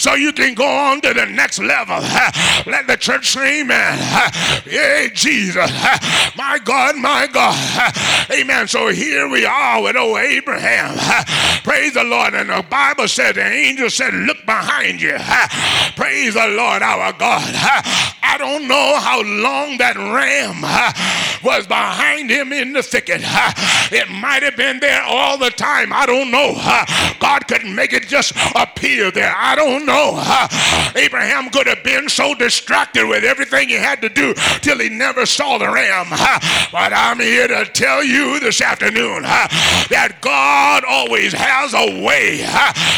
so 0.00 0.14
you 0.14 0.32
can 0.32 0.54
go 0.54 0.66
on 0.66 1.00
to 1.00 1.14
the 1.14 1.26
next 1.26 1.58
level. 1.58 2.00
Let 2.66 2.86
the 2.86 2.96
church 2.98 3.30
say 3.30 3.60
amen. 3.62 3.98
Yeah, 4.66 5.08
Jesus. 5.12 5.70
My 6.36 6.58
God, 6.64 6.96
my 6.96 7.26
God. 7.26 7.92
Amen. 8.30 8.68
So 8.68 8.88
here 8.88 9.28
we 9.28 9.44
are 9.44 9.82
with 9.82 9.96
old 9.96 10.18
Abraham. 10.18 10.96
Praise 11.62 11.94
the 11.94 12.04
Lord. 12.04 12.34
And 12.34 12.50
the 12.50 12.64
Bible 12.68 13.08
said, 13.08 13.36
the 13.36 13.44
angel 13.44 13.90
said, 13.90 14.14
look 14.14 14.44
behind 14.46 15.00
you. 15.00 15.16
Praise 15.96 16.34
the 16.34 16.46
Lord 16.48 16.82
our 16.82 17.12
God. 17.12 17.52
I 18.26 18.36
don't 18.38 18.66
know 18.66 18.98
how 18.98 19.22
long 19.22 19.78
that 19.78 19.96
ram 19.96 20.62
was 21.44 21.66
behind 21.66 22.30
him 22.30 22.52
in 22.52 22.72
the 22.72 22.82
thicket. 22.82 23.20
It 23.92 24.10
might 24.10 24.42
have 24.42 24.56
been 24.56 24.80
there 24.80 25.02
all 25.02 25.38
the 25.38 25.50
time. 25.50 25.92
I 25.92 26.06
don't 26.06 26.30
know. 26.30 26.54
God 27.20 27.43
couldn't 27.46 27.74
make 27.74 27.92
it 27.92 28.08
just 28.08 28.32
appear 28.54 29.10
there. 29.10 29.34
I 29.36 29.54
don't 29.54 29.86
know. 29.86 30.20
Abraham 31.00 31.50
could 31.50 31.66
have 31.66 31.82
been 31.82 32.08
so 32.08 32.34
distracted 32.34 33.06
with 33.06 33.24
everything 33.24 33.68
he 33.68 33.76
had 33.76 34.00
to 34.02 34.08
do 34.08 34.34
till 34.60 34.78
he 34.78 34.88
never 34.88 35.26
saw 35.26 35.58
the 35.58 35.70
ram. 35.70 36.06
But 36.72 36.92
I'm 36.92 37.20
here 37.20 37.48
to 37.48 37.64
tell 37.66 38.02
you 38.02 38.40
this 38.40 38.60
afternoon 38.60 39.22
that 39.22 40.18
God 40.20 40.84
always 40.88 41.32
has 41.32 41.74
a 41.74 42.02
way. 42.02 42.44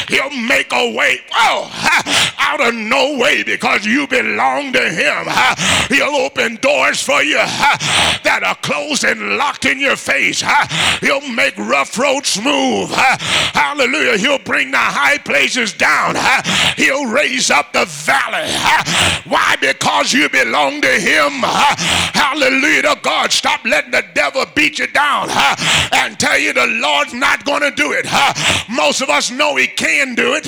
He'll 0.08 0.30
make 0.46 0.72
a 0.72 0.92
way 0.94 1.20
oh, 1.34 1.70
out 2.38 2.60
of 2.60 2.74
no 2.74 3.18
way 3.18 3.42
because 3.42 3.84
you 3.84 4.06
belong 4.06 4.72
to 4.72 4.88
Him. 4.88 5.26
He'll 5.88 6.16
open 6.16 6.56
doors 6.56 7.02
for 7.02 7.22
you 7.22 7.36
that 7.36 8.42
are 8.44 8.54
closed 8.56 9.04
and 9.04 9.36
locked 9.36 9.64
in 9.64 9.80
your 9.80 9.96
face. 9.96 10.42
He'll 11.00 11.26
make 11.28 11.56
rough 11.56 11.98
roads 11.98 12.28
smooth. 12.28 12.90
Hallelujah. 12.90 14.18
He'll 14.18 14.35
bring 14.44 14.70
the 14.70 14.78
high 14.78 15.18
places 15.18 15.72
down. 15.72 16.16
He'll 16.76 17.06
raise 17.06 17.50
up 17.50 17.72
the 17.72 17.84
valley. 17.86 18.50
Why? 19.24 19.56
Because 19.60 20.12
you 20.12 20.28
belong 20.28 20.80
to 20.80 20.88
Him. 20.88 21.32
Hallelujah 22.14 22.82
to 22.82 22.98
God. 23.02 23.32
Stop 23.32 23.64
letting 23.64 23.90
the 23.90 24.04
devil 24.14 24.44
beat 24.54 24.78
you 24.78 24.86
down 24.88 25.28
and 25.92 26.18
tell 26.18 26.38
you 26.38 26.52
the 26.52 26.66
Lord's 26.66 27.14
not 27.14 27.44
going 27.44 27.62
to 27.62 27.70
do 27.70 27.92
it. 27.92 28.06
Most 28.68 29.00
of 29.00 29.08
us 29.08 29.30
know 29.30 29.56
He 29.56 29.66
can 29.66 30.14
do 30.14 30.34
it. 30.34 30.46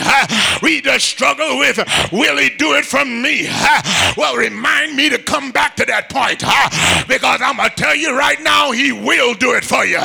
We 0.62 0.80
just 0.80 1.07
struggle 1.07 1.59
with, 1.59 1.78
will 2.12 2.36
He 2.39 2.51
do 2.51 2.74
it 2.74 2.84
for 2.84 3.05
me? 3.05 3.49
Well, 4.16 4.36
remind 4.36 4.97
me 4.97 5.09
to 5.09 5.18
come 5.18 5.53
back 5.53 5.76
to 5.76 5.84
that 5.86 6.09
point 6.11 6.41
because 7.09 7.41
I'm 7.43 7.57
going 7.57 7.70
to 7.70 7.74
tell 7.76 7.95
you 7.95 8.16
right 8.16 8.41
now, 8.43 8.72
He 8.72 8.93
will 8.93 9.34
do 9.34 9.55
it 9.55 9.64
for 9.64 9.84
you. 9.84 9.99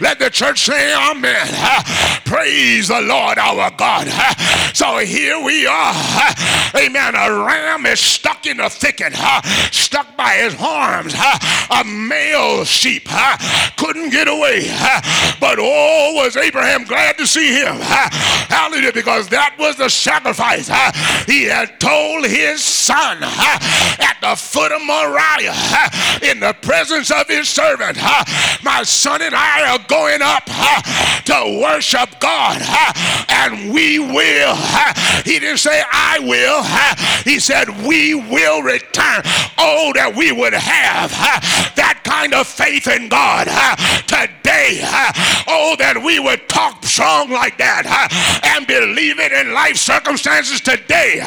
Let 0.00 0.18
the 0.18 0.30
church 0.30 0.64
say, 0.64 0.94
Amen. 0.94 1.46
Praise 2.24 2.88
the 2.88 3.00
Lord 3.06 3.38
our 3.38 3.70
God. 3.70 4.08
So 4.74 4.98
here 4.98 5.42
we 5.42 5.66
are. 5.66 5.94
Amen. 6.76 7.14
A 7.14 7.44
ram 7.44 7.86
is 7.86 8.00
stuck 8.00 8.46
in 8.46 8.58
a 8.60 8.68
thicket, 8.68 9.14
stuck 9.70 10.16
by 10.16 10.32
his 10.32 10.54
horns. 10.58 11.14
A 11.70 11.84
male 11.84 12.64
sheep 12.64 13.08
couldn't 13.76 14.10
get 14.10 14.26
away. 14.28 14.66
But 15.40 15.58
oh, 15.60 16.12
was 16.16 16.36
Abraham 16.36 16.84
glad 16.84 17.16
to 17.18 17.26
see 17.26 17.54
him. 17.54 17.76
Hallelujah. 17.76 18.92
Because 18.92 19.28
that 19.28 19.54
was 19.58 19.76
the 19.76 19.88
sacrifice 19.88 20.68
he 21.26 21.44
had 21.44 21.78
told 21.78 22.26
his 22.26 22.62
son 22.62 23.18
at 23.22 24.16
the 24.20 24.34
foot 24.34 24.72
of 24.72 24.82
Moriah 24.84 25.54
in 26.22 26.40
the 26.40 26.54
presence 26.62 27.10
of 27.10 27.28
his 27.28 27.48
servant. 27.48 27.96
My 28.62 28.82
son 28.84 29.22
and 29.22 29.34
I 29.34 29.72
are 29.72 29.78
going 29.86 30.22
up 30.22 30.44
to 31.26 31.60
worship 31.62 32.18
God 32.20 32.60
and 33.28 33.72
we 33.72 33.98
will. 33.98 34.56
He 35.24 35.38
didn't 35.38 35.58
say 35.58 35.82
I 35.90 36.18
will. 36.20 36.62
He 37.24 37.38
said 37.40 37.68
we 37.86 38.14
will 38.14 38.62
return. 38.62 39.22
Oh, 39.58 39.92
that 39.94 40.14
we 40.16 40.32
would 40.32 40.52
have 40.54 41.10
that 41.76 41.83
kind 42.04 42.34
of 42.34 42.46
faith 42.46 42.86
in 42.86 43.08
God 43.08 43.48
today. 44.06 44.80
Oh, 45.48 45.74
that 45.78 46.00
we 46.04 46.20
would 46.20 46.48
talk 46.48 46.84
strong 46.84 47.30
like 47.30 47.58
that 47.58 47.84
and 48.44 48.66
believe 48.66 49.18
it 49.18 49.32
in 49.32 49.52
life 49.52 49.76
circumstances 49.76 50.60
today. 50.60 51.20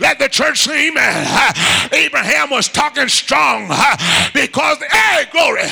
Let 0.00 0.18
the 0.18 0.28
church 0.28 0.64
say 0.64 0.88
amen. 0.88 1.26
Abraham 1.92 2.50
was 2.50 2.68
talking 2.68 3.08
strong 3.08 3.68
because, 4.34 4.78
hey, 4.90 5.24
glory, 5.32 5.66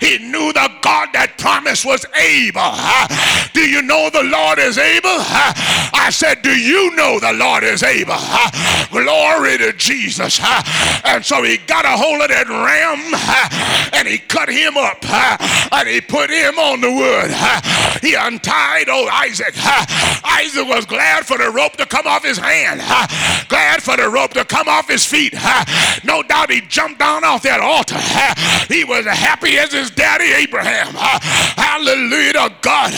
he 0.00 0.18
knew 0.30 0.52
the 0.52 0.70
God 0.82 1.08
that 1.12 1.34
promised 1.38 1.84
was 1.84 2.04
able. 2.14 2.76
Do 3.52 3.60
you 3.60 3.82
know 3.82 4.10
the 4.10 4.24
Lord 4.24 4.58
is 4.58 4.78
able? 4.78 5.08
I 5.08 6.10
said, 6.12 6.42
do 6.42 6.50
you 6.50 6.94
know 6.94 7.18
the 7.18 7.32
Lord 7.32 7.64
is 7.64 7.82
able? 7.82 8.20
Glory 8.90 9.58
to 9.58 9.72
Jesus. 9.72 10.40
And 11.04 11.24
so 11.24 11.42
he 11.42 11.56
got 11.66 11.84
a 11.84 11.96
hold 11.96 12.22
of 12.22 12.28
that 12.28 12.48
ram 12.48 13.00
and 13.92 14.06
he 14.08 14.18
cut 14.18 14.48
him 14.48 14.76
up 14.76 15.04
and 15.72 15.88
he 15.88 16.00
put 16.00 16.30
him 16.30 16.58
on 16.58 16.80
the 16.80 16.90
wood. 16.90 17.30
He 18.02 18.14
untied 18.14 18.88
old 18.88 19.08
Isaac. 19.12 19.54
Isaac 20.24 20.66
was 20.68 20.86
glad 20.86 21.26
for 21.26 21.38
the 21.38 21.50
rope 21.50 21.76
to 21.76 21.86
come 21.86 22.06
off 22.06 22.24
his 22.24 22.38
hand, 22.38 22.80
glad 23.48 23.82
for 23.82 23.96
the 23.96 24.08
rope 24.08 24.32
to 24.34 24.44
come 24.44 24.68
off 24.68 24.88
his 24.88 25.04
feet. 25.04 25.34
No 26.04 26.22
doubt 26.22 26.50
he 26.50 26.60
jumped 26.62 26.98
down 27.00 27.24
off 27.24 27.42
that 27.42 27.60
altar. 27.60 27.98
He 28.72 28.84
was 28.84 29.06
happy 29.06 29.58
as 29.58 29.72
his 29.72 29.90
daddy 29.90 30.32
Abraham. 30.32 30.94
Hallelujah 31.56 32.32
to 32.34 32.52
God. 32.60 32.92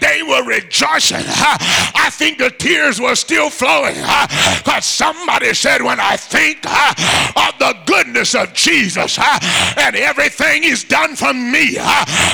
They 0.00 0.22
were 0.22 0.44
rejoicing. 0.44 1.24
I 1.26 2.08
think 2.10 2.38
the 2.38 2.50
tears 2.50 3.00
were 3.00 3.14
still 3.14 3.50
flowing 3.50 3.94
because 3.94 4.84
somebody 4.84 5.54
said, 5.54 5.82
When 5.82 6.00
I 6.00 6.16
think 6.16 6.58
of 6.66 7.58
the 7.58 7.76
goodness 7.86 8.34
of 8.34 8.52
Jesus 8.54 9.18
and 9.18 9.96
everything 9.96 10.62
he's 10.62 10.84
done 10.84 11.16
for 11.16 11.32
me, 11.32 11.76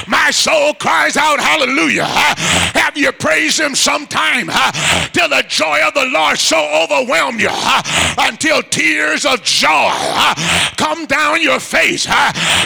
my 0.06 0.30
soul 0.30 0.74
cries 0.74 1.16
out, 1.16 1.40
Hallelujah. 1.40 2.06
Have 2.06 2.96
you 2.96 3.12
praised 3.12 3.58
him 3.58 3.74
sometime 3.74 4.48
till 5.12 5.28
the 5.28 5.44
joy 5.48 5.80
of 5.86 5.94
the 5.94 6.06
Lord 6.06 6.38
so 6.38 6.58
overwhelm 6.82 7.40
you 7.40 7.50
until 8.18 8.62
tears 8.62 9.24
of 9.24 9.42
joy 9.42 9.90
come 10.76 11.06
down 11.06 11.42
your 11.42 11.60
face? 11.60 12.06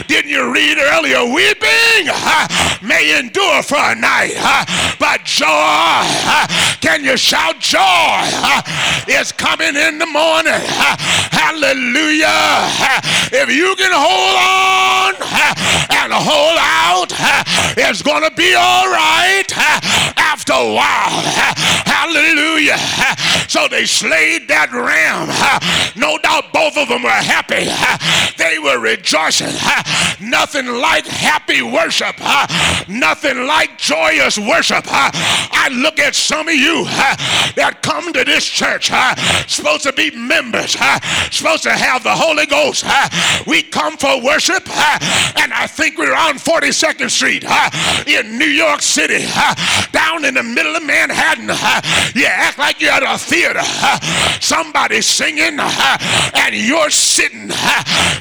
Didn't 0.06 0.30
you 0.30 0.52
read 0.52 0.78
earlier? 0.78 1.24
Weeping 1.24 2.08
may 2.82 3.18
endure 3.18 3.62
for 3.62 3.78
a 3.78 3.94
night, 3.94 4.34
but 4.98 5.24
joy. 5.24 6.04
Can 6.80 7.04
you 7.04 7.16
shout 7.16 7.58
joy? 7.60 8.24
It's 9.06 9.32
coming 9.32 9.76
in 9.76 9.98
the 9.98 10.06
morning. 10.06 10.60
Hallelujah. 11.32 12.68
If 13.32 13.48
you 13.50 13.74
can 13.76 13.92
hold 13.92 14.36
on 14.38 15.14
and 15.90 16.12
hold 16.12 16.58
out, 16.58 17.12
it's 17.76 18.02
going 18.02 18.22
to 18.22 18.30
be 18.34 18.54
all 18.54 18.86
right 18.86 19.46
after 20.16 20.52
a 20.52 20.72
while. 20.72 21.22
Hallelujah. 21.86 22.78
So 23.48 23.66
they 23.68 23.86
slayed 23.86 24.48
that 24.48 24.70
ram. 24.72 25.28
No 25.96 26.18
doubt 26.18 26.52
both 26.52 26.76
of 26.76 26.88
them 26.88 27.02
were 27.02 27.10
happy. 27.10 27.68
They 28.36 28.58
were 28.58 28.78
rejoicing. 28.78 29.54
Nothing 30.20 30.66
like 30.66 31.06
happy 31.06 31.62
worship. 31.62 32.18
Nothing 32.88 33.46
like 33.46 33.78
joyous 33.78 34.38
worship. 34.38 34.77
I 34.86 35.68
look 35.72 35.98
at 35.98 36.14
some 36.14 36.48
of 36.48 36.54
you 36.54 36.84
that 37.56 37.78
come 37.82 38.12
to 38.12 38.24
this 38.24 38.44
church, 38.44 38.90
supposed 39.50 39.84
to 39.84 39.92
be 39.92 40.10
members, 40.10 40.76
supposed 41.30 41.64
to 41.64 41.72
have 41.72 42.02
the 42.02 42.14
Holy 42.14 42.46
Ghost. 42.46 42.84
We 43.46 43.62
come 43.62 43.96
for 43.96 44.22
worship, 44.22 44.68
and 45.38 45.52
I 45.52 45.66
think 45.66 45.98
we're 45.98 46.14
on 46.14 46.38
42nd 46.38 47.10
Street 47.10 47.44
in 48.06 48.38
New 48.38 48.46
York 48.46 48.82
City, 48.82 49.26
down 49.92 50.24
in 50.24 50.34
the 50.34 50.42
middle 50.42 50.76
of 50.76 50.84
Manhattan. 50.84 51.48
You 52.14 52.26
act 52.26 52.58
like 52.58 52.80
you're 52.80 52.92
at 52.92 53.02
a 53.02 53.18
theater. 53.18 53.62
Somebody's 54.40 55.06
singing, 55.06 55.58
and 55.58 56.54
you're 56.54 56.90
sitting. 56.90 57.50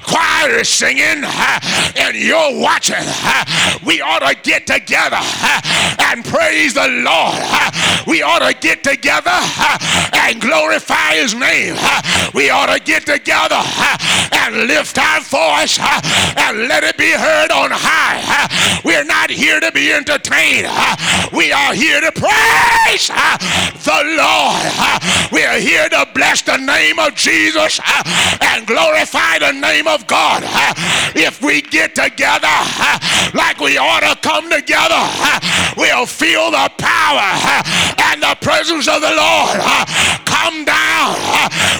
Choir 0.03 0.59
is 0.59 0.69
singing, 0.69 1.23
and 1.23 2.15
you're 2.15 2.59
watching. 2.59 3.05
We 3.85 4.01
ought 4.01 4.19
to 4.19 4.35
get 4.41 4.67
together 4.67 5.19
and 5.99 6.23
praise 6.47 6.73
the 6.73 6.87
Lord. 7.03 7.43
We 8.07 8.21
ought 8.21 8.39
to 8.39 8.55
get 8.57 8.81
together 8.81 9.35
and 10.13 10.39
glorify 10.39 11.15
His 11.15 11.35
name. 11.35 11.75
We 12.33 12.49
ought 12.49 12.71
to 12.73 12.79
get 12.79 13.05
together 13.05 13.59
and 14.31 14.67
lift 14.67 14.97
our 14.97 15.19
voice 15.19 15.77
and 15.77 16.69
let 16.69 16.85
it 16.85 16.97
be 16.97 17.11
heard 17.11 17.51
on 17.51 17.71
high. 17.73 18.47
We're 18.85 19.03
not 19.03 19.29
here 19.29 19.59
to 19.59 19.71
be 19.73 19.91
entertained. 19.91 20.67
We 21.33 21.51
are 21.51 21.73
here 21.73 21.99
to 21.99 22.11
praise 22.13 23.07
the 23.83 23.99
Lord. 24.15 25.31
We 25.33 25.43
are 25.43 25.59
here 25.59 25.89
to 25.89 26.07
bless 26.13 26.43
the 26.43 26.57
name 26.57 26.97
of 26.99 27.13
Jesus 27.15 27.81
and 28.39 28.65
glorify 28.65 29.39
the 29.39 29.51
name 29.51 29.87
of 29.87 30.07
God. 30.07 30.43
If 31.13 31.41
we 31.41 31.61
get 31.61 31.93
together 31.93 32.47
like 33.33 33.59
we 33.59 33.77
ought 33.77 34.07
to 34.07 34.15
come 34.21 34.49
together, 34.49 35.03
we'll 35.75 36.05
feel 36.05 36.36
the 36.37 36.69
power 36.77 37.33
and 38.13 38.21
the 38.21 38.37
presence 38.41 38.87
of 38.87 39.01
the 39.01 39.09
Lord 39.09 39.57
come 40.25 40.63
down. 40.65 41.17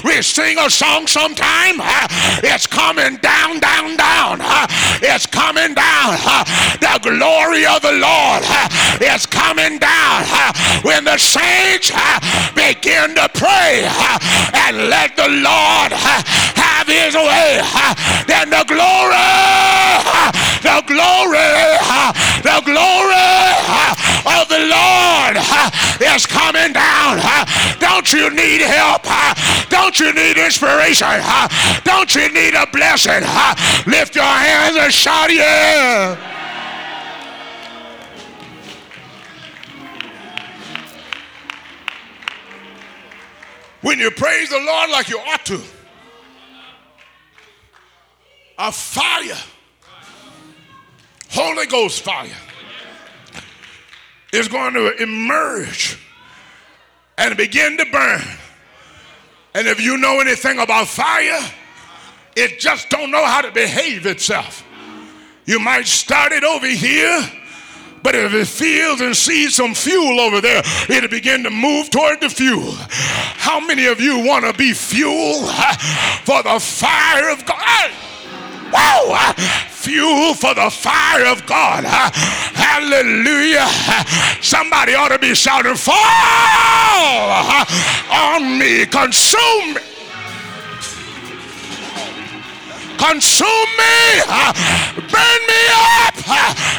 We 0.04 0.22
sing 0.22 0.58
a 0.58 0.70
song 0.70 1.06
sometime. 1.06 1.78
It's 2.42 2.66
coming 2.66 3.18
down, 3.18 3.60
down, 3.60 3.96
down. 3.98 4.42
It's 5.02 5.28
coming 5.28 5.74
down. 5.76 6.18
The 6.82 6.98
glory 7.06 7.66
of 7.66 7.82
the 7.86 7.94
Lord 8.02 8.42
is 9.02 9.26
coming 9.28 9.78
down. 9.78 10.26
When 10.82 11.06
the 11.06 11.18
saints 11.18 11.92
begin 12.58 13.14
to 13.14 13.30
pray 13.34 13.86
and 14.66 14.90
let 14.90 15.16
the 15.16 15.30
Lord 15.30 15.92
have 15.94 16.88
his 16.88 17.14
way, 17.14 17.62
then 18.26 18.50
the 18.50 18.66
glory, 18.66 19.22
the 20.66 20.82
glory, 20.90 21.54
the 22.42 22.62
glory 22.66 23.38
of 24.28 24.50
the 24.50 24.60
Lord 24.60 25.38
is 26.16 26.26
coming 26.26 26.74
down. 26.74 27.20
Don't 27.80 28.12
you 28.12 28.30
need 28.30 28.62
help? 28.62 29.04
Don't 29.70 30.00
you 30.00 30.14
need 30.14 30.38
inspiration? 30.38 31.22
Don't 31.84 32.14
you 32.14 32.32
need 32.34 32.54
a 32.54 32.68
blessing? 32.68 33.24
Lift 33.88 34.16
your 34.16 34.24
hands 34.24 34.76
and 34.76 34.94
shout, 34.94 35.34
yeah. 35.34 36.18
When 43.82 44.00
you 44.00 44.12
praise 44.12 44.50
the 44.50 44.60
Lord 44.60 44.90
like 44.90 45.08
you 45.08 45.20
ought 45.20 45.46
to, 45.46 45.62
a 48.58 48.72
fire, 48.72 49.38
Holy 51.30 51.68
Ghost 51.68 52.02
fire, 52.02 52.36
is 54.34 54.48
going 54.48 54.74
to 54.74 55.02
emerge 55.02 55.98
and 57.18 57.36
begin 57.38 57.78
to 57.78 57.86
burn. 57.92 58.22
And 59.56 59.68
if 59.68 59.82
you 59.82 59.98
know 59.98 60.20
anything 60.20 60.60
about 60.60 60.88
fire, 60.88 61.40
it 62.36 62.60
just 62.60 62.90
don't 62.90 63.10
know 63.10 63.26
how 63.26 63.42
to 63.42 63.52
behave 63.52 64.06
itself. 64.06 64.64
You 65.46 65.60
might 65.60 65.88
start 65.88 66.32
it 66.32 66.44
over 66.44 66.68
here, 66.68 67.28
but 68.04 68.14
if 68.14 68.34
it 68.34 68.48
feels 68.48 69.02
and 69.02 69.16
sees 69.16 69.56
some 69.56 69.74
fuel 69.74 70.20
over 70.20 70.42
there, 70.42 70.62
it'll 70.90 71.10
begin 71.10 71.44
to 71.44 71.50
move 71.50 71.90
toward 71.90 72.22
the 72.22 72.30
fuel. 72.30 72.74
How 72.74 73.60
many 73.60 73.88
of 73.88 74.00
you 74.00 74.20
want 74.26 74.46
to 74.46 74.54
be 74.54 74.74
fuel 74.74 75.48
for 76.26 76.44
the 76.44 76.60
fire 76.60 77.32
of 77.32 77.46
God? 77.46 77.92
Wow! 78.72 79.34
Fuel 79.88 80.34
for 80.34 80.54
the 80.54 80.70
fire 80.70 81.26
of 81.28 81.46
God. 81.46 81.86
Hallelujah. 81.86 83.66
Somebody 84.42 84.96
ought 84.96 85.08
to 85.08 85.18
be 85.18 85.34
shouting, 85.34 85.76
Fall 85.76 85.96
on 88.12 88.60
me, 88.60 88.86
consume 88.86 89.76
me. 89.76 89.82
Consume 92.98 93.72
me, 93.80 94.28
burn 95.08 95.42
me 95.48 95.62
up. 95.96 96.16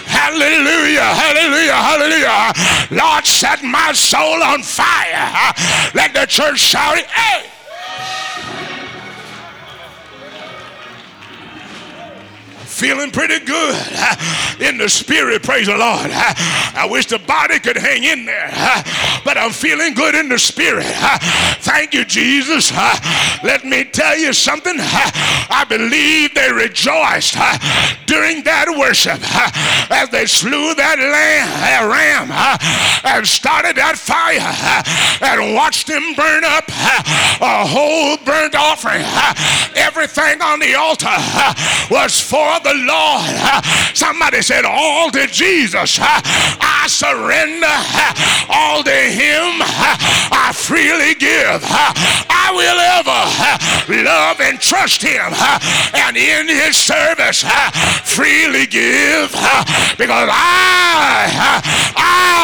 Hallelujah, 0.04 1.00
hallelujah, 1.00 1.80
hallelujah. 1.80 2.52
Lord, 2.90 3.24
set 3.24 3.62
my 3.62 3.92
soul 3.94 4.42
on 4.42 4.62
fire. 4.62 5.54
Let 5.94 6.12
the 6.12 6.26
church 6.26 6.58
shout, 6.58 6.98
Hey! 6.98 7.57
Feeling 12.78 13.10
pretty 13.10 13.44
good 13.44 13.74
in 14.60 14.78
the 14.78 14.88
spirit, 14.88 15.42
praise 15.42 15.66
the 15.66 15.76
Lord. 15.76 16.10
I 16.12 16.86
wish 16.88 17.06
the 17.06 17.18
body 17.18 17.58
could 17.58 17.76
hang 17.76 18.04
in 18.04 18.24
there, 18.24 18.50
but 19.24 19.36
I'm 19.36 19.50
feeling 19.50 19.94
good 19.94 20.14
in 20.14 20.28
the 20.28 20.38
spirit. 20.38 20.86
Thank 21.58 21.92
you, 21.92 22.04
Jesus. 22.04 22.70
Let 23.42 23.64
me 23.64 23.82
tell 23.82 24.16
you 24.16 24.32
something. 24.32 24.76
I 24.78 25.66
believe 25.68 26.34
they 26.34 26.52
rejoiced 26.52 27.34
during 28.06 28.44
that 28.44 28.70
worship 28.78 29.18
as 29.90 30.08
they 30.10 30.26
slew 30.26 30.74
that 30.76 30.98
lamb, 30.98 31.50
that 31.58 31.82
ram, 31.82 32.30
and 33.04 33.26
started 33.26 33.74
that 33.74 33.98
fire 33.98 34.38
and 35.20 35.54
watched 35.54 35.88
him 35.90 36.14
burn 36.14 36.44
up 36.44 36.68
a 37.42 37.66
whole 37.66 38.16
burnt 38.18 38.54
offering. 38.54 39.02
Everything 39.74 40.40
on 40.42 40.60
the 40.60 40.74
altar 40.74 41.18
was 41.90 42.20
for 42.20 42.60
the 42.60 42.67
the 42.68 42.74
Lord. 42.84 43.24
Somebody 43.94 44.42
said, 44.42 44.64
All 44.64 45.10
to 45.10 45.26
Jesus. 45.26 45.98
I 46.00 46.84
surrender. 46.88 47.66
All 48.48 48.82
to 48.82 48.90
Him. 48.90 49.60
I 50.32 50.52
freely 50.54 51.14
give. 51.14 51.62
I 51.64 52.52
will 52.52 52.80
ever 53.00 54.04
love 54.04 54.40
and 54.40 54.60
trust 54.60 55.02
Him. 55.02 55.32
And 55.94 56.16
in 56.16 56.48
His 56.48 56.76
service, 56.76 57.44
freely 58.04 58.66
give. 58.66 59.32
Because 59.96 60.28
I, 60.30 61.62
I 61.96 62.38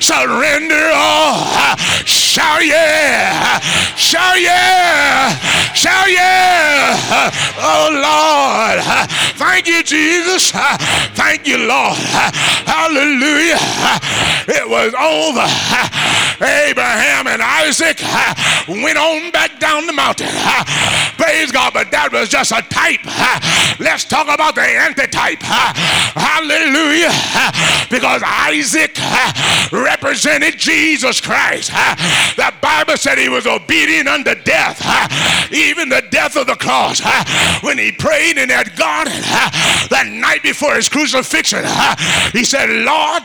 surrender 0.00 0.90
all. 0.94 1.76
Shout 2.04 2.64
yeah. 2.64 3.58
Shout 3.96 4.40
yeah. 4.40 5.30
Shout 5.72 6.10
yeah. 6.10 7.30
Oh 7.58 7.88
Lord. 7.92 8.84
Thank 9.36 9.66
you, 9.66 9.82
Jesus. 9.82 10.05
Thank 11.14 11.46
you, 11.46 11.58
Lord. 11.58 11.96
Hallelujah. 12.66 13.58
It 14.48 14.68
was 14.68 14.94
over. 14.94 15.46
Abraham 16.40 17.26
and 17.26 17.42
Isaac 17.42 18.00
went 18.68 18.98
on 18.98 19.30
back 19.30 19.58
down 19.58 19.86
the 19.86 19.92
mountain. 19.92 20.28
Praise 21.16 21.50
God, 21.50 21.72
but 21.72 21.90
that 21.90 22.10
was 22.12 22.28
just 22.28 22.52
a 22.52 22.62
type. 22.68 23.04
Let's 23.80 24.04
talk 24.04 24.28
about 24.32 24.54
the 24.54 24.62
antitype. 24.62 25.40
Hallelujah. 25.40 27.12
Because 27.90 28.22
Isaac 28.24 28.96
represented 29.72 30.58
Jesus 30.58 31.20
Christ. 31.20 31.70
The 32.36 32.52
Bible 32.60 32.96
said 32.96 33.18
he 33.18 33.28
was 33.28 33.46
obedient 33.46 34.08
unto 34.08 34.34
death, 34.42 34.80
even 35.52 35.88
the 35.88 36.02
death 36.10 36.36
of 36.36 36.46
the 36.46 36.56
cross. 36.56 37.00
When 37.62 37.78
he 37.78 37.92
prayed 37.92 38.38
in 38.38 38.48
that 38.48 38.76
garden 38.76 39.12
the 39.88 40.04
night 40.20 40.42
before 40.42 40.74
his 40.74 40.88
crucifixion, 40.88 41.64
he 42.32 42.44
said, 42.44 42.68
Lord, 42.70 43.22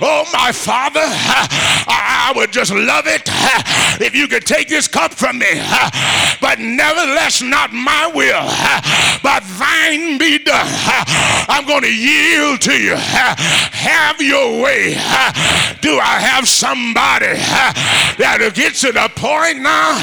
oh 0.00 0.24
my 0.32 0.52
Father, 0.52 1.00
I 1.02 2.32
would 2.36 2.52
just 2.52 2.72
love 2.72 3.06
it 3.06 3.22
if 4.00 4.14
you 4.14 4.28
could 4.28 4.46
take 4.46 4.68
this 4.68 4.86
cup 4.88 5.14
from 5.14 5.38
me. 5.38 5.60
But 6.40 6.58
nevertheless, 6.58 7.42
not 7.42 7.72
my 7.72 8.10
will, 8.14 8.46
but 9.22 9.42
thine 9.58 10.18
be 10.18 10.38
done. 10.38 10.66
I'm 11.48 11.66
going 11.66 11.82
to 11.82 11.94
yield 11.94 12.60
to 12.62 12.72
you. 12.72 12.96
Have 12.96 14.20
your 14.20 14.62
way. 14.62 14.94
Do 15.80 15.98
I 15.98 16.20
have 16.20 16.48
somebody 16.48 17.36
that'll 18.18 18.50
get 18.50 18.74
to 18.76 18.92
the 18.92 19.10
point 19.16 19.58
now 19.60 19.96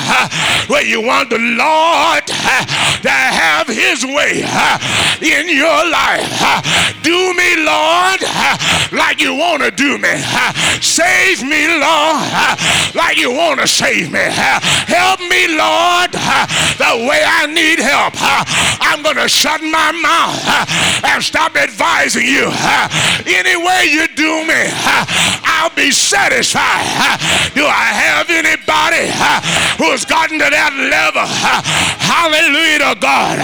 where 0.68 0.84
you 0.84 1.01
want 1.01 1.30
the 1.30 1.39
Lord 1.39 2.26
to 2.28 3.10
have 3.10 3.68
his 3.68 4.03
way 4.05 4.43
in 5.22 5.49
your 5.49 5.86
life? 5.89 6.27
Do 7.03 7.33
me, 7.33 7.55
Lord, 7.63 8.21
like 8.91 9.21
you 9.21 9.35
want 9.35 9.63
to 9.63 9.71
do 9.71 9.97
me. 9.97 10.13
Save 10.81 11.43
me, 11.43 11.67
Lord, 11.67 12.59
like 12.95 13.17
you 13.17 13.31
want 13.31 13.59
to 13.61 13.67
save 13.67 14.11
me. 14.11 14.19
Help 14.21 15.19
me, 15.21 15.47
Lord, 15.47 16.11
the 16.91 17.05
way 17.05 17.21
I 17.23 17.47
need 17.47 17.79
help. 17.79 18.13
I'm 18.79 19.03
going 19.03 19.17
to 19.17 19.27
shut 19.27 19.61
my 19.61 19.91
mouth 19.91 20.39
and 21.03 21.23
stop 21.23 21.55
advising 21.55 22.25
you. 22.25 22.47
Any 23.27 23.55
way 23.57 23.89
you 23.91 24.07
do 24.15 24.45
me, 24.47 24.63
I'll 25.43 25.73
be 25.75 25.91
satisfied. 25.91 26.88
Do 27.53 27.65
I 27.65 27.91
have 27.91 28.29
anybody 28.29 29.11
who's 29.77 30.05
gotten 30.05 30.39
to 30.39 30.49
that 30.49 30.73
level? 30.75 31.27
Hallelujah 31.99 32.93
to 32.93 32.99
God. 32.99 33.38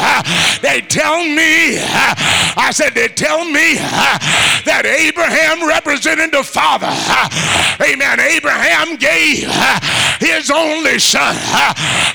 They 0.61 0.81
tell 0.81 1.19
me, 1.19 1.79
I 2.55 2.71
said, 2.71 2.93
they 2.93 3.07
tell 3.09 3.43
me 3.43 3.75
that 4.63 4.85
Abraham 4.85 5.67
represented 5.67 6.31
the 6.31 6.43
Father. 6.43 6.91
Amen. 7.83 8.19
Abraham 8.19 8.95
gave 8.95 9.49
his 10.19 10.49
only 10.49 10.99
son, 10.99 11.35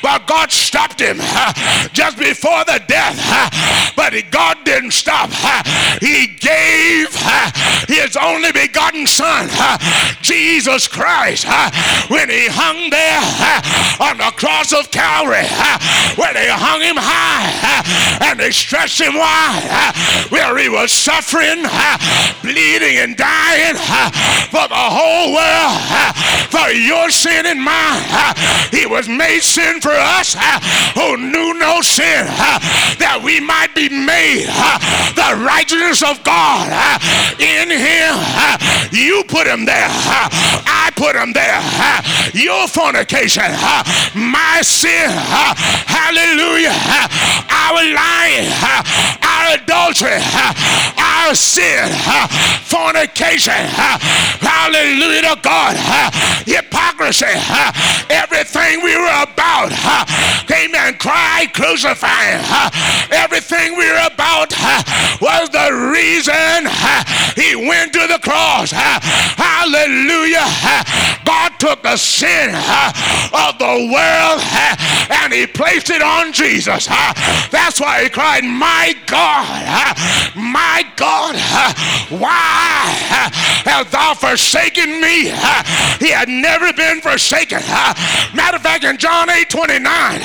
but 0.03 0.27
God 0.27 0.51
stopped 0.51 1.01
him 1.01 1.18
just 1.93 2.19
before 2.19 2.65
the 2.65 2.83
death. 2.87 3.19
But 3.97 4.15
God 4.31 4.65
didn't 4.65 4.93
stop. 4.93 5.31
He 6.01 6.27
gave 6.27 7.15
his 7.89 8.17
only 8.17 8.53
begotten 8.53 9.07
son, 9.07 9.49
Jesus 10.23 10.89
Christ, 10.89 11.45
when 12.09 12.29
he 12.31 12.47
hung 12.49 12.91
there 12.91 13.21
on 14.01 14.19
the 14.19 14.33
cross 14.37 14.73
of 14.73 14.91
Calvary, 14.91 15.47
where 16.17 16.33
they 16.33 16.49
hung 16.49 16.81
him 16.81 16.97
high 16.97 17.85
and 18.31 18.39
they 18.41 18.51
stretched 18.51 19.01
him 19.01 19.15
wide, 19.15 19.95
where 20.31 20.57
he 20.59 20.69
was 20.69 20.93
suffering, 20.93 21.65
bleeding, 22.43 22.99
and 22.99 23.17
dying 23.17 23.77
for 24.49 24.67
the 24.69 24.85
whole 24.89 25.35
world, 25.35 25.79
for 26.51 26.71
your 26.71 27.11
sin 27.11 27.47
and 27.47 27.61
mine. 27.63 28.05
He 28.71 28.87
was 28.87 29.09
made 29.09 29.41
sin 29.41 29.81
for 29.81 29.93
us 29.93 30.35
who 30.95 31.08
knew 31.17 31.55
no 31.55 31.81
sin, 31.81 32.27
that 32.99 33.21
we 33.23 33.41
might 33.41 33.75
be 33.75 33.89
made 33.89 34.47
the 35.17 35.31
righteousness 35.45 36.03
of 36.03 36.23
God 36.25 36.69
in 37.39 37.71
him. 37.71 38.15
You 38.91 39.25
put 39.29 39.47
him 39.47 39.65
there. 39.65 39.89
I 39.89 40.91
put 40.97 41.17
him 41.17 41.33
there. 41.33 41.61
Your 42.35 42.69
fornication, 42.69 43.51
my 44.15 44.61
sin, 44.63 45.11
hallelujah, 45.87 46.77
our 47.51 47.83
lying, 47.85 48.49
our 49.23 49.57
adultery, 49.57 50.19
our 50.99 51.35
sin, 51.35 51.89
fornication, 52.65 53.53
hallelujah 54.41 55.23
to 55.23 55.41
God, 55.43 55.77
hypocrisy, 56.47 57.27
everything 58.11 58.83
we 58.83 58.97
were 58.97 59.23
about, 59.23 59.73
amen, 60.51 60.97
cry, 60.99 61.47
crucifying, 61.53 62.41
everything 63.11 63.77
we 63.77 63.91
were 63.91 64.07
about 64.07 64.53
was 65.21 65.51
the 65.51 65.73
reason 65.93 66.67
he 67.37 67.57
went 67.57 67.93
to 67.93 68.07
the 68.07 68.19
cross. 68.23 68.73
Hallelujah. 69.37 70.47
God 71.25 71.53
took 71.59 71.83
the 71.83 71.97
sin 71.97 72.51
uh, 72.53 72.93
of 73.49 73.59
the 73.59 73.91
world 73.93 74.41
uh, 74.41 74.77
and 75.23 75.33
he 75.33 75.47
placed 75.47 75.91
it 75.91 76.03
on 76.03 76.33
Jesus. 76.33 76.89
Uh. 76.91 77.13
That's 77.51 77.81
why 77.81 78.05
he 78.05 78.09
cried, 78.09 78.45
My 78.45 78.95
God, 79.07 79.97
my 80.37 80.85
God, 80.97 81.35
why 82.11 82.95
hast 83.65 83.93
thou 83.93 84.15
forsaken 84.15 85.01
me? 85.01 85.31
He 85.99 86.11
had 86.11 86.29
never 86.29 86.73
been 86.73 87.01
forsaken. 87.01 87.61
Matter 88.35 88.57
of 88.57 88.63
fact, 88.63 88.85
in 88.85 88.97
John 88.99 89.31
8 89.31 89.49
29, 89.51 90.21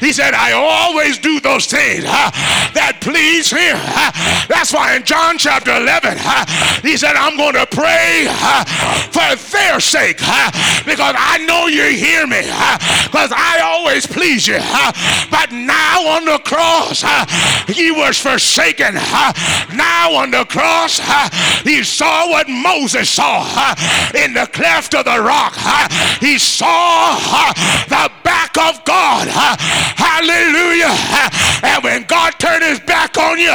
he 0.00 0.12
said, 0.12 0.34
I 0.34 0.52
always 0.52 1.18
do 1.18 1.40
those 1.40 1.66
things 1.66 2.04
that 2.04 2.98
please 3.00 3.50
him. 3.50 3.76
That's 4.48 4.72
why 4.72 4.96
in 4.96 5.04
John 5.04 5.38
chapter 5.38 5.74
11, 5.76 6.18
he 6.82 6.96
said, 6.96 7.16
I'm 7.16 7.36
going 7.36 7.54
to 7.54 7.66
pray 7.66 8.28
for 9.10 9.34
their 9.50 9.80
sake 9.80 10.18
because 10.84 11.14
I 11.16 11.38
know 11.46 11.66
you 11.66 11.84
hear 11.96 12.26
me 12.26 12.42
because 13.06 13.32
I 13.32 13.60
always 13.62 14.06
please 14.06 14.46
you. 14.46 14.58
But 15.30 15.52
now 15.52 16.06
on 16.16 16.24
the 16.24 16.38
cross, 16.38 17.02
he 17.68 17.90
was 17.90 18.18
forsaken. 18.18 18.94
Now 19.74 20.14
on 20.14 20.30
the 20.30 20.44
cross, 20.44 20.75
he 21.64 21.82
saw 21.82 22.28
what 22.28 22.48
Moses 22.48 23.10
saw 23.10 23.42
in 24.14 24.34
the 24.34 24.46
cleft 24.52 24.94
of 24.94 25.04
the 25.04 25.20
rock. 25.20 25.54
He 26.20 26.38
saw 26.38 27.16
the 27.88 28.10
back 28.22 28.56
of 28.58 28.84
God. 28.84 29.28
Hallelujah. 29.28 30.94
And 31.62 31.82
when 31.82 32.04
God 32.04 32.34
turned 32.38 32.64
his 32.64 32.80
back 32.80 33.16
on 33.18 33.38
you, 33.38 33.54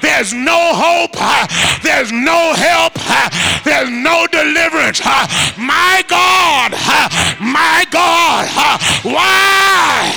there's 0.00 0.32
no 0.32 0.74
hope, 0.74 1.16
there's 1.82 2.12
no 2.12 2.54
help, 2.54 2.94
there's 3.64 3.90
no 3.90 4.26
deliverance. 4.30 5.00
My 5.56 6.02
God, 6.08 6.72
my 7.40 7.84
God, 7.90 8.48
why 9.04 10.12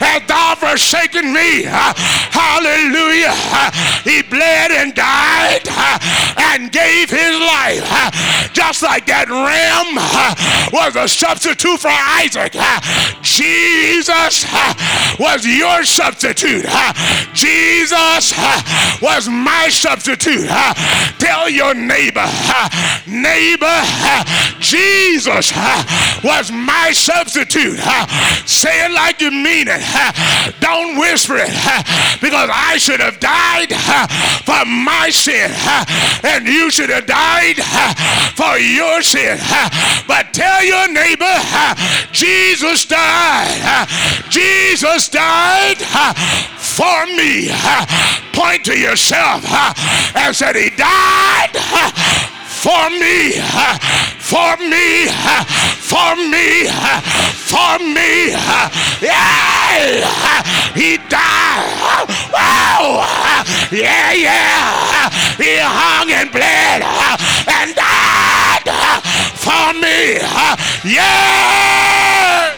hast 0.00 0.26
thou 0.28 0.54
forsaken 0.54 1.32
me? 1.32 1.62
Hallelujah. 1.64 3.34
He 4.04 4.22
bled 4.22 4.70
and 4.70 4.94
died 4.94 5.67
and 6.36 6.72
gave 6.72 7.10
his 7.10 7.34
life 7.38 7.82
uh, 7.84 8.10
just 8.52 8.82
like 8.82 9.06
that 9.06 9.28
ram 9.28 9.96
uh, 9.96 10.34
was 10.72 10.96
a 10.96 11.08
substitute 11.08 11.78
for 11.78 11.90
Isaac. 12.20 12.52
Uh, 12.54 12.80
Jesus 13.22 14.44
was 15.18 15.46
your 15.46 15.84
substitute. 15.84 16.66
Jesus 17.34 18.32
was 19.00 19.28
my 19.28 19.68
substitute. 19.70 20.48
Tell 21.18 21.48
your 21.48 21.74
neighbor, 21.74 22.26
neighbor, 23.06 23.78
Jesus 24.60 25.52
was 26.24 26.50
my 26.52 26.92
substitute. 26.92 27.78
Say 28.46 28.84
it 28.86 28.92
like 28.92 29.20
you 29.20 29.30
mean 29.30 29.68
it. 29.68 29.82
Don't 30.60 30.98
whisper 30.98 31.36
it 31.38 31.54
because 32.20 32.50
I 32.52 32.76
should 32.78 33.00
have 33.00 33.20
died 33.20 33.72
for 34.44 34.64
my 34.64 35.10
sin 35.10 35.50
and 36.24 36.46
you 36.46 36.70
should 36.70 36.90
have 36.90 37.06
died 37.06 37.56
uh, 37.58 37.94
for 38.34 38.58
your 38.58 39.02
sin. 39.02 39.38
Uh, 39.40 39.68
but 40.06 40.32
tell 40.32 40.64
your 40.64 40.88
neighbor, 40.92 41.24
uh, 41.26 41.74
Jesus 42.12 42.86
died. 42.86 43.88
Jesus 44.30 45.08
died 45.08 45.78
for 46.56 47.06
me. 47.06 47.50
Point 48.32 48.64
to 48.66 48.78
yourself 48.78 49.44
and 50.14 50.34
said, 50.34 50.56
He 50.56 50.70
died 50.70 51.56
for 52.58 52.90
me, 52.90 53.38
for 54.28 54.56
me, 54.58 55.08
for 55.88 56.14
me, 56.16 56.68
for 57.48 57.78
me. 57.80 58.28
Yeah, 59.00 60.42
he 60.74 60.98
died. 61.08 62.04
Wow. 62.30 63.06
Yeah, 63.72 64.12
yeah. 64.12 65.08
He 65.38 65.56
hung 65.58 66.10
and 66.12 66.30
bled 66.30 66.82
and 67.48 67.74
died 67.74 68.68
for 69.40 69.72
me. 69.80 70.20
Yeah. 70.84 72.52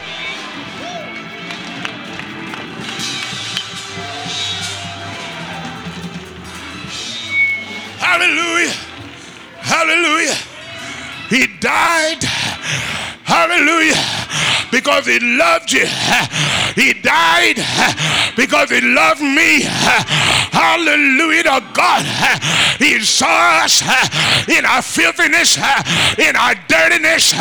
Hallelujah. 8.01 8.75
Hallelujah. 9.61 10.50
He 11.31 11.47
died. 11.61 12.25
Hallelujah. 13.25 13.95
Because 14.73 15.07
he 15.07 15.19
loved 15.21 15.73
you. 15.73 15.87
He 16.75 16.93
died 16.95 17.57
because 18.37 18.71
he 18.71 18.81
loved 18.81 19.21
me. 19.21 19.63
Hallelujah 20.61 21.43
to 21.45 21.65
God. 21.73 22.05
He 22.79 23.01
saw 23.01 23.65
us 23.65 23.81
in 24.47 24.67
our 24.67 24.83
filthiness, 24.83 25.57
in 26.19 26.37
our 26.37 26.55
dirtiness, 26.69 27.33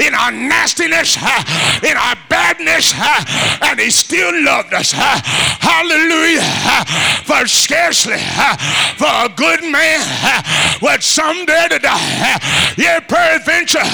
in 0.00 0.14
our 0.14 0.32
nastiness, 0.32 1.16
in 1.84 1.96
our 1.96 2.16
badness, 2.30 2.94
and 3.60 3.78
He 3.78 3.90
still 3.90 4.32
loved 4.44 4.72
us. 4.72 4.92
Hallelujah. 4.92 6.40
For 7.24 7.46
scarcely 7.46 8.18
for 8.96 9.12
a 9.12 9.28
good 9.36 9.60
man 9.62 10.00
would 10.80 11.02
some 11.02 11.44
dare 11.44 11.68
to 11.68 11.78
die. 11.78 12.40
Yet 12.78 13.08
peradventure 13.08 13.84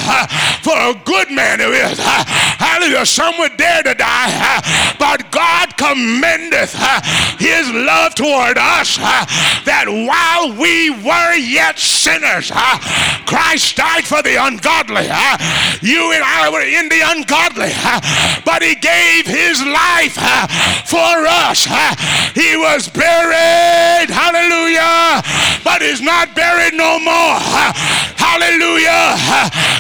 for 0.63 0.79
a 0.79 0.95
good 1.05 1.31
man 1.31 1.59
who 1.59 1.73
is. 1.73 1.99
Hallelujah. 1.99 3.05
Some 3.05 3.35
would 3.39 3.57
dare 3.57 3.83
to 3.83 3.95
die. 3.95 4.95
But 4.99 5.31
God 5.33 5.77
commendeth 5.77 6.75
his 7.39 7.71
love 7.73 8.15
toward 8.15 8.59
us 8.61 8.97
that 9.65 9.89
while 9.89 10.53
we 10.53 10.91
were 10.91 11.35
yet 11.35 11.79
sinners, 11.79 12.53
Christ 13.25 13.77
died 13.77 14.05
for 14.05 14.21
the 14.23 14.37
ungodly. 14.37 15.09
You 15.81 16.13
and 16.13 16.23
I 16.23 16.51
were 16.53 16.63
in 16.63 16.93
the 16.93 17.01
ungodly, 17.01 17.73
but 18.45 18.63
he 18.63 18.77
gave 18.77 19.25
his 19.25 19.65
life 19.65 20.21
for 20.85 21.17
us. 21.25 21.65
He 22.37 22.57
was 22.57 22.89
buried, 22.89 24.13
hallelujah, 24.13 25.25
but 25.65 25.83
is 25.83 26.01
not 26.01 26.35
buried 26.37 26.75
no 26.75 26.99
more. 27.01 27.41
Hallelujah. 28.21 29.17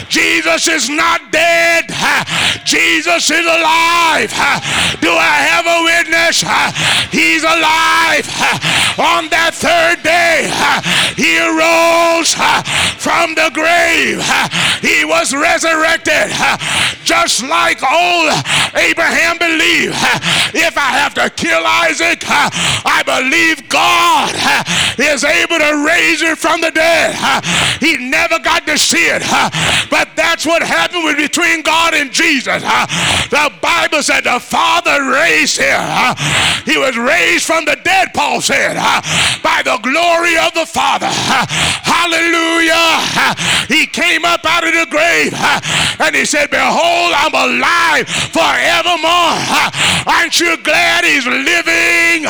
Jesus 0.08 0.66
is 0.66 0.88
not 0.88 1.30
dead. 1.30 1.86
Jesus 2.64 3.30
is 3.30 3.46
alive. 3.46 4.30
Do 5.00 5.12
I 5.12 5.36
have 5.50 5.66
a 5.66 5.84
witness? 5.84 6.42
He's 7.10 7.42
alive. 7.44 8.26
On 9.01 9.28
that 9.28 9.53
third 9.53 10.03
day, 10.03 10.49
he 11.20 11.36
arose 11.36 12.32
from 12.97 13.34
the 13.34 13.51
grave. 13.53 14.20
He 14.80 15.05
was 15.05 15.34
resurrected 15.34 16.32
just 17.11 17.43
like 17.43 17.82
old 17.82 18.30
Abraham 18.78 19.36
believed. 19.36 19.99
If 20.55 20.78
I 20.78 20.95
have 20.95 21.12
to 21.14 21.28
kill 21.30 21.61
Isaac, 21.66 22.22
I 22.24 23.03
believe 23.03 23.68
God 23.68 24.30
is 24.97 25.24
able 25.24 25.59
to 25.59 25.84
raise 25.84 26.22
him 26.22 26.36
from 26.36 26.61
the 26.61 26.70
dead. 26.70 27.18
He 27.80 27.97
never 27.97 28.38
got 28.38 28.64
to 28.66 28.78
see 28.78 29.11
it, 29.11 29.22
but 29.91 30.14
that's 30.14 30.47
what 30.47 30.62
happened 30.62 31.16
between 31.16 31.62
God 31.62 31.95
and 31.95 32.12
Jesus. 32.12 32.62
The 32.62 33.51
Bible 33.61 34.03
said 34.03 34.22
the 34.22 34.38
Father 34.38 35.11
raised 35.11 35.59
him. 35.59 35.80
He 36.64 36.78
was 36.78 36.97
raised 36.97 37.45
from 37.45 37.64
the 37.64 37.76
dead, 37.82 38.14
Paul 38.14 38.29
said, 38.38 38.76
by 39.42 39.62
the 39.64 39.78
glory 39.82 40.38
of 40.38 40.54
the 40.54 40.66
Father. 40.66 41.10
Hallelujah. 41.82 43.34
He 43.66 43.86
came 43.86 44.24
up 44.24 44.44
out 44.44 44.62
of 44.64 44.72
the 44.72 44.86
grave 44.90 45.34
and 46.00 46.14
he 46.14 46.24
said, 46.24 46.50
Behold, 46.50 47.12
I'm 47.16 47.34
alive 47.34 48.08
forevermore. 48.30 49.34
Aren't 50.06 50.38
you 50.38 50.56
glad 50.62 51.04
he's 51.04 51.26
living? 51.26 52.24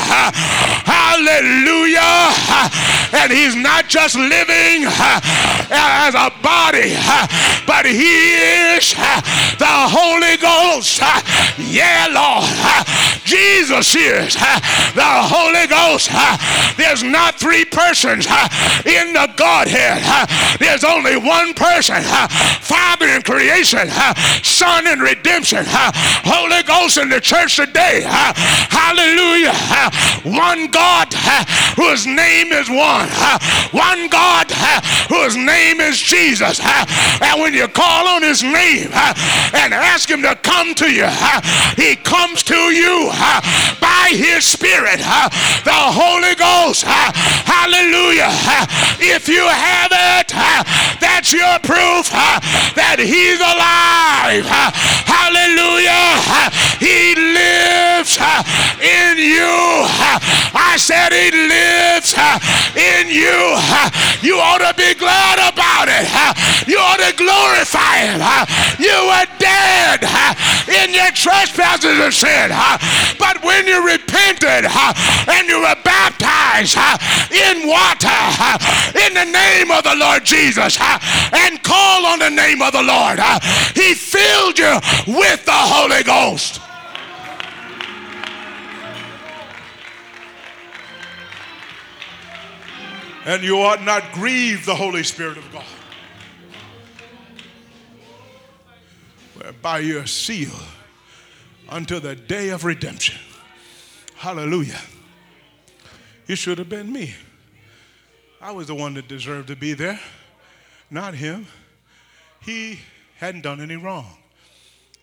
Hallelujah. 0.89 2.31
And 3.13 3.33
he's 3.33 3.57
not 3.57 3.89
just 3.89 4.17
living 4.17 4.87
as 4.87 6.15
a 6.15 6.31
body, 6.43 6.95
but 7.67 7.85
he 7.87 8.35
is 8.75 8.95
the 9.59 9.67
Holy 9.67 10.37
Ghost. 10.37 11.01
Yeah, 11.59 12.09
Lord. 12.11 12.87
Jesus 13.71 13.95
is 13.95 14.35
the 14.35 15.13
Holy 15.31 15.69
Ghost. 15.69 16.11
There's 16.77 17.05
not 17.05 17.37
three 17.39 17.65
persons 17.65 18.27
in 18.83 19.13
the 19.13 19.31
Godhead. 19.37 20.03
There's 20.59 20.83
only 20.83 21.17
one 21.17 21.55
person 21.55 22.03
Father 22.03 23.07
in 23.07 23.23
creation, 23.23 23.89
Son 24.43 24.89
in 24.89 24.99
redemption, 24.99 25.63
Holy 25.69 26.65
Ghost 26.65 26.99
in 26.99 27.11
the 27.11 27.21
church 27.21 27.55
today. 27.55 28.03
Hallelujah. 28.03 29.55
One 30.25 30.67
God 30.73 31.15
whose 31.79 32.07
name 32.07 32.51
is 32.51 32.69
one. 32.69 33.09
One 33.71 34.09
God 34.09 34.51
whose 35.09 35.37
name 35.37 35.79
is 35.79 35.97
Jesus. 35.97 36.59
And 36.59 37.41
when 37.41 37.55
you 37.55 37.69
call 37.69 38.09
on 38.09 38.23
his 38.23 38.43
name 38.43 38.91
and 39.55 39.73
ask 39.73 40.11
him 40.11 40.23
to 40.23 40.35
come 40.43 40.75
to 40.75 40.91
you, 40.91 41.07
he 41.77 41.95
comes 41.95 42.43
to 42.43 42.57
you 42.57 43.13
by 43.81 44.11
his 44.11 44.45
spirit, 44.45 44.99
the 45.65 45.81
Holy 45.95 46.35
Ghost. 46.35 46.83
Hallelujah. 46.83 48.33
If 48.99 49.29
you 49.29 49.47
have 49.47 49.93
it, 49.93 50.29
that's 50.99 51.33
your 51.33 51.59
proof 51.63 52.11
that 52.75 52.99
he's 52.99 53.39
alive. 53.39 54.43
Hallelujah. 55.07 56.51
He 56.83 56.90
lives 57.15 58.17
in 58.81 59.19
you. 59.19 59.87
I 60.53 60.77
said 60.79 61.13
he 61.13 61.31
lives 61.31 62.15
in 62.77 63.09
you. 63.09 63.57
You 64.23 64.39
ought 64.39 64.63
to 64.63 64.75
be 64.77 64.95
glad 64.95 65.39
about 65.41 65.89
it. 65.89 66.07
You 66.69 66.79
ought 66.79 67.01
to 67.01 67.13
glorify 67.17 68.09
him. 68.09 68.21
You 68.79 68.97
were 69.09 69.27
dead 69.39 70.05
in 70.69 70.95
your 70.95 71.11
trespasses 71.13 71.99
and 71.99 72.15
sin. 72.15 72.51
But 73.19 73.43
when 73.43 73.67
you 73.67 73.85
repented 73.85 74.67
and 74.67 75.49
you 75.49 75.61
were 75.61 75.77
baptized 75.85 76.77
in 77.33 77.67
water 77.67 78.21
in 78.97 79.15
the 79.15 79.25
name 79.25 79.71
of 79.71 79.85
the 79.85 79.97
Lord 79.97 80.25
Jesus 80.25 80.79
and 80.81 81.63
call 81.63 82.07
on 82.07 82.19
the 82.19 82.31
name 82.31 82.63
of 82.63 82.73
the 82.73 82.83
Lord, 82.83 83.19
he 83.75 83.95
filled 83.95 84.59
you 84.59 84.81
with 85.07 85.45
the 85.45 85.53
Holy 85.53 86.03
Ghost. 86.03 86.61
And 93.25 93.43
you 93.43 93.59
ought 93.59 93.83
not 93.83 94.13
grieve 94.13 94.65
the 94.65 94.75
Holy 94.75 95.03
Spirit 95.03 95.37
of 95.37 95.53
God. 95.53 95.65
Whereby 99.35 99.81
you're 99.81 100.07
sealed 100.07 100.63
until 101.71 102.01
the 102.01 102.17
day 102.17 102.49
of 102.49 102.65
redemption. 102.65 103.19
Hallelujah. 104.17 104.81
It 106.27 106.37
should 106.37 106.59
have 106.59 106.69
been 106.69 106.93
me. 106.93 107.15
I 108.41 108.53
was 108.53 108.67
the 108.69 108.75
one 108.75 108.95
that 108.95 109.09
deserved 109.09 109.49
to 109.49 109.57
be 109.57 109.75
there, 109.75 110.01
not 110.91 111.15
him. 111.15 111.47
He 112.41 112.81
hadn't 113.19 113.43
done 113.43 113.61
any 113.61 113.77
wrong. 113.77 114.17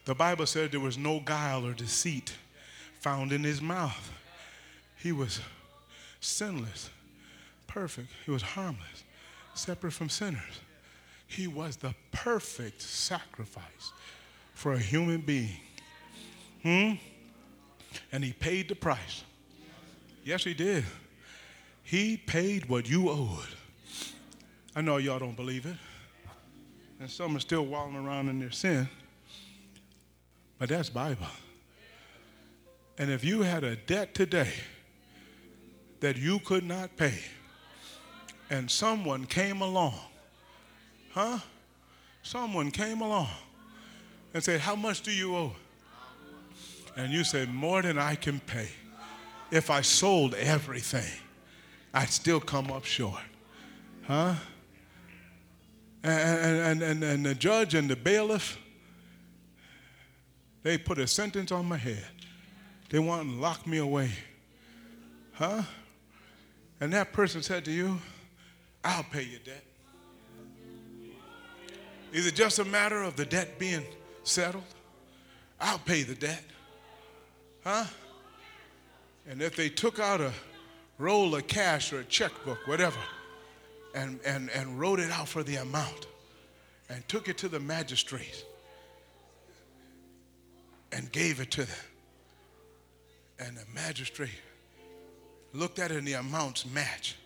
The 0.05 0.15
Bible 0.15 0.45
said 0.45 0.71
there 0.71 0.79
was 0.79 0.97
no 0.97 1.19
guile 1.19 1.65
or 1.65 1.73
deceit 1.73 2.33
found 2.99 3.31
in 3.31 3.43
his 3.43 3.61
mouth. 3.61 4.11
He 4.95 5.11
was 5.11 5.39
sinless, 6.19 6.89
perfect. 7.77 8.09
He 8.25 8.31
was 8.31 8.41
harmless, 8.41 9.03
separate 9.53 9.91
from 9.91 10.09
sinners. 10.09 10.61
He 11.27 11.45
was 11.45 11.75
the 11.75 11.93
perfect 12.11 12.81
sacrifice 12.81 13.91
for 14.55 14.73
a 14.73 14.79
human 14.79 15.21
being. 15.21 15.59
Hmm? 16.63 16.93
And 18.11 18.23
he 18.23 18.33
paid 18.33 18.67
the 18.67 18.73
price. 18.73 19.23
Yes, 20.23 20.43
he 20.43 20.55
did. 20.55 20.85
He 21.83 22.17
paid 22.17 22.67
what 22.67 22.89
you 22.89 23.11
owed. 23.11 23.53
I 24.75 24.81
know 24.81 24.97
y'all 24.97 25.19
don't 25.19 25.35
believe 25.35 25.67
it. 25.67 25.77
And 26.99 27.07
some 27.07 27.37
are 27.37 27.39
still 27.39 27.67
walking 27.67 27.95
around 27.95 28.27
in 28.27 28.39
their 28.39 28.49
sin. 28.49 28.89
But 30.57 30.69
that's 30.69 30.89
Bible. 30.89 31.27
And 32.97 33.11
if 33.11 33.23
you 33.23 33.43
had 33.43 33.63
a 33.63 33.75
debt 33.75 34.15
today 34.15 34.53
that 35.99 36.17
you 36.17 36.39
could 36.39 36.63
not 36.63 36.97
pay, 36.97 37.19
and 38.49 38.69
someone 38.69 39.25
came 39.25 39.61
along, 39.61 39.99
huh? 41.11 41.39
Someone 42.23 42.71
came 42.71 43.01
along 43.01 43.29
and 44.33 44.43
said, 44.43 44.59
How 44.59 44.75
much 44.75 45.01
do 45.01 45.11
you 45.11 45.35
owe? 45.35 45.55
And 46.95 47.11
you 47.11 47.23
say, 47.23 47.45
More 47.45 47.81
than 47.81 47.97
I 47.97 48.15
can 48.15 48.39
pay. 48.41 48.69
If 49.49 49.69
I 49.69 49.81
sold 49.81 50.33
everything, 50.35 51.09
I'd 51.93 52.09
still 52.09 52.39
come 52.39 52.69
up 52.69 52.83
short. 52.83 53.21
Huh? 54.05 54.35
And, 56.03 56.59
and, 56.59 56.81
and, 56.83 57.03
and 57.03 57.25
the 57.25 57.35
judge 57.35 57.73
and 57.73 57.89
the 57.89 57.95
bailiff, 57.95 58.57
they 60.63 60.77
put 60.77 60.99
a 60.99 61.07
sentence 61.07 61.51
on 61.51 61.65
my 61.65 61.77
head. 61.77 62.05
They 62.89 62.99
want 62.99 63.29
to 63.29 63.35
lock 63.35 63.65
me 63.65 63.77
away. 63.77 64.11
Huh? 65.33 65.63
And 66.79 66.93
that 66.93 67.13
person 67.13 67.41
said 67.41 67.65
to 67.65 67.71
you, 67.71 67.99
I'll 68.87 69.03
pay 69.03 69.23
your 69.23 69.41
debt. 69.41 69.65
Is 72.13 72.25
it 72.25 72.35
just 72.35 72.59
a 72.59 72.63
matter 72.63 73.03
of 73.03 73.17
the 73.17 73.25
debt 73.25 73.59
being 73.59 73.83
settled? 74.23 74.63
I'll 75.59 75.79
pay 75.79 76.03
the 76.03 76.15
debt. 76.15 76.41
Huh? 77.65 77.83
And 79.29 79.41
if 79.41 79.57
they 79.57 79.67
took 79.67 79.99
out 79.99 80.21
a 80.21 80.31
roll 80.97 81.35
of 81.35 81.47
cash 81.47 81.91
or 81.91 81.99
a 81.99 82.03
checkbook, 82.05 82.65
whatever, 82.65 82.99
and, 83.93 84.21
and, 84.25 84.49
and 84.51 84.79
wrote 84.79 85.01
it 85.01 85.11
out 85.11 85.27
for 85.27 85.43
the 85.43 85.57
amount 85.57 86.07
and 86.89 87.05
took 87.09 87.27
it 87.27 87.37
to 87.39 87.49
the 87.49 87.59
magistrate 87.59 88.45
and 90.93 91.11
gave 91.11 91.41
it 91.41 91.51
to 91.51 91.65
them. 91.65 91.85
And 93.37 93.57
the 93.57 93.65
magistrate 93.75 94.29
looked 95.51 95.77
at 95.77 95.91
it 95.91 95.97
and 95.97 96.07
the 96.07 96.13
amounts 96.13 96.65
match 96.65 97.17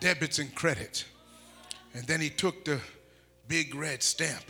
debits 0.00 0.38
and 0.38 0.54
credits. 0.54 1.04
And 1.94 2.04
then 2.04 2.20
he 2.20 2.30
took 2.30 2.64
the 2.64 2.80
big 3.48 3.74
red 3.74 4.02
stamp 4.02 4.44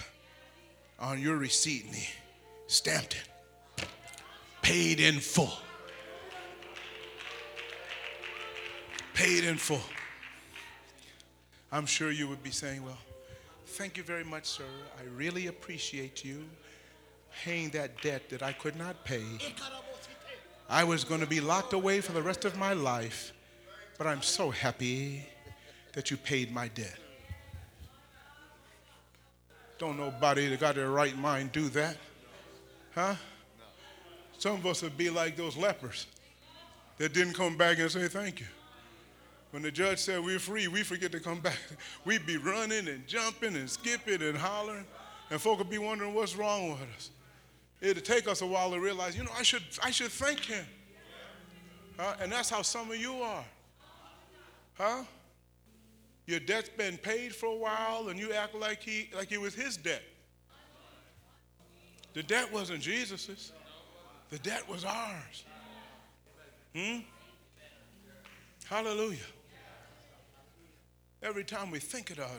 on 0.99 1.21
your 1.21 1.37
receipt 1.37 1.85
and 1.87 1.95
he 1.95 2.09
stamped 2.67 3.15
it. 3.15 3.87
Paid 4.63 5.01
in 5.01 5.19
full. 5.19 5.53
Paid 9.15 9.45
in 9.45 9.57
full. 9.57 9.81
I'm 11.73 11.87
sure 11.87 12.11
you 12.11 12.29
would 12.29 12.43
be 12.43 12.51
saying, 12.51 12.85
Well, 12.85 12.99
thank 13.67 13.97
you 13.97 14.03
very 14.03 14.25
much, 14.25 14.47
sir. 14.47 14.65
I 14.99 15.05
really 15.17 15.47
appreciate 15.47 16.25
you 16.25 16.45
paying 17.45 17.71
that 17.71 18.01
debt 18.03 18.29
that 18.31 18.43
I 18.43 18.53
could 18.53 18.77
not 18.77 19.05
pay. 19.05 19.25
I 20.69 20.85
was 20.85 21.05
going 21.05 21.21
to 21.21 21.27
be 21.27 21.41
locked 21.41 21.73
away 21.73 22.01
for 22.01 22.13
the 22.13 22.23
rest 22.23 22.45
of 22.45 22.57
my 22.57 22.73
life, 22.73 23.33
but 23.99 24.07
I'm 24.07 24.23
so 24.23 24.51
happy 24.51 25.27
that 25.93 26.11
you 26.11 26.17
paid 26.17 26.53
my 26.53 26.69
debt. 26.69 26.97
Don't 29.79 29.99
nobody 29.99 30.49
that 30.49 30.61
got 30.61 30.75
their 30.75 30.91
right 30.91 31.17
mind 31.17 31.53
do 31.53 31.69
that. 31.71 31.97
Huh? 32.95 33.15
Some 34.39 34.55
of 34.57 34.67
us 34.67 34.83
would 34.83 34.97
be 34.97 35.11
like 35.11 35.37
those 35.37 35.57
lepers 35.57 36.07
that 36.99 37.15
didn't 37.15 37.35
come 37.35 37.57
back 37.57 37.79
and 37.79 37.91
say 37.91 38.09
thank 38.09 38.41
you. 38.41 38.47
When 39.51 39.63
the 39.63 39.71
judge 39.71 39.99
said 39.99 40.23
we're 40.23 40.39
free, 40.39 40.69
we 40.69 40.83
forget 40.83 41.11
to 41.13 41.21
come 41.21 41.41
back. 41.41 41.59
We'd 42.05 42.27
be 42.27 42.37
running 42.37 42.89
and 42.89 43.07
jumping 43.07 43.57
and 43.57 43.69
skipping 43.69 44.23
and 44.23 44.37
hollering, 44.37 44.85
and 45.31 45.41
folk 45.41 45.59
would 45.59 45.71
be 45.71 45.79
wondering 45.79 46.15
what's 46.15 46.37
wrong 46.37 46.71
with 46.71 46.83
us. 46.97 47.11
It'd 47.81 48.05
take 48.05 48.29
us 48.29 48.43
a 48.43 48.47
while 48.47 48.71
to 48.71 48.79
realize, 48.79 49.17
you 49.17 49.25
know, 49.25 49.33
I 49.37 49.43
should, 49.43 49.63
I 49.83 49.91
should 49.91 50.11
thank 50.11 50.41
him. 50.41 50.65
Huh? 51.99 52.15
And 52.21 52.31
that's 52.31 52.51
how 52.51 52.63
some 52.63 52.91
of 52.91 52.97
you 52.97 53.15
are. 53.15 53.45
Huh? 54.75 55.03
Your 56.31 56.39
debt's 56.39 56.69
been 56.69 56.97
paid 56.97 57.35
for 57.35 57.47
a 57.47 57.57
while 57.57 58.07
and 58.09 58.17
you 58.17 58.33
act 58.33 58.55
like 58.55 58.85
he 58.85 59.11
like 59.17 59.33
it 59.33 59.41
was 59.41 59.53
his 59.53 59.77
debt. 59.77 60.05
The 62.15 62.23
debt 62.23 62.53
wasn't 62.53 62.83
Jesus's. 62.83 63.51
The 64.31 64.39
debt 64.39 64.69
was 64.69 64.85
ours. 64.85 65.45
Hmm? 66.73 66.99
Hallelujah. 68.67 69.19
Every 71.21 71.43
time 71.43 71.73
we 71.73 71.81
think 71.81 72.11
about 72.11 72.31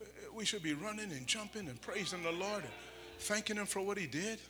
it, 0.00 0.08
we 0.34 0.44
should 0.44 0.64
be 0.64 0.74
running 0.74 1.12
and 1.12 1.28
jumping 1.28 1.68
and 1.68 1.80
praising 1.80 2.24
the 2.24 2.32
Lord 2.32 2.64
and 2.64 2.72
thanking 3.20 3.54
Him 3.54 3.66
for 3.66 3.82
what 3.82 3.98
He 3.98 4.08
did. 4.08 4.40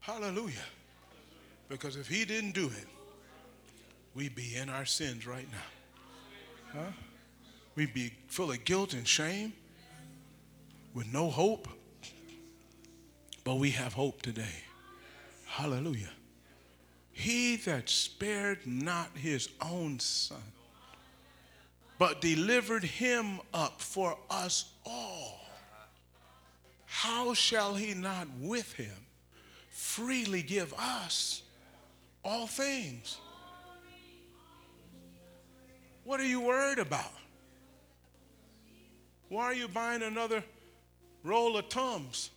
Hallelujah. 0.00 0.66
Because 1.68 1.94
if 1.94 2.08
He 2.08 2.24
didn't 2.24 2.54
do 2.54 2.66
it, 2.66 2.88
we'd 4.16 4.34
be 4.34 4.56
in 4.56 4.68
our 4.68 4.84
sins 4.84 5.28
right 5.28 5.46
now. 5.52 5.79
Huh? 6.72 6.92
We'd 7.74 7.94
be 7.94 8.12
full 8.28 8.50
of 8.50 8.64
guilt 8.64 8.92
and 8.92 9.06
shame 9.06 9.52
with 10.94 11.12
no 11.12 11.30
hope. 11.30 11.68
But 13.42 13.56
we 13.56 13.70
have 13.70 13.94
hope 13.94 14.22
today. 14.22 14.64
Hallelujah. 15.46 16.10
He 17.10 17.56
that 17.56 17.88
spared 17.88 18.66
not 18.66 19.10
his 19.14 19.48
own 19.60 19.98
son, 19.98 20.42
but 21.98 22.20
delivered 22.20 22.84
him 22.84 23.40
up 23.52 23.80
for 23.80 24.16
us 24.30 24.72
all, 24.86 25.40
how 26.86 27.34
shall 27.34 27.74
he 27.74 27.94
not 27.94 28.28
with 28.40 28.72
him 28.74 28.96
freely 29.70 30.42
give 30.42 30.72
us 30.78 31.42
all 32.24 32.46
things? 32.46 33.18
What 36.10 36.18
are 36.18 36.26
you 36.26 36.40
worried 36.40 36.80
about? 36.80 37.12
Why 39.28 39.44
are 39.44 39.54
you 39.54 39.68
buying 39.68 40.02
another 40.02 40.42
roll 41.22 41.56
of 41.56 41.68
Tums, 41.68 42.30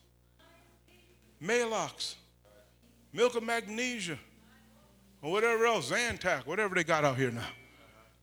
Maalox, 1.41 2.13
milk 3.13 3.33
of 3.33 3.41
magnesia, 3.41 4.19
or 5.23 5.31
whatever 5.31 5.65
else, 5.65 5.89
Zantac, 5.89 6.45
whatever 6.45 6.75
they 6.75 6.83
got 6.83 7.03
out 7.03 7.17
here 7.17 7.31
now? 7.31 7.47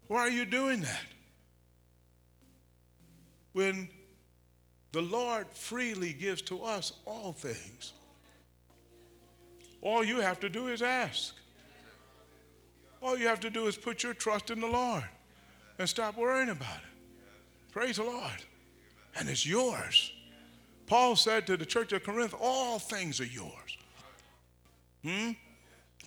Why 0.07 0.20
are 0.20 0.30
you 0.30 0.44
doing 0.44 0.82
that? 0.82 1.07
When 3.53 3.88
the 4.92 5.03
Lord 5.03 5.48
freely 5.51 6.12
gives 6.12 6.42
to 6.42 6.62
us 6.62 6.92
all 7.07 7.32
things, 7.32 7.92
all 9.80 10.05
you 10.05 10.20
have 10.20 10.38
to 10.38 10.48
do 10.48 10.68
is 10.68 10.80
ask. 10.80 11.34
All 13.03 13.18
you 13.18 13.26
have 13.26 13.40
to 13.40 13.51
do 13.51 13.66
is 13.66 13.76
put 13.76 14.05
your 14.05 14.14
trust 14.14 14.53
in 14.53 14.61
the 14.61 14.68
Lord 14.68 15.03
and 15.80 15.88
stop 15.88 16.14
worrying 16.18 16.50
about 16.50 16.76
it. 16.76 17.72
Praise 17.72 17.96
the 17.96 18.02
Lord. 18.02 18.44
And 19.16 19.30
it's 19.30 19.46
yours. 19.46 20.12
Paul 20.86 21.16
said 21.16 21.46
to 21.46 21.56
the 21.56 21.64
church 21.64 21.94
of 21.94 22.04
Corinth, 22.04 22.34
all 22.38 22.78
things 22.78 23.18
are 23.18 23.24
yours. 23.24 23.78
Hmm? 25.02 25.30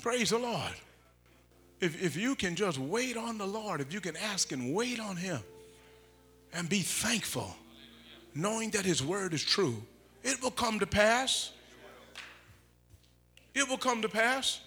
Praise 0.04 0.30
the 0.30 0.38
Lord. 0.38 0.74
If, 1.82 2.02
if 2.04 2.16
you 2.16 2.36
can 2.36 2.56
just 2.56 2.78
wait 2.78 3.18
on 3.18 3.40
the 3.40 3.48
Lord, 3.48 3.82
if 3.82 3.92
you 3.92 4.00
can 4.00 4.16
ask 4.16 4.52
and 4.52 4.76
wait 4.76 5.00
on 5.00 5.16
Him 5.16 5.40
and 6.54 6.70
be 6.70 6.82
thankful, 6.82 7.56
knowing 8.36 8.70
that 8.72 8.86
His 8.86 9.04
word 9.04 9.34
is 9.34 9.44
true, 9.44 9.82
it 10.22 10.40
will 10.44 10.52
come 10.52 10.78
to 10.82 10.88
pass. 10.88 11.52
It 13.56 13.68
will 13.68 13.78
come 13.78 14.04
to 14.04 14.10
pass. 14.10 14.60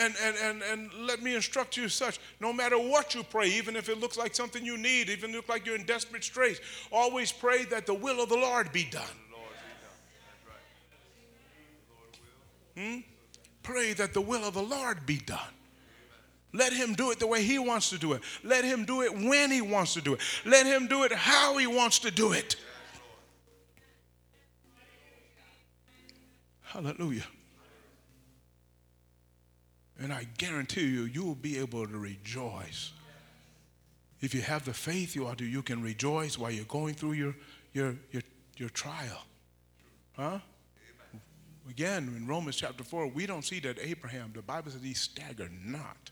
And, 0.00 0.14
and, 0.22 0.36
and, 0.36 0.62
and 0.62 1.06
let 1.06 1.22
me 1.22 1.34
instruct 1.34 1.76
you 1.76 1.88
such 1.88 2.18
no 2.40 2.52
matter 2.52 2.76
what 2.76 3.14
you 3.14 3.22
pray, 3.22 3.48
even 3.48 3.76
if 3.76 3.88
it 3.88 3.98
looks 3.98 4.16
like 4.16 4.34
something 4.34 4.64
you 4.64 4.76
need, 4.76 5.08
even 5.08 5.32
looks 5.32 5.48
like 5.48 5.66
you're 5.66 5.76
in 5.76 5.84
desperate 5.84 6.24
straits, 6.24 6.60
always 6.90 7.32
pray 7.32 7.64
that 7.66 7.86
the 7.86 7.94
will 7.94 8.22
of 8.22 8.28
the 8.28 8.36
Lord 8.36 8.72
be 8.72 8.84
done. 8.84 9.02
Hmm? 12.76 12.98
Pray 13.62 13.92
that 13.92 14.14
the 14.14 14.20
will 14.20 14.44
of 14.44 14.54
the 14.54 14.62
Lord 14.62 15.04
be 15.06 15.18
done. 15.18 15.38
Let 16.54 16.72
him 16.72 16.94
do 16.94 17.10
it 17.10 17.18
the 17.18 17.26
way 17.26 17.42
he 17.42 17.58
wants 17.58 17.90
to 17.90 17.98
do 17.98 18.12
it. 18.12 18.22
Let 18.44 18.64
him 18.64 18.84
do 18.84 19.02
it 19.02 19.12
when 19.12 19.50
he 19.50 19.62
wants 19.62 19.94
to 19.94 20.02
do 20.02 20.14
it. 20.14 20.20
Let 20.44 20.66
him 20.66 20.86
do 20.86 21.04
it 21.04 21.12
how 21.12 21.56
he 21.56 21.66
wants 21.66 21.98
to 22.00 22.10
do 22.10 22.32
it. 22.32 22.56
Hallelujah. 26.62 27.24
And 30.02 30.12
I 30.12 30.26
guarantee 30.36 30.88
you, 30.88 31.04
you 31.04 31.22
will 31.22 31.36
be 31.36 31.60
able 31.60 31.86
to 31.86 31.96
rejoice. 31.96 32.90
If 34.20 34.34
you 34.34 34.40
have 34.42 34.64
the 34.64 34.74
faith 34.74 35.14
you 35.14 35.28
ought 35.28 35.38
to, 35.38 35.44
you 35.44 35.62
can 35.62 35.80
rejoice 35.80 36.36
while 36.36 36.50
you're 36.50 36.64
going 36.64 36.94
through 36.94 37.12
your, 37.12 37.36
your, 37.72 37.94
your, 38.10 38.22
your 38.56 38.68
trial. 38.70 39.22
Huh? 40.16 40.40
Again, 41.70 42.12
in 42.16 42.26
Romans 42.26 42.56
chapter 42.56 42.82
4, 42.82 43.06
we 43.08 43.26
don't 43.26 43.44
see 43.44 43.60
that 43.60 43.78
Abraham, 43.80 44.32
the 44.34 44.42
Bible 44.42 44.72
says 44.72 44.82
he 44.82 44.92
staggered 44.92 45.52
not 45.64 46.10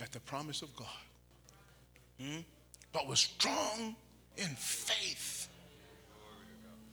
at 0.00 0.12
the 0.12 0.20
promise 0.20 0.62
of 0.62 0.74
God, 0.76 0.86
hmm? 2.20 2.38
but 2.92 3.08
was 3.08 3.18
strong 3.18 3.96
in 4.36 4.48
faith. 4.54 5.48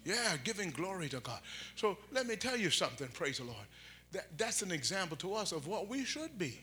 Yeah, 0.05 0.37
giving 0.43 0.71
glory 0.71 1.07
to 1.09 1.19
God. 1.19 1.39
So 1.75 1.97
let 2.11 2.25
me 2.25 2.35
tell 2.35 2.57
you 2.57 2.71
something, 2.71 3.07
praise 3.09 3.37
the 3.37 3.43
Lord 3.43 3.67
that, 4.13 4.37
that's 4.37 4.61
an 4.61 4.71
example 4.71 5.17
to 5.17 5.33
us 5.35 5.51
of 5.51 5.67
what 5.67 5.87
we 5.87 6.05
should 6.05 6.37
be. 6.37 6.59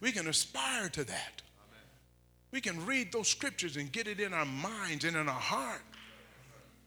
We 0.00 0.12
can 0.12 0.28
aspire 0.28 0.88
to 0.90 1.04
that. 1.04 1.42
We 2.50 2.60
can 2.60 2.84
read 2.86 3.12
those 3.12 3.28
scriptures 3.28 3.76
and 3.76 3.90
get 3.90 4.06
it 4.06 4.20
in 4.20 4.32
our 4.32 4.44
minds 4.44 5.04
and 5.04 5.16
in 5.16 5.28
our 5.28 5.40
heart 5.40 5.82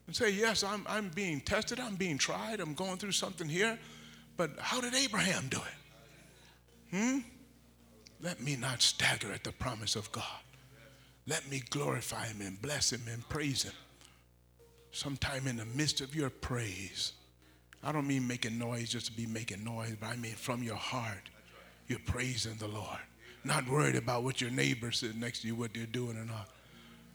and 0.08 0.16
say, 0.16 0.32
Yes, 0.32 0.64
I'm, 0.64 0.86
I'm 0.88 1.10
being 1.10 1.42
tested, 1.42 1.80
I'm 1.80 1.96
being 1.96 2.18
tried, 2.18 2.60
I'm 2.60 2.74
going 2.74 2.98
through 2.98 3.12
something 3.12 3.48
here. 3.48 3.78
But 4.38 4.52
how 4.60 4.82
did 4.82 4.96
Abraham 4.96 5.48
do 5.50 5.58
it? 5.58 6.96
Hmm? 6.96 7.20
Let 8.22 8.42
me 8.42 8.56
not 8.56 8.82
stagger 8.82 9.32
at 9.32 9.44
the 9.44 9.52
promise 9.52 9.96
of 9.96 10.12
God. 10.12 10.24
Let 11.28 11.50
me 11.50 11.62
glorify 11.70 12.28
him 12.28 12.42
and 12.42 12.62
bless 12.62 12.92
him 12.92 13.02
and 13.12 13.28
praise 13.30 13.64
him. 13.64 13.74
Sometime 14.92 15.48
in 15.48 15.58
the 15.58 15.66
midst 15.66 16.02
of 16.02 16.16
your 16.16 16.30
praise, 16.30 17.14
I 17.84 17.92
don't 17.92 18.08
mean 18.08 18.28
making 18.28 18.58
noise 18.60 18.90
just 18.90 19.08
to 19.08 19.12
be 19.12 19.26
making 19.26 19.64
noise, 19.64 19.96
but 20.00 20.08
I 20.08 20.16
mean 20.16 20.34
from 20.36 20.62
your 20.62 20.76
heart, 20.76 21.30
you're 21.88 22.00
praising 22.06 22.56
the 22.60 22.68
Lord. 22.68 23.00
Not 23.44 23.68
worried 23.68 23.96
about 23.96 24.24
what 24.24 24.40
your 24.40 24.52
neighbor 24.52 24.92
sitting 24.92 25.20
next 25.20 25.42
to 25.42 25.48
you, 25.48 25.56
what 25.56 25.74
they're 25.74 25.86
doing 25.88 26.18
or 26.18 26.26
not. 26.26 26.50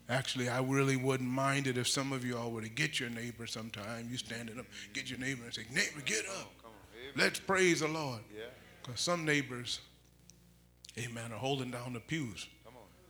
Actually, 0.08 0.48
I 0.48 0.60
really 0.60 0.96
wouldn't 0.96 1.28
mind 1.28 1.66
it 1.66 1.78
if 1.78 1.88
some 1.88 2.12
of 2.12 2.24
you 2.24 2.36
all 2.36 2.50
were 2.50 2.62
to 2.62 2.68
get 2.68 3.00
your 3.00 3.10
neighbor 3.10 3.46
sometime. 3.46 4.08
You 4.10 4.16
standing 4.16 4.58
up, 4.58 4.66
get 4.92 5.10
your 5.10 5.18
neighbor 5.18 5.44
and 5.44 5.54
say, 5.54 5.62
Neighbor, 5.72 6.00
get 6.04 6.24
up. 6.40 6.52
Let's 7.16 7.40
praise 7.40 7.80
the 7.80 7.88
Lord. 7.88 8.20
Because 8.82 9.00
some 9.00 9.24
neighbors, 9.24 9.80
amen, 10.98 11.32
are 11.32 11.38
holding 11.38 11.70
down 11.70 11.92
the 11.92 12.00
pews. 12.00 12.46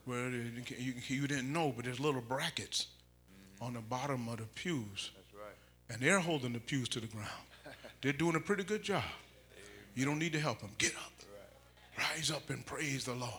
Where 0.07 0.31
you, 0.31 0.95
you 1.09 1.27
didn't 1.27 1.53
know, 1.53 1.73
but 1.75 1.85
there's 1.85 2.01
little 2.01 2.21
brackets 2.21 2.87
on 3.61 3.75
the 3.75 3.81
bottom 3.81 4.29
of 4.29 4.39
the 4.39 4.45
pews. 4.55 5.11
And 5.91 6.01
they're 6.01 6.21
holding 6.21 6.53
the 6.53 6.61
pews 6.61 6.89
to 6.91 7.01
the 7.01 7.07
ground. 7.07 7.29
They're 8.03 8.13
doing 8.13 8.37
a 8.37 8.41
pretty 8.41 8.65
good 8.65 8.83
job. 8.83 9.05
You 9.95 10.05
don't 10.05 10.19
need 10.19 10.33
to 10.33 10.41
help 10.41 10.61
them. 10.61 10.71
Get 10.79 10.95
up. 10.97 11.13
Rise 11.99 12.31
up 12.31 12.51
and 12.51 12.65
praise 12.67 13.05
the 13.05 13.15
Lord. 13.15 13.33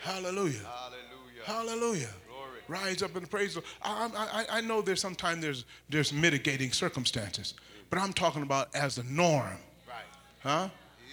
Hallelujah. 0.00 0.60
Hallelujah. 0.64 1.42
Hallelujah. 1.44 2.08
Glory. 2.28 2.60
Rise 2.68 3.02
up 3.02 3.14
and 3.16 3.28
praise 3.28 3.54
the 3.54 3.62
I, 3.82 4.08
I, 4.14 4.58
I 4.58 4.60
know 4.62 4.80
there's 4.80 5.00
sometimes 5.00 5.42
there's 5.42 5.64
there's 5.88 6.12
mitigating 6.12 6.72
circumstances, 6.72 7.54
but 7.90 7.98
I'm 7.98 8.12
talking 8.12 8.42
about 8.42 8.74
as 8.74 8.96
the 8.96 9.02
norm. 9.04 9.58
Right. 9.86 10.04
Huh? 10.42 10.68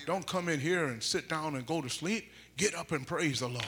Don't 0.06 0.26
come 0.26 0.50
in 0.50 0.60
here 0.60 0.86
and 0.86 1.02
sit 1.02 1.28
down 1.30 1.56
and 1.56 1.66
go 1.66 1.82
to 1.82 1.90
sleep. 1.90 2.32
Get 2.58 2.76
up 2.76 2.92
and 2.92 3.06
praise 3.06 3.40
the 3.40 3.48
Lord. 3.48 3.66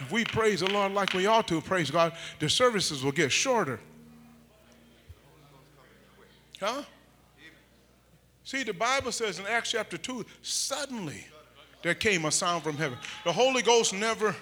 If 0.00 0.10
we 0.10 0.24
praise 0.24 0.60
the 0.60 0.70
Lord 0.70 0.92
like 0.92 1.12
we 1.12 1.26
ought 1.26 1.46
to, 1.48 1.60
praise 1.60 1.90
God, 1.90 2.14
the 2.38 2.48
services 2.48 3.04
will 3.04 3.12
get 3.12 3.30
shorter. 3.30 3.78
Huh? 6.60 6.82
See, 8.44 8.64
the 8.64 8.74
Bible 8.74 9.12
says 9.12 9.38
in 9.38 9.46
Acts 9.46 9.70
chapter 9.70 9.96
2, 9.96 10.26
suddenly 10.42 11.26
there 11.82 11.94
came 11.94 12.26
a 12.26 12.30
sound 12.30 12.62
from 12.62 12.76
heaven. 12.76 12.98
The 13.24 13.32
Holy 13.32 13.62
Ghost 13.62 13.94
never. 13.94 14.36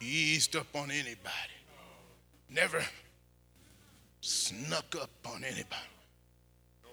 Eased 0.00 0.54
up 0.56 0.66
on 0.74 0.90
anybody. 0.90 1.16
Never 2.48 2.84
snuck 4.20 4.94
up 5.00 5.10
on 5.26 5.42
anybody. 5.42 5.66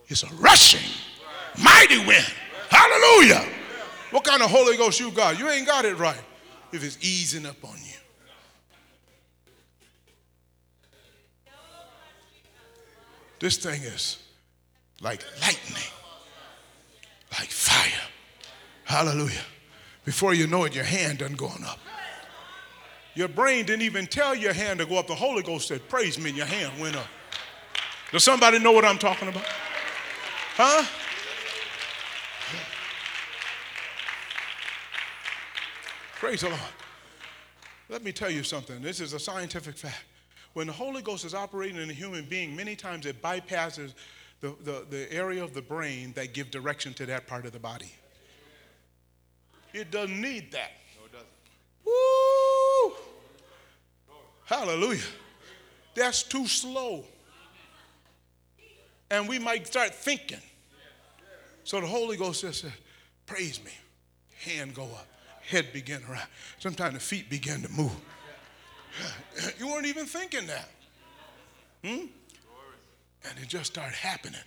It's 0.07 0.23
a 0.23 0.33
rushing, 0.35 0.89
mighty 1.61 1.99
wind. 1.99 2.25
Hallelujah. 2.69 3.45
What 4.11 4.23
kind 4.23 4.41
of 4.41 4.49
Holy 4.49 4.77
Ghost 4.77 4.99
you 4.99 5.11
got? 5.11 5.37
You 5.37 5.49
ain't 5.49 5.67
got 5.67 5.85
it 5.85 5.97
right 5.97 6.23
if 6.71 6.83
it's 6.83 6.97
easing 7.01 7.45
up 7.45 7.63
on 7.63 7.77
you. 7.77 7.99
This 13.39 13.57
thing 13.57 13.81
is 13.83 14.17
like 15.01 15.23
lightning, 15.41 15.91
like 17.37 17.49
fire. 17.49 18.07
Hallelujah. 18.83 19.45
Before 20.03 20.33
you 20.33 20.47
know 20.47 20.65
it, 20.65 20.75
your 20.75 20.83
hand 20.83 21.19
done 21.19 21.33
going 21.35 21.63
up. 21.63 21.79
Your 23.15 23.27
brain 23.27 23.65
didn't 23.65 23.83
even 23.83 24.07
tell 24.07 24.35
your 24.35 24.53
hand 24.53 24.79
to 24.79 24.85
go 24.85 24.97
up. 24.97 25.07
The 25.07 25.15
Holy 25.15 25.41
Ghost 25.41 25.67
said, 25.67 25.87
Praise 25.89 26.17
me, 26.19 26.29
and 26.29 26.37
your 26.37 26.45
hand 26.47 26.79
went 26.79 26.95
up. 26.95 27.07
Does 28.11 28.23
somebody 28.23 28.59
know 28.59 28.71
what 28.71 28.85
I'm 28.85 28.97
talking 28.97 29.27
about? 29.27 29.45
Huh? 30.55 30.85
Praise 36.19 36.41
the 36.41 36.49
Lord. 36.49 36.59
Let 37.87 38.03
me 38.03 38.11
tell 38.11 38.29
you 38.29 38.43
something. 38.43 38.81
This 38.81 38.99
is 38.99 39.13
a 39.13 39.19
scientific 39.19 39.77
fact. 39.77 40.03
When 40.51 40.67
the 40.67 40.73
Holy 40.73 41.01
Ghost 41.01 41.23
is 41.23 41.33
operating 41.33 41.77
in 41.77 41.89
a 41.89 41.93
human 41.93 42.25
being, 42.25 42.53
many 42.53 42.75
times 42.75 43.05
it 43.05 43.21
bypasses 43.21 43.93
the, 44.41 44.53
the, 44.65 44.85
the 44.89 45.13
area 45.13 45.41
of 45.41 45.53
the 45.53 45.61
brain 45.61 46.11
that 46.17 46.33
give 46.33 46.51
direction 46.51 46.93
to 46.95 47.05
that 47.05 47.25
part 47.25 47.45
of 47.45 47.53
the 47.53 47.59
body. 47.59 47.93
It 49.73 49.91
doesn't 49.91 50.19
need 50.19 50.51
that. 50.51 50.71
No, 50.99 51.05
it 51.05 51.11
doesn't. 51.13 51.27
Woo! 51.85 52.95
Hallelujah. 54.43 54.99
That's 55.95 56.23
too 56.23 56.47
slow. 56.47 57.05
And 59.09 59.29
we 59.29 59.39
might 59.39 59.67
start 59.67 59.95
thinking. 59.95 60.41
So 61.63 61.79
the 61.79 61.87
Holy 61.87 62.17
Ghost 62.17 62.41
just 62.41 62.59
said, 62.59 62.73
Praise 63.25 63.63
me. 63.63 63.71
Hand 64.43 64.73
go 64.73 64.83
up. 64.83 65.07
Head 65.49 65.73
began 65.73 66.01
to 66.01 66.11
rise. 66.11 66.27
Sometimes 66.59 66.93
the 66.93 66.99
feet 66.99 67.27
began 67.27 67.61
to 67.63 67.69
move. 67.69 67.95
You 69.57 69.67
weren't 69.67 69.87
even 69.87 70.05
thinking 70.05 70.45
that. 70.45 70.69
Hmm? 71.83 72.05
And 73.23 73.39
it 73.41 73.47
just 73.47 73.71
started 73.71 73.95
happening. 73.95 74.41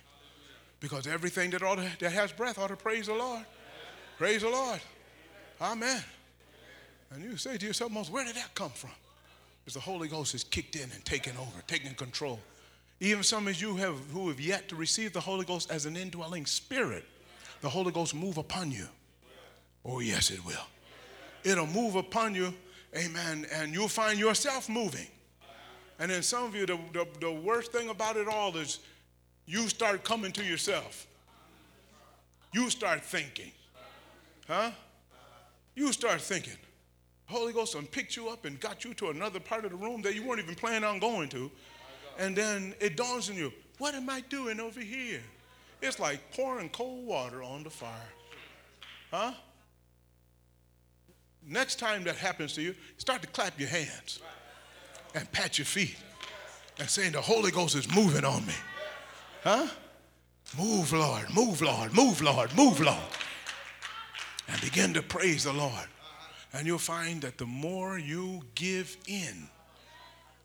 Because 0.79 1.05
everything 1.05 1.49
that, 1.51 1.61
ought 1.61 1.75
to, 1.75 1.89
that 1.99 2.11
has 2.11 2.31
breath 2.31 2.57
ought 2.57 2.67
to 2.67 2.77
praise 2.77 3.07
the 3.07 3.13
Lord. 3.13 3.45
Praise 4.17 4.43
the 4.43 4.49
Lord. 4.49 4.79
Amen. 5.61 6.01
And 7.11 7.21
you 7.23 7.35
say 7.35 7.57
to 7.57 7.65
yourself, 7.65 7.91
most, 7.91 8.09
where 8.09 8.23
did 8.23 8.35
that 8.35 8.55
come 8.55 8.71
from? 8.71 8.91
Because 9.63 9.73
the 9.73 9.81
Holy 9.81 10.07
Ghost 10.07 10.31
has 10.31 10.43
kicked 10.43 10.75
in 10.77 10.89
and 10.91 11.03
taken 11.03 11.35
over, 11.37 11.61
taken 11.67 11.93
control. 11.95 12.39
Even 13.01 13.23
some 13.23 13.47
of 13.49 13.61
you 13.61 13.75
have 13.75 13.95
who 14.13 14.29
have 14.29 14.39
yet 14.39 14.69
to 14.69 14.77
receive 14.77 15.11
the 15.11 15.19
Holy 15.19 15.43
Ghost 15.43 15.69
as 15.69 15.85
an 15.85 15.97
indwelling 15.97 16.45
spirit, 16.45 17.03
the 17.59 17.69
Holy 17.69 17.91
Ghost 17.91 18.15
move 18.15 18.37
upon 18.37 18.71
you. 18.71 18.87
Oh, 19.83 19.99
yes, 19.99 20.31
it 20.31 20.43
will. 20.45 20.65
It'll 21.43 21.67
move 21.67 21.95
upon 21.95 22.35
you, 22.35 22.53
amen, 22.95 23.45
and 23.53 23.73
you'll 23.73 23.87
find 23.87 24.19
yourself 24.19 24.69
moving. 24.69 25.07
And 25.99 26.09
then 26.09 26.23
some 26.23 26.45
of 26.45 26.55
you, 26.55 26.65
the, 26.65 26.79
the, 26.91 27.07
the 27.19 27.31
worst 27.31 27.71
thing 27.71 27.89
about 27.89 28.17
it 28.17 28.27
all 28.27 28.55
is 28.57 28.79
you 29.45 29.67
start 29.69 30.03
coming 30.03 30.31
to 30.33 30.43
yourself. 30.43 31.07
You 32.53 32.69
start 32.69 33.03
thinking. 33.03 33.51
Huh? 34.47 34.71
You 35.75 35.91
start 35.91 36.21
thinking. 36.21 36.57
Holy 37.25 37.53
Ghost 37.53 37.73
done 37.73 37.87
picked 37.87 38.15
you 38.15 38.29
up 38.29 38.45
and 38.45 38.59
got 38.59 38.83
you 38.83 38.93
to 38.95 39.09
another 39.09 39.39
part 39.39 39.65
of 39.65 39.71
the 39.71 39.77
room 39.77 40.01
that 40.03 40.13
you 40.13 40.23
weren't 40.23 40.41
even 40.41 40.55
planning 40.55 40.83
on 40.83 40.99
going 40.99 41.29
to. 41.29 41.49
And 42.19 42.35
then 42.35 42.75
it 42.79 42.95
dawns 42.95 43.29
on 43.29 43.35
you, 43.35 43.51
what 43.79 43.95
am 43.95 44.09
I 44.09 44.21
doing 44.21 44.59
over 44.59 44.79
here? 44.79 45.21
It's 45.81 45.99
like 45.99 46.31
pouring 46.31 46.69
cold 46.69 47.05
water 47.05 47.41
on 47.41 47.63
the 47.63 47.69
fire. 47.69 47.91
Huh? 49.11 49.33
Next 51.47 51.79
time 51.79 52.03
that 52.05 52.15
happens 52.15 52.53
to 52.53 52.61
you, 52.61 52.75
start 52.97 53.21
to 53.21 53.27
clap 53.27 53.59
your 53.59 53.69
hands 53.69 54.19
and 55.15 55.29
pat 55.31 55.57
your 55.57 55.65
feet 55.65 55.97
and 56.79 56.89
saying, 56.89 57.11
The 57.11 57.21
Holy 57.21 57.51
Ghost 57.51 57.75
is 57.75 57.93
moving 57.93 58.25
on 58.25 58.45
me. 58.45 58.53
Huh? 59.43 59.67
Move, 60.57 60.93
Lord, 60.93 61.25
move, 61.33 61.61
Lord, 61.61 61.93
move, 61.93 62.21
Lord, 62.21 62.55
move, 62.55 62.79
Lord. 62.79 62.97
And 64.47 64.61
begin 64.61 64.93
to 64.93 65.01
praise 65.01 65.45
the 65.45 65.53
Lord. 65.53 65.87
And 66.53 66.67
you'll 66.67 66.77
find 66.77 67.21
that 67.23 67.37
the 67.37 67.45
more 67.45 67.97
you 67.97 68.41
give 68.55 68.95
in, 69.07 69.49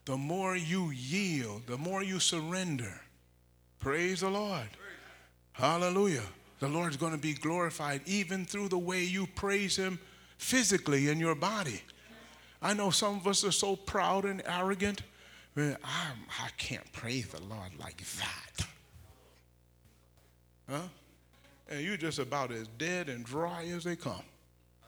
the 0.05 0.17
more 0.17 0.55
you 0.55 0.89
yield, 0.89 1.67
the 1.67 1.77
more 1.77 2.01
you 2.01 2.19
surrender. 2.19 2.99
Praise 3.79 4.21
the 4.21 4.29
Lord. 4.29 4.67
Hallelujah. 5.51 6.23
The 6.59 6.67
Lord's 6.67 6.97
going 6.97 7.11
to 7.11 7.19
be 7.19 7.33
glorified 7.33 8.01
even 8.05 8.45
through 8.45 8.69
the 8.69 8.77
way 8.77 9.03
you 9.03 9.27
praise 9.27 9.75
Him 9.75 9.99
physically 10.39 11.09
in 11.09 11.19
your 11.19 11.35
body. 11.35 11.81
I 12.61 12.73
know 12.73 12.89
some 12.89 13.17
of 13.17 13.27
us 13.27 13.43
are 13.43 13.51
so 13.51 13.75
proud 13.75 14.25
and 14.25 14.41
arrogant. 14.47 15.03
I'm, 15.55 15.77
I 15.83 16.49
can't 16.57 16.91
praise 16.91 17.27
the 17.27 17.43
Lord 17.43 17.71
like 17.79 18.01
that. 18.17 18.65
Huh? 20.67 20.87
And 21.69 21.81
you're 21.81 21.97
just 21.97 22.17
about 22.17 22.51
as 22.51 22.67
dead 22.79 23.09
and 23.09 23.23
dry 23.23 23.65
as 23.65 23.83
they 23.83 23.95
come. 23.95 24.23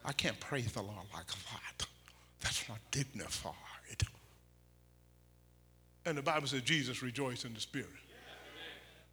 I 0.04 0.12
can't 0.12 0.38
praise 0.40 0.72
the 0.72 0.82
Lord 0.82 1.06
like 1.14 1.28
that. 1.28 1.86
That's 2.40 2.68
not 2.68 2.78
dignified. 2.90 3.54
And 6.04 6.18
the 6.18 6.22
Bible 6.22 6.48
says 6.48 6.62
Jesus 6.62 7.02
rejoiced 7.02 7.44
in 7.44 7.54
the 7.54 7.60
Spirit. 7.60 7.88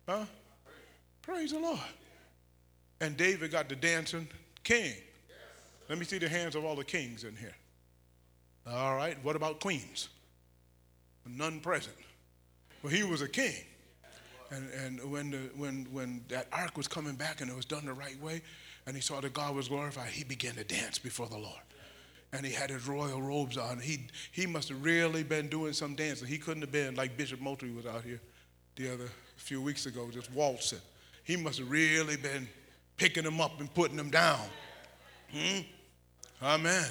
Huh? 0.08 0.26
Praise 1.22 1.52
the 1.52 1.60
Lord. 1.60 1.80
And 3.00 3.16
David 3.16 3.52
got 3.52 3.70
the 3.70 3.76
dancing 3.76 4.28
king. 4.64 4.94
Let 5.90 5.98
me 5.98 6.06
see 6.06 6.20
the 6.20 6.30
hands 6.30 6.56
of 6.56 6.64
all 6.64 6.76
the 6.76 6.84
kings 6.84 7.24
in 7.24 7.36
here. 7.36 7.56
All 8.68 8.96
right, 8.96 9.18
what 9.24 9.36
about 9.36 9.60
queens? 9.60 10.10
None 11.28 11.60
present. 11.60 11.96
Well, 12.82 12.94
he 12.94 13.04
was 13.04 13.22
a 13.22 13.28
king. 13.28 13.56
And, 14.52 14.70
and 14.72 15.12
when, 15.12 15.32
the, 15.32 15.38
when, 15.56 15.88
when 15.92 16.24
that 16.30 16.48
ark 16.52 16.78
was 16.78 16.88
coming 16.88 17.16
back 17.16 17.42
and 17.42 17.50
it 17.50 17.56
was 17.56 17.66
done 17.66 17.86
the 17.86 17.94
right 17.94 18.20
way, 18.22 18.42
and 18.88 18.96
he 18.96 19.02
saw 19.02 19.22
that 19.22 19.34
God 19.34 19.56
was 19.56 19.68
glorified, 19.68 20.10
he 20.10 20.24
began 20.24 20.56
to 20.56 20.64
dance 20.64 20.98
before 20.98 21.28
the 21.28 21.38
Lord. 21.38 21.62
And 22.34 22.46
he 22.46 22.52
had 22.52 22.70
his 22.70 22.88
royal 22.88 23.22
robes 23.22 23.58
on. 23.58 23.80
He, 23.80 24.08
he 24.32 24.46
must 24.46 24.70
have 24.70 24.84
really 24.84 25.24
been 25.24 25.48
doing 25.50 25.74
some 25.74 25.96
dancing. 25.96 26.28
He 26.28 26.38
couldn't 26.38 26.62
have 26.62 26.72
been 26.72 26.96
like 26.96 27.18
Bishop 27.18 27.42
Moultrie 27.42 27.72
was 27.72 27.86
out 27.86 28.04
here 28.04 28.22
the 28.76 28.94
other 28.94 29.10
few 29.36 29.62
weeks 29.62 29.86
ago, 29.86 30.10
just 30.12 30.32
waltzing. 30.32 30.80
He 31.24 31.36
must 31.36 31.60
have 31.60 31.70
really 31.70 32.18
been 32.18 32.48
picking 32.98 33.24
them 33.24 33.42
up 33.42 33.60
and 33.60 33.74
putting 33.74 33.98
them 33.98 34.10
down. 34.10 34.42
Hmm? 35.32 35.60
Amen. 36.42 36.86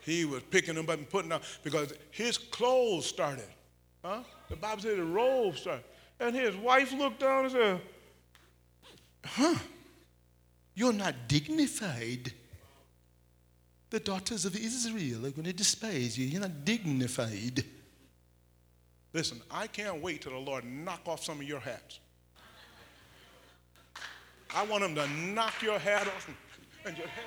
He 0.00 0.24
was 0.24 0.42
picking 0.42 0.74
them 0.74 0.88
up 0.88 0.98
and 0.98 1.08
putting 1.08 1.30
them 1.30 1.40
down 1.40 1.48
because 1.62 1.92
his 2.10 2.38
clothes 2.38 3.06
started. 3.06 3.48
Huh? 4.04 4.22
The 4.48 4.56
Bible 4.56 4.82
said 4.82 4.98
the 4.98 5.04
robe 5.04 5.56
started. 5.56 5.84
And 6.20 6.34
his 6.34 6.54
wife 6.56 6.92
looked 6.92 7.20
down 7.20 7.44
and 7.44 7.52
said, 7.52 7.80
Huh? 9.24 9.54
You're 10.74 10.92
not 10.92 11.14
dignified. 11.28 12.32
The 13.90 14.00
daughters 14.00 14.44
of 14.44 14.56
Israel 14.56 15.24
are 15.26 15.30
going 15.30 15.44
to 15.44 15.52
despise 15.52 16.18
you. 16.18 16.26
You're 16.26 16.40
not 16.40 16.64
dignified. 16.64 17.64
Listen, 19.12 19.40
I 19.50 19.68
can't 19.68 20.02
wait 20.02 20.22
till 20.22 20.32
the 20.32 20.38
Lord 20.38 20.64
knock 20.64 21.02
off 21.06 21.24
some 21.24 21.40
of 21.40 21.44
your 21.44 21.60
hats. 21.60 22.00
I 24.54 24.64
want 24.66 24.84
him 24.84 24.94
to 24.96 25.06
knock 25.08 25.62
your 25.62 25.78
hat 25.78 26.06
off 26.08 26.28
and 26.84 26.96
your 26.96 27.06
head. 27.06 27.24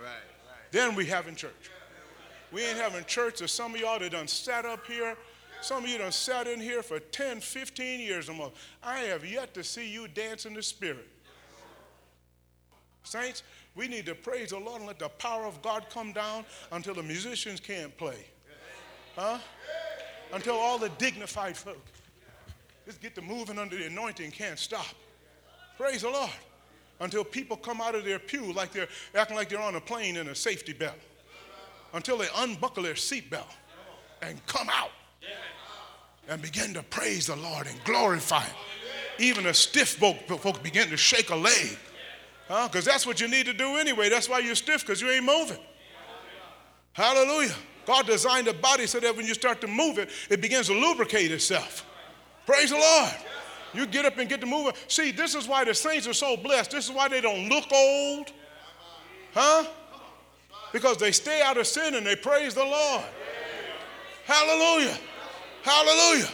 Right, 0.00 0.10
right. 0.46 0.57
Then 0.70 0.94
we 0.94 1.06
having 1.06 1.34
church. 1.34 1.70
We 2.52 2.64
ain't 2.64 2.78
having 2.78 3.04
church. 3.04 3.38
There's 3.38 3.52
some 3.52 3.74
of 3.74 3.80
y'all 3.80 3.98
that 3.98 4.12
done 4.12 4.28
sat 4.28 4.64
up 4.64 4.86
here. 4.86 5.16
Some 5.60 5.84
of 5.84 5.90
you 5.90 5.98
done 5.98 6.12
sat 6.12 6.46
in 6.46 6.60
here 6.60 6.82
for 6.82 7.00
10, 7.00 7.40
15 7.40 8.00
years 8.00 8.28
or 8.28 8.34
more. 8.34 8.52
I 8.82 9.00
have 9.00 9.24
yet 9.24 9.54
to 9.54 9.64
see 9.64 9.90
you 9.90 10.08
dance 10.08 10.46
in 10.46 10.54
the 10.54 10.62
spirit. 10.62 11.08
Saints, 13.02 13.42
we 13.74 13.88
need 13.88 14.06
to 14.06 14.14
praise 14.14 14.50
the 14.50 14.58
Lord 14.58 14.78
and 14.80 14.86
let 14.86 14.98
the 14.98 15.08
power 15.08 15.46
of 15.46 15.60
God 15.62 15.86
come 15.90 16.12
down 16.12 16.44
until 16.72 16.94
the 16.94 17.02
musicians 17.02 17.60
can't 17.60 17.96
play. 17.96 18.26
Huh? 19.16 19.38
Until 20.32 20.54
all 20.54 20.78
the 20.78 20.90
dignified 20.90 21.56
folk 21.56 21.84
just 22.88 23.02
get 23.02 23.14
to 23.14 23.20
moving 23.20 23.58
under 23.58 23.76
the 23.76 23.84
anointing 23.84 24.30
can't 24.30 24.58
stop. 24.58 24.86
Praise 25.76 26.00
the 26.00 26.08
Lord. 26.08 26.30
Until 27.00 27.24
people 27.24 27.56
come 27.56 27.80
out 27.80 27.94
of 27.94 28.04
their 28.04 28.18
pew 28.18 28.52
like 28.52 28.72
they're 28.72 28.88
acting 29.14 29.36
like 29.36 29.48
they're 29.48 29.60
on 29.60 29.76
a 29.76 29.80
plane 29.80 30.16
in 30.16 30.28
a 30.28 30.34
safety 30.34 30.72
belt. 30.72 30.96
Until 31.94 32.18
they 32.18 32.26
unbuckle 32.36 32.82
their 32.82 32.94
seatbelt 32.94 33.46
and 34.20 34.44
come 34.46 34.68
out 34.72 34.90
and 36.28 36.42
begin 36.42 36.74
to 36.74 36.82
praise 36.82 37.26
the 37.26 37.36
Lord 37.36 37.66
and 37.66 37.82
glorify 37.84 38.42
Him. 38.42 38.56
Even 39.18 39.46
a 39.46 39.54
stiff 39.54 39.96
folk, 39.96 40.16
folk 40.40 40.62
begin 40.62 40.88
to 40.90 40.96
shake 40.96 41.30
a 41.30 41.36
leg. 41.36 41.78
Huh? 42.48 42.68
Because 42.68 42.84
that's 42.84 43.06
what 43.06 43.20
you 43.20 43.28
need 43.28 43.46
to 43.46 43.52
do 43.52 43.76
anyway. 43.76 44.08
That's 44.08 44.28
why 44.28 44.38
you're 44.40 44.54
stiff, 44.54 44.80
because 44.80 45.00
you 45.00 45.10
ain't 45.10 45.24
moving. 45.24 45.58
Hallelujah. 46.92 47.54
God 47.86 48.06
designed 48.06 48.46
the 48.46 48.54
body 48.54 48.86
so 48.86 49.00
that 49.00 49.16
when 49.16 49.26
you 49.26 49.34
start 49.34 49.60
to 49.62 49.66
move 49.66 49.98
it, 49.98 50.10
it 50.28 50.40
begins 50.40 50.66
to 50.66 50.74
lubricate 50.74 51.30
itself. 51.32 51.86
Praise 52.44 52.70
the 52.70 52.76
Lord. 52.76 53.12
You 53.74 53.86
get 53.86 54.04
up 54.04 54.18
and 54.18 54.28
get 54.28 54.40
to 54.40 54.46
moving. 54.46 54.72
See, 54.88 55.10
this 55.10 55.34
is 55.34 55.46
why 55.46 55.64
the 55.64 55.74
saints 55.74 56.06
are 56.06 56.14
so 56.14 56.36
blessed. 56.36 56.70
This 56.70 56.86
is 56.86 56.92
why 56.92 57.08
they 57.08 57.20
don't 57.20 57.48
look 57.48 57.64
old. 57.72 58.32
Huh? 59.34 59.66
Because 60.72 60.96
they 60.96 61.12
stay 61.12 61.42
out 61.42 61.56
of 61.56 61.66
sin 61.66 61.94
and 61.94 62.06
they 62.06 62.16
praise 62.16 62.54
the 62.54 62.64
Lord. 62.64 63.04
Hallelujah. 64.24 64.96
Hallelujah. 65.62 66.28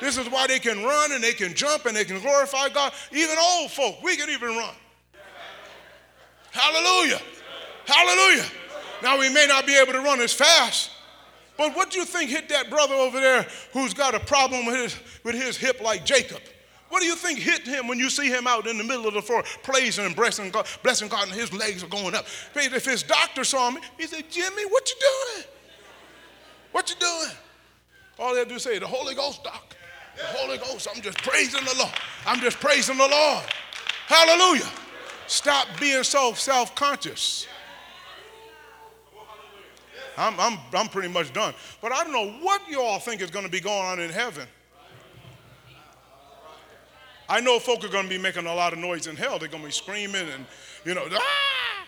This 0.00 0.16
is 0.16 0.28
why 0.30 0.46
they 0.46 0.58
can 0.58 0.82
run 0.82 1.12
and 1.12 1.22
they 1.22 1.32
can 1.32 1.54
jump 1.54 1.84
and 1.86 1.94
they 1.94 2.04
can 2.04 2.20
glorify 2.20 2.70
God. 2.70 2.92
Even 3.12 3.36
old 3.38 3.70
folk, 3.70 4.02
we 4.02 4.16
can 4.16 4.30
even 4.30 4.56
run. 4.56 4.74
Hallelujah. 6.50 7.20
Hallelujah. 7.86 8.46
Now, 9.02 9.18
we 9.18 9.28
may 9.28 9.46
not 9.46 9.66
be 9.66 9.76
able 9.76 9.92
to 9.92 10.00
run 10.00 10.20
as 10.20 10.32
fast, 10.32 10.90
but 11.56 11.74
what 11.74 11.90
do 11.90 11.98
you 11.98 12.04
think 12.04 12.30
hit 12.30 12.48
that 12.48 12.70
brother 12.70 12.94
over 12.94 13.20
there 13.20 13.46
who's 13.72 13.94
got 13.94 14.14
a 14.14 14.20
problem 14.20 14.66
with 14.66 14.76
his, 14.76 14.96
with 15.24 15.34
his 15.34 15.56
hip 15.56 15.80
like 15.80 16.04
Jacob? 16.04 16.40
What 16.90 17.00
do 17.00 17.06
you 17.06 17.16
think 17.16 17.38
hit 17.38 17.62
him 17.62 17.86
when 17.86 17.98
you 17.98 18.10
see 18.10 18.28
him 18.28 18.46
out 18.46 18.66
in 18.66 18.76
the 18.76 18.84
middle 18.84 19.06
of 19.06 19.14
the 19.14 19.22
floor 19.22 19.44
praising 19.62 20.04
and 20.04 20.14
blessing 20.14 20.50
God, 20.50 20.66
blessing 20.82 21.08
God 21.08 21.28
and 21.28 21.32
his 21.32 21.52
legs 21.52 21.82
are 21.82 21.88
going 21.88 22.14
up? 22.14 22.26
If 22.54 22.84
his 22.84 23.02
doctor 23.02 23.44
saw 23.44 23.70
me, 23.70 23.80
he 23.96 24.06
said, 24.06 24.28
Jimmy, 24.28 24.66
what 24.66 24.90
you 24.90 24.96
doing? 25.00 25.46
What 26.72 26.90
you 26.90 26.96
doing? 26.96 27.36
All 28.18 28.34
they 28.34 28.44
do 28.44 28.56
is 28.56 28.64
say, 28.64 28.78
the 28.78 28.86
Holy 28.86 29.14
Ghost, 29.14 29.44
doc. 29.44 29.76
The 30.16 30.24
Holy 30.24 30.58
Ghost. 30.58 30.88
I'm 30.94 31.00
just 31.00 31.18
praising 31.18 31.64
the 31.64 31.74
Lord. 31.78 31.94
I'm 32.26 32.40
just 32.40 32.58
praising 32.58 32.98
the 32.98 33.08
Lord. 33.08 33.44
Hallelujah. 34.06 34.68
Stop 35.28 35.68
being 35.78 36.02
so 36.02 36.32
self-conscious. 36.34 37.46
I'm, 40.18 40.38
I'm, 40.40 40.58
I'm 40.74 40.88
pretty 40.88 41.08
much 41.08 41.32
done. 41.32 41.54
But 41.80 41.92
I 41.92 42.02
don't 42.02 42.12
know 42.12 42.32
what 42.44 42.60
you 42.68 42.82
all 42.82 42.98
think 42.98 43.22
is 43.22 43.30
going 43.30 43.46
to 43.46 43.50
be 43.50 43.60
going 43.60 43.86
on 43.86 44.00
in 44.00 44.10
heaven. 44.10 44.46
I 47.30 47.40
know 47.40 47.60
folk 47.60 47.84
are 47.84 47.88
going 47.88 48.04
to 48.04 48.10
be 48.10 48.18
making 48.18 48.46
a 48.46 48.54
lot 48.54 48.72
of 48.72 48.80
noise 48.80 49.06
in 49.06 49.14
hell. 49.14 49.38
They're 49.38 49.48
going 49.48 49.62
to 49.62 49.68
be 49.68 49.72
screaming 49.72 50.28
and, 50.28 50.44
you 50.84 50.94
know, 50.94 51.06
ah! 51.12 51.86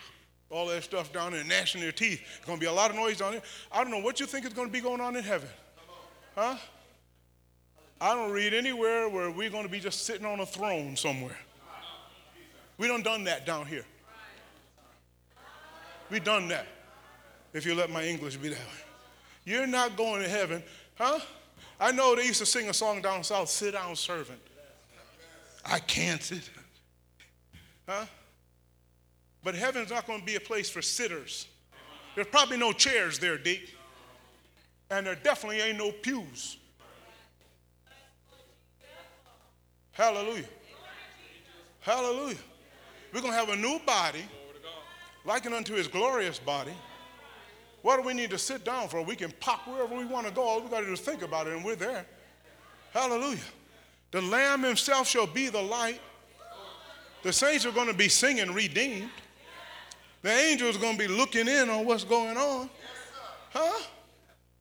all 0.50 0.68
that 0.68 0.84
stuff 0.84 1.12
down 1.12 1.32
there, 1.32 1.42
gnashing 1.42 1.80
their 1.80 1.90
teeth. 1.90 2.20
There's 2.20 2.46
going 2.46 2.58
to 2.58 2.60
be 2.60 2.68
a 2.68 2.72
lot 2.72 2.90
of 2.90 2.96
noise 2.96 3.18
down 3.18 3.32
there. 3.32 3.42
I 3.72 3.82
don't 3.82 3.90
know 3.90 3.98
what 3.98 4.20
you 4.20 4.26
think 4.26 4.46
is 4.46 4.52
going 4.52 4.68
to 4.68 4.72
be 4.72 4.80
going 4.80 5.00
on 5.00 5.16
in 5.16 5.24
heaven. 5.24 5.48
Huh? 6.36 6.56
I 8.00 8.14
don't 8.14 8.30
read 8.30 8.54
anywhere 8.54 9.08
where 9.08 9.32
we're 9.32 9.50
going 9.50 9.64
to 9.64 9.68
be 9.68 9.80
just 9.80 10.06
sitting 10.06 10.24
on 10.24 10.38
a 10.38 10.46
throne 10.46 10.94
somewhere. 10.94 11.36
We 12.78 12.86
done 12.86 13.02
done 13.02 13.24
that 13.24 13.44
down 13.44 13.66
here. 13.66 13.84
We 16.08 16.20
done 16.20 16.46
that 16.48 16.68
if 17.52 17.66
you 17.66 17.74
let 17.74 17.90
my 17.90 18.04
English 18.04 18.36
be 18.36 18.50
that 18.50 18.58
way. 18.58 18.84
You're 19.44 19.66
not 19.66 19.96
going 19.96 20.22
to 20.22 20.28
heaven, 20.28 20.62
huh? 20.94 21.18
I 21.80 21.90
know 21.90 22.14
they 22.14 22.26
used 22.26 22.38
to 22.38 22.46
sing 22.46 22.68
a 22.68 22.74
song 22.74 23.02
down 23.02 23.24
south, 23.24 23.48
sit 23.48 23.72
down 23.72 23.96
servant. 23.96 24.38
I 25.64 25.78
can't 25.78 26.22
sit. 26.22 26.48
Huh? 27.88 28.06
But 29.44 29.54
heaven's 29.54 29.90
not 29.90 30.06
going 30.06 30.20
to 30.20 30.26
be 30.26 30.36
a 30.36 30.40
place 30.40 30.70
for 30.70 30.82
sitters. 30.82 31.46
There's 32.14 32.28
probably 32.28 32.56
no 32.56 32.72
chairs 32.72 33.18
there, 33.18 33.38
deep. 33.38 33.68
And 34.90 35.06
there 35.06 35.14
definitely 35.14 35.60
ain't 35.60 35.78
no 35.78 35.90
pews. 35.90 36.58
Hallelujah. 39.92 40.44
Hallelujah. 41.80 42.36
We're 43.12 43.20
going 43.20 43.32
to 43.32 43.38
have 43.38 43.48
a 43.50 43.56
new 43.56 43.78
body, 43.84 44.24
likened 45.24 45.54
unto 45.54 45.74
his 45.74 45.88
glorious 45.88 46.38
body. 46.38 46.72
What 47.82 47.96
do 47.96 48.06
we 48.06 48.14
need 48.14 48.30
to 48.30 48.38
sit 48.38 48.64
down 48.64 48.88
for? 48.88 49.02
We 49.02 49.16
can 49.16 49.32
pop 49.40 49.66
wherever 49.66 49.94
we 49.94 50.04
want 50.04 50.26
to 50.26 50.32
go. 50.32 50.42
All 50.42 50.60
we 50.62 50.70
got 50.70 50.80
to 50.80 50.86
do 50.86 50.92
is 50.92 51.00
think 51.00 51.22
about 51.22 51.46
it, 51.46 51.54
and 51.54 51.64
we're 51.64 51.74
there. 51.74 52.06
Hallelujah. 52.92 53.38
The 54.12 54.20
Lamb 54.20 54.62
himself 54.62 55.08
shall 55.08 55.26
be 55.26 55.48
the 55.48 55.60
light. 55.60 56.00
The 57.22 57.32
saints 57.32 57.66
are 57.66 57.72
going 57.72 57.88
to 57.88 57.94
be 57.94 58.08
singing 58.08 58.52
redeemed. 58.52 59.10
The 60.22 60.30
angels 60.30 60.76
are 60.76 60.80
going 60.80 60.96
to 60.96 61.08
be 61.08 61.08
looking 61.08 61.48
in 61.48 61.68
on 61.70 61.84
what's 61.84 62.04
going 62.04 62.36
on. 62.36 62.70
Huh? 63.50 63.82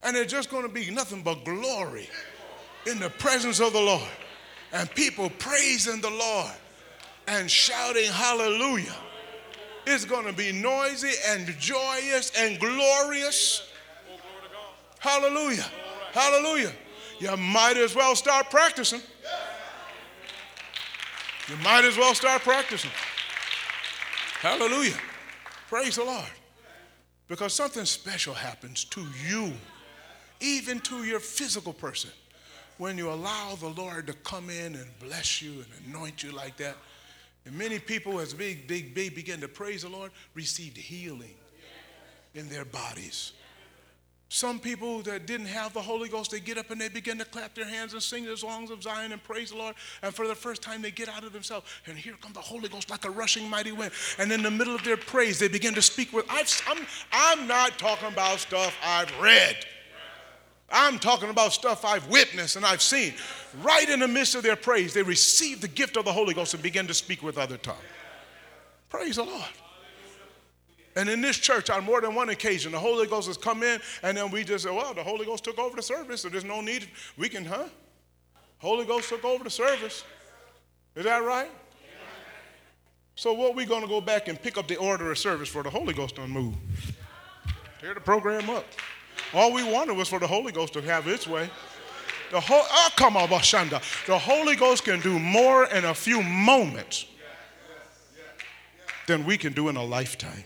And 0.03 0.17
it's 0.17 0.31
just 0.31 0.49
going 0.49 0.63
to 0.63 0.69
be 0.69 0.89
nothing 0.89 1.21
but 1.21 1.43
glory 1.45 2.09
in 2.87 2.99
the 2.99 3.09
presence 3.09 3.59
of 3.59 3.73
the 3.73 3.79
Lord. 3.79 4.07
And 4.73 4.89
people 4.91 5.29
praising 5.37 6.01
the 6.01 6.09
Lord 6.09 6.51
and 7.27 7.51
shouting 7.51 8.09
hallelujah. 8.11 8.95
It's 9.85 10.05
going 10.05 10.25
to 10.25 10.33
be 10.33 10.51
noisy 10.51 11.11
and 11.27 11.45
joyous 11.59 12.31
and 12.37 12.59
glorious. 12.59 13.67
Hallelujah. 14.99 15.65
Hallelujah. 16.13 16.71
You 17.19 17.35
might 17.37 17.77
as 17.77 17.95
well 17.95 18.15
start 18.15 18.49
practicing. 18.49 19.01
You 21.49 21.55
might 21.57 21.85
as 21.85 21.97
well 21.97 22.13
start 22.13 22.41
practicing. 22.41 22.91
Hallelujah. 24.39 24.97
Praise 25.67 25.95
the 25.95 26.03
Lord. 26.03 26.25
Because 27.27 27.53
something 27.53 27.85
special 27.85 28.33
happens 28.33 28.83
to 28.85 29.05
you, 29.25 29.53
even 30.39 30.79
to 30.81 31.03
your 31.03 31.19
physical 31.19 31.73
person, 31.73 32.11
when 32.77 32.97
you 32.97 33.11
allow 33.11 33.55
the 33.55 33.69
Lord 33.69 34.07
to 34.07 34.13
come 34.13 34.49
in 34.49 34.75
and 34.75 34.87
bless 34.99 35.41
you 35.41 35.51
and 35.51 35.67
anoint 35.87 36.23
you 36.23 36.31
like 36.31 36.57
that. 36.57 36.75
And 37.45 37.57
many 37.57 37.79
people, 37.79 38.19
as 38.19 38.33
big, 38.33 38.67
big, 38.67 38.93
big 38.93 39.15
begin 39.15 39.39
to 39.41 39.47
praise 39.47 39.83
the 39.83 39.89
Lord, 39.89 40.11
received 40.33 40.77
healing 40.77 41.35
in 42.35 42.49
their 42.49 42.65
bodies. 42.65 43.33
Some 44.33 44.59
people 44.59 45.01
that 45.01 45.25
didn't 45.25 45.47
have 45.47 45.73
the 45.73 45.81
Holy 45.81 46.07
Ghost, 46.07 46.31
they 46.31 46.39
get 46.39 46.57
up 46.57 46.71
and 46.71 46.79
they 46.79 46.87
begin 46.87 47.17
to 47.17 47.25
clap 47.25 47.53
their 47.53 47.65
hands 47.65 47.91
and 47.91 48.01
sing 48.01 48.23
the 48.23 48.37
songs 48.37 48.71
of 48.71 48.81
Zion 48.81 49.11
and 49.11 49.21
praise 49.21 49.51
the 49.51 49.57
Lord. 49.57 49.75
And 50.01 50.15
for 50.15 50.25
the 50.25 50.35
first 50.35 50.61
time, 50.61 50.81
they 50.81 50.89
get 50.89 51.09
out 51.09 51.25
of 51.25 51.33
themselves. 51.33 51.67
And 51.85 51.97
here 51.97 52.13
comes 52.13 52.35
the 52.35 52.39
Holy 52.39 52.69
Ghost 52.69 52.89
like 52.89 53.03
a 53.03 53.09
rushing 53.09 53.49
mighty 53.49 53.73
wind. 53.73 53.91
And 54.17 54.31
in 54.31 54.41
the 54.41 54.49
middle 54.49 54.73
of 54.73 54.85
their 54.85 54.95
praise, 54.95 55.37
they 55.37 55.49
begin 55.49 55.73
to 55.73 55.81
speak 55.81 56.13
with. 56.13 56.25
i 56.29 56.45
am 56.69 56.87
I'm 57.11 57.45
not 57.45 57.77
talking 57.77 58.07
about 58.07 58.39
stuff 58.39 58.73
I've 58.81 59.11
read. 59.19 59.57
I'm 60.71 60.97
talking 60.97 61.29
about 61.29 61.51
stuff 61.51 61.83
I've 61.83 62.07
witnessed 62.07 62.55
and 62.55 62.65
I've 62.65 62.81
seen. 62.81 63.13
Right 63.61 63.89
in 63.89 63.99
the 63.99 64.07
midst 64.07 64.35
of 64.35 64.43
their 64.43 64.55
praise, 64.55 64.93
they 64.93 65.03
receive 65.03 65.59
the 65.59 65.67
gift 65.67 65.97
of 65.97 66.05
the 66.05 66.13
Holy 66.13 66.33
Ghost 66.33 66.53
and 66.53 66.63
begin 66.63 66.87
to 66.87 66.93
speak 66.93 67.21
with 67.21 67.37
other 67.37 67.57
tongues. 67.57 67.79
Praise 68.87 69.17
the 69.17 69.23
Lord. 69.23 69.43
And 70.95 71.09
in 71.09 71.21
this 71.21 71.37
church, 71.37 71.69
on 71.69 71.83
more 71.83 72.01
than 72.01 72.15
one 72.15 72.29
occasion, 72.29 72.71
the 72.71 72.79
Holy 72.79 73.07
Ghost 73.07 73.27
has 73.27 73.37
come 73.37 73.63
in, 73.63 73.79
and 74.03 74.17
then 74.17 74.29
we 74.29 74.43
just 74.43 74.65
say, 74.65 74.71
well, 74.71 74.93
the 74.93 75.03
Holy 75.03 75.25
Ghost 75.25 75.43
took 75.43 75.57
over 75.57 75.75
the 75.75 75.81
service, 75.81 76.21
so 76.21 76.29
there's 76.29 76.43
no 76.43 76.61
need. 76.61 76.87
We 77.17 77.29
can, 77.29 77.45
huh? 77.45 77.65
Holy 78.59 78.85
Ghost 78.85 79.09
took 79.09 79.23
over 79.23 79.43
the 79.43 79.49
service. 79.49 80.03
Is 80.95 81.05
that 81.05 81.23
right? 81.23 81.49
So 83.15 83.33
what 83.33 83.55
we 83.55 83.65
going 83.65 83.81
to 83.81 83.87
go 83.87 84.01
back 84.01 84.27
and 84.27 84.41
pick 84.41 84.57
up 84.57 84.67
the 84.67 84.77
order 84.77 85.11
of 85.11 85.17
service 85.17 85.49
for 85.49 85.63
the 85.63 85.69
Holy 85.69 85.93
Ghost 85.93 86.15
to 86.15 86.27
move? 86.27 86.55
Tear 87.79 87.93
the 87.93 87.99
program 87.99 88.49
up. 88.49 88.65
All 89.33 89.53
we 89.53 89.63
wanted 89.63 89.95
was 89.95 90.07
for 90.07 90.19
the 90.19 90.27
Holy 90.27 90.51
Ghost 90.51 90.73
to 90.73 90.81
have 90.81 91.07
its 91.07 91.27
way. 91.27 91.49
The 92.31 92.39
whole, 92.39 92.61
oh, 92.61 92.67
ah, 92.69 92.93
come 92.95 93.17
on, 93.17 93.27
Bashanda. 93.27 93.81
The 94.05 94.17
Holy 94.17 94.55
Ghost 94.55 94.85
can 94.85 95.01
do 95.01 95.19
more 95.19 95.65
in 95.65 95.85
a 95.85 95.93
few 95.93 96.23
moments 96.23 97.05
than 99.07 99.25
we 99.25 99.37
can 99.37 99.53
do 99.53 99.69
in 99.69 99.75
a 99.75 99.83
lifetime. 99.83 100.43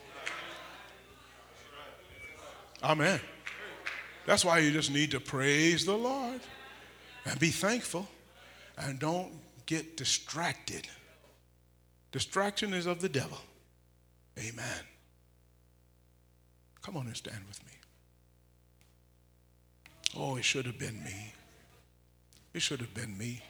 Amen. 2.85 3.19
That's 4.27 4.45
why 4.45 4.59
you 4.59 4.71
just 4.71 4.91
need 4.91 5.09
to 5.11 5.19
praise 5.19 5.85
the 5.85 5.97
Lord 5.97 6.39
and 7.25 7.39
be 7.39 7.49
thankful 7.49 8.07
and 8.77 8.99
don't 8.99 9.31
get 9.65 9.97
distracted. 9.97 10.87
Distraction 12.11 12.75
is 12.75 12.85
of 12.85 13.01
the 13.01 13.09
devil. 13.09 13.39
Amen. 14.37 14.83
Come 16.83 16.95
on 16.97 17.07
and 17.07 17.17
stand 17.17 17.41
with 17.47 17.65
me. 17.65 17.71
Oh, 20.15 20.35
it 20.35 20.45
should 20.45 20.67
have 20.67 20.77
been 20.77 21.03
me. 21.03 21.33
It 22.53 22.61
should 22.61 22.81
have 22.81 22.93
been 22.93 23.17
me. 23.17 23.41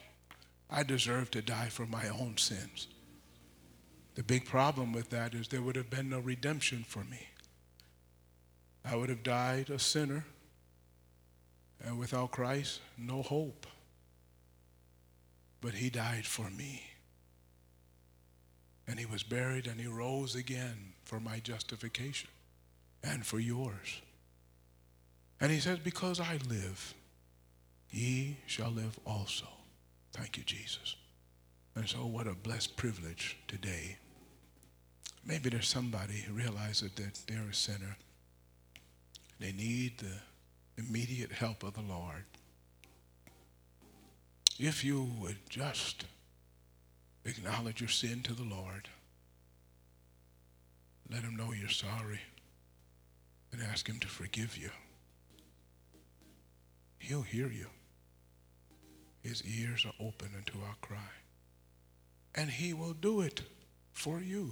I 0.70 0.82
deserve 0.82 1.30
to 1.32 1.42
die 1.42 1.68
for 1.68 1.84
my 1.84 2.08
own 2.08 2.38
sins. 2.38 2.88
The 4.14 4.22
big 4.22 4.46
problem 4.46 4.94
with 4.94 5.10
that 5.10 5.34
is 5.34 5.48
there 5.48 5.60
would 5.60 5.76
have 5.76 5.90
been 5.90 6.08
no 6.08 6.20
redemption 6.20 6.86
for 6.88 7.04
me. 7.04 7.28
I 8.88 8.94
would 8.94 9.08
have 9.08 9.22
died 9.22 9.70
a 9.70 9.78
sinner, 9.78 10.24
and 11.84 11.98
without 11.98 12.30
Christ, 12.30 12.80
no 12.96 13.22
hope. 13.22 13.66
But 15.60 15.74
He 15.74 15.90
died 15.90 16.24
for 16.24 16.48
me. 16.50 16.82
And 18.86 18.98
He 18.98 19.06
was 19.06 19.24
buried 19.24 19.66
and 19.66 19.80
He 19.80 19.88
rose 19.88 20.36
again 20.36 20.92
for 21.04 21.18
my 21.18 21.40
justification 21.40 22.30
and 23.02 23.26
for 23.26 23.40
yours. 23.40 24.00
And 25.40 25.50
He 25.50 25.58
says, 25.58 25.80
Because 25.80 26.20
I 26.20 26.38
live, 26.48 26.94
ye 27.90 28.36
shall 28.46 28.70
live 28.70 28.98
also. 29.04 29.46
Thank 30.12 30.36
you, 30.36 30.44
Jesus. 30.44 30.94
And 31.74 31.88
so, 31.88 32.06
what 32.06 32.28
a 32.28 32.34
blessed 32.34 32.76
privilege 32.76 33.36
today 33.48 33.96
Maybe 35.26 35.50
there's 35.50 35.66
somebody 35.66 36.14
who 36.20 36.34
realizes 36.34 36.92
that 36.92 37.18
they're 37.26 37.50
a 37.50 37.54
sinner. 37.54 37.96
They 39.38 39.52
need 39.52 39.98
the 39.98 40.82
immediate 40.82 41.32
help 41.32 41.62
of 41.62 41.74
the 41.74 41.82
Lord. 41.82 42.24
If 44.58 44.84
you 44.84 45.08
would 45.20 45.36
just 45.48 46.06
acknowledge 47.24 47.80
your 47.80 47.90
sin 47.90 48.22
to 48.22 48.32
the 48.32 48.44
Lord, 48.44 48.88
let 51.10 51.22
him 51.22 51.36
know 51.36 51.52
you're 51.52 51.68
sorry, 51.68 52.20
and 53.52 53.62
ask 53.62 53.86
him 53.86 53.98
to 54.00 54.08
forgive 54.08 54.56
you. 54.56 54.70
He'll 56.98 57.22
hear 57.22 57.48
you. 57.48 57.66
His 59.22 59.42
ears 59.44 59.84
are 59.84 60.04
open 60.04 60.30
unto 60.36 60.58
our 60.66 60.74
cry. 60.80 60.98
And 62.34 62.50
he 62.50 62.72
will 62.72 62.92
do 62.92 63.20
it 63.20 63.42
for 63.92 64.20
you. 64.20 64.50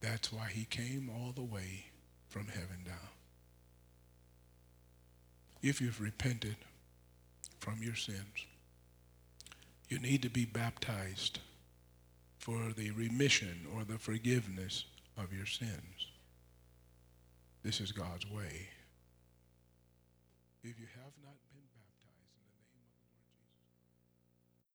That's 0.00 0.32
why 0.32 0.48
he 0.52 0.64
came 0.64 1.10
all 1.10 1.32
the 1.32 1.42
way 1.42 1.86
from 2.28 2.46
heaven 2.46 2.84
down. 2.84 3.17
If 5.62 5.80
you've 5.80 6.00
repented 6.00 6.56
from 7.58 7.82
your 7.82 7.96
sins, 7.96 8.46
you 9.88 9.98
need 9.98 10.22
to 10.22 10.30
be 10.30 10.44
baptized 10.44 11.40
for 12.38 12.72
the 12.76 12.90
remission 12.92 13.66
or 13.74 13.84
the 13.84 13.98
forgiveness 13.98 14.84
of 15.16 15.32
your 15.32 15.46
sins. 15.46 16.08
This 17.62 17.80
is 17.80 17.90
God's 17.90 18.30
way. 18.30 18.68
If 20.62 20.78
you 20.78 20.86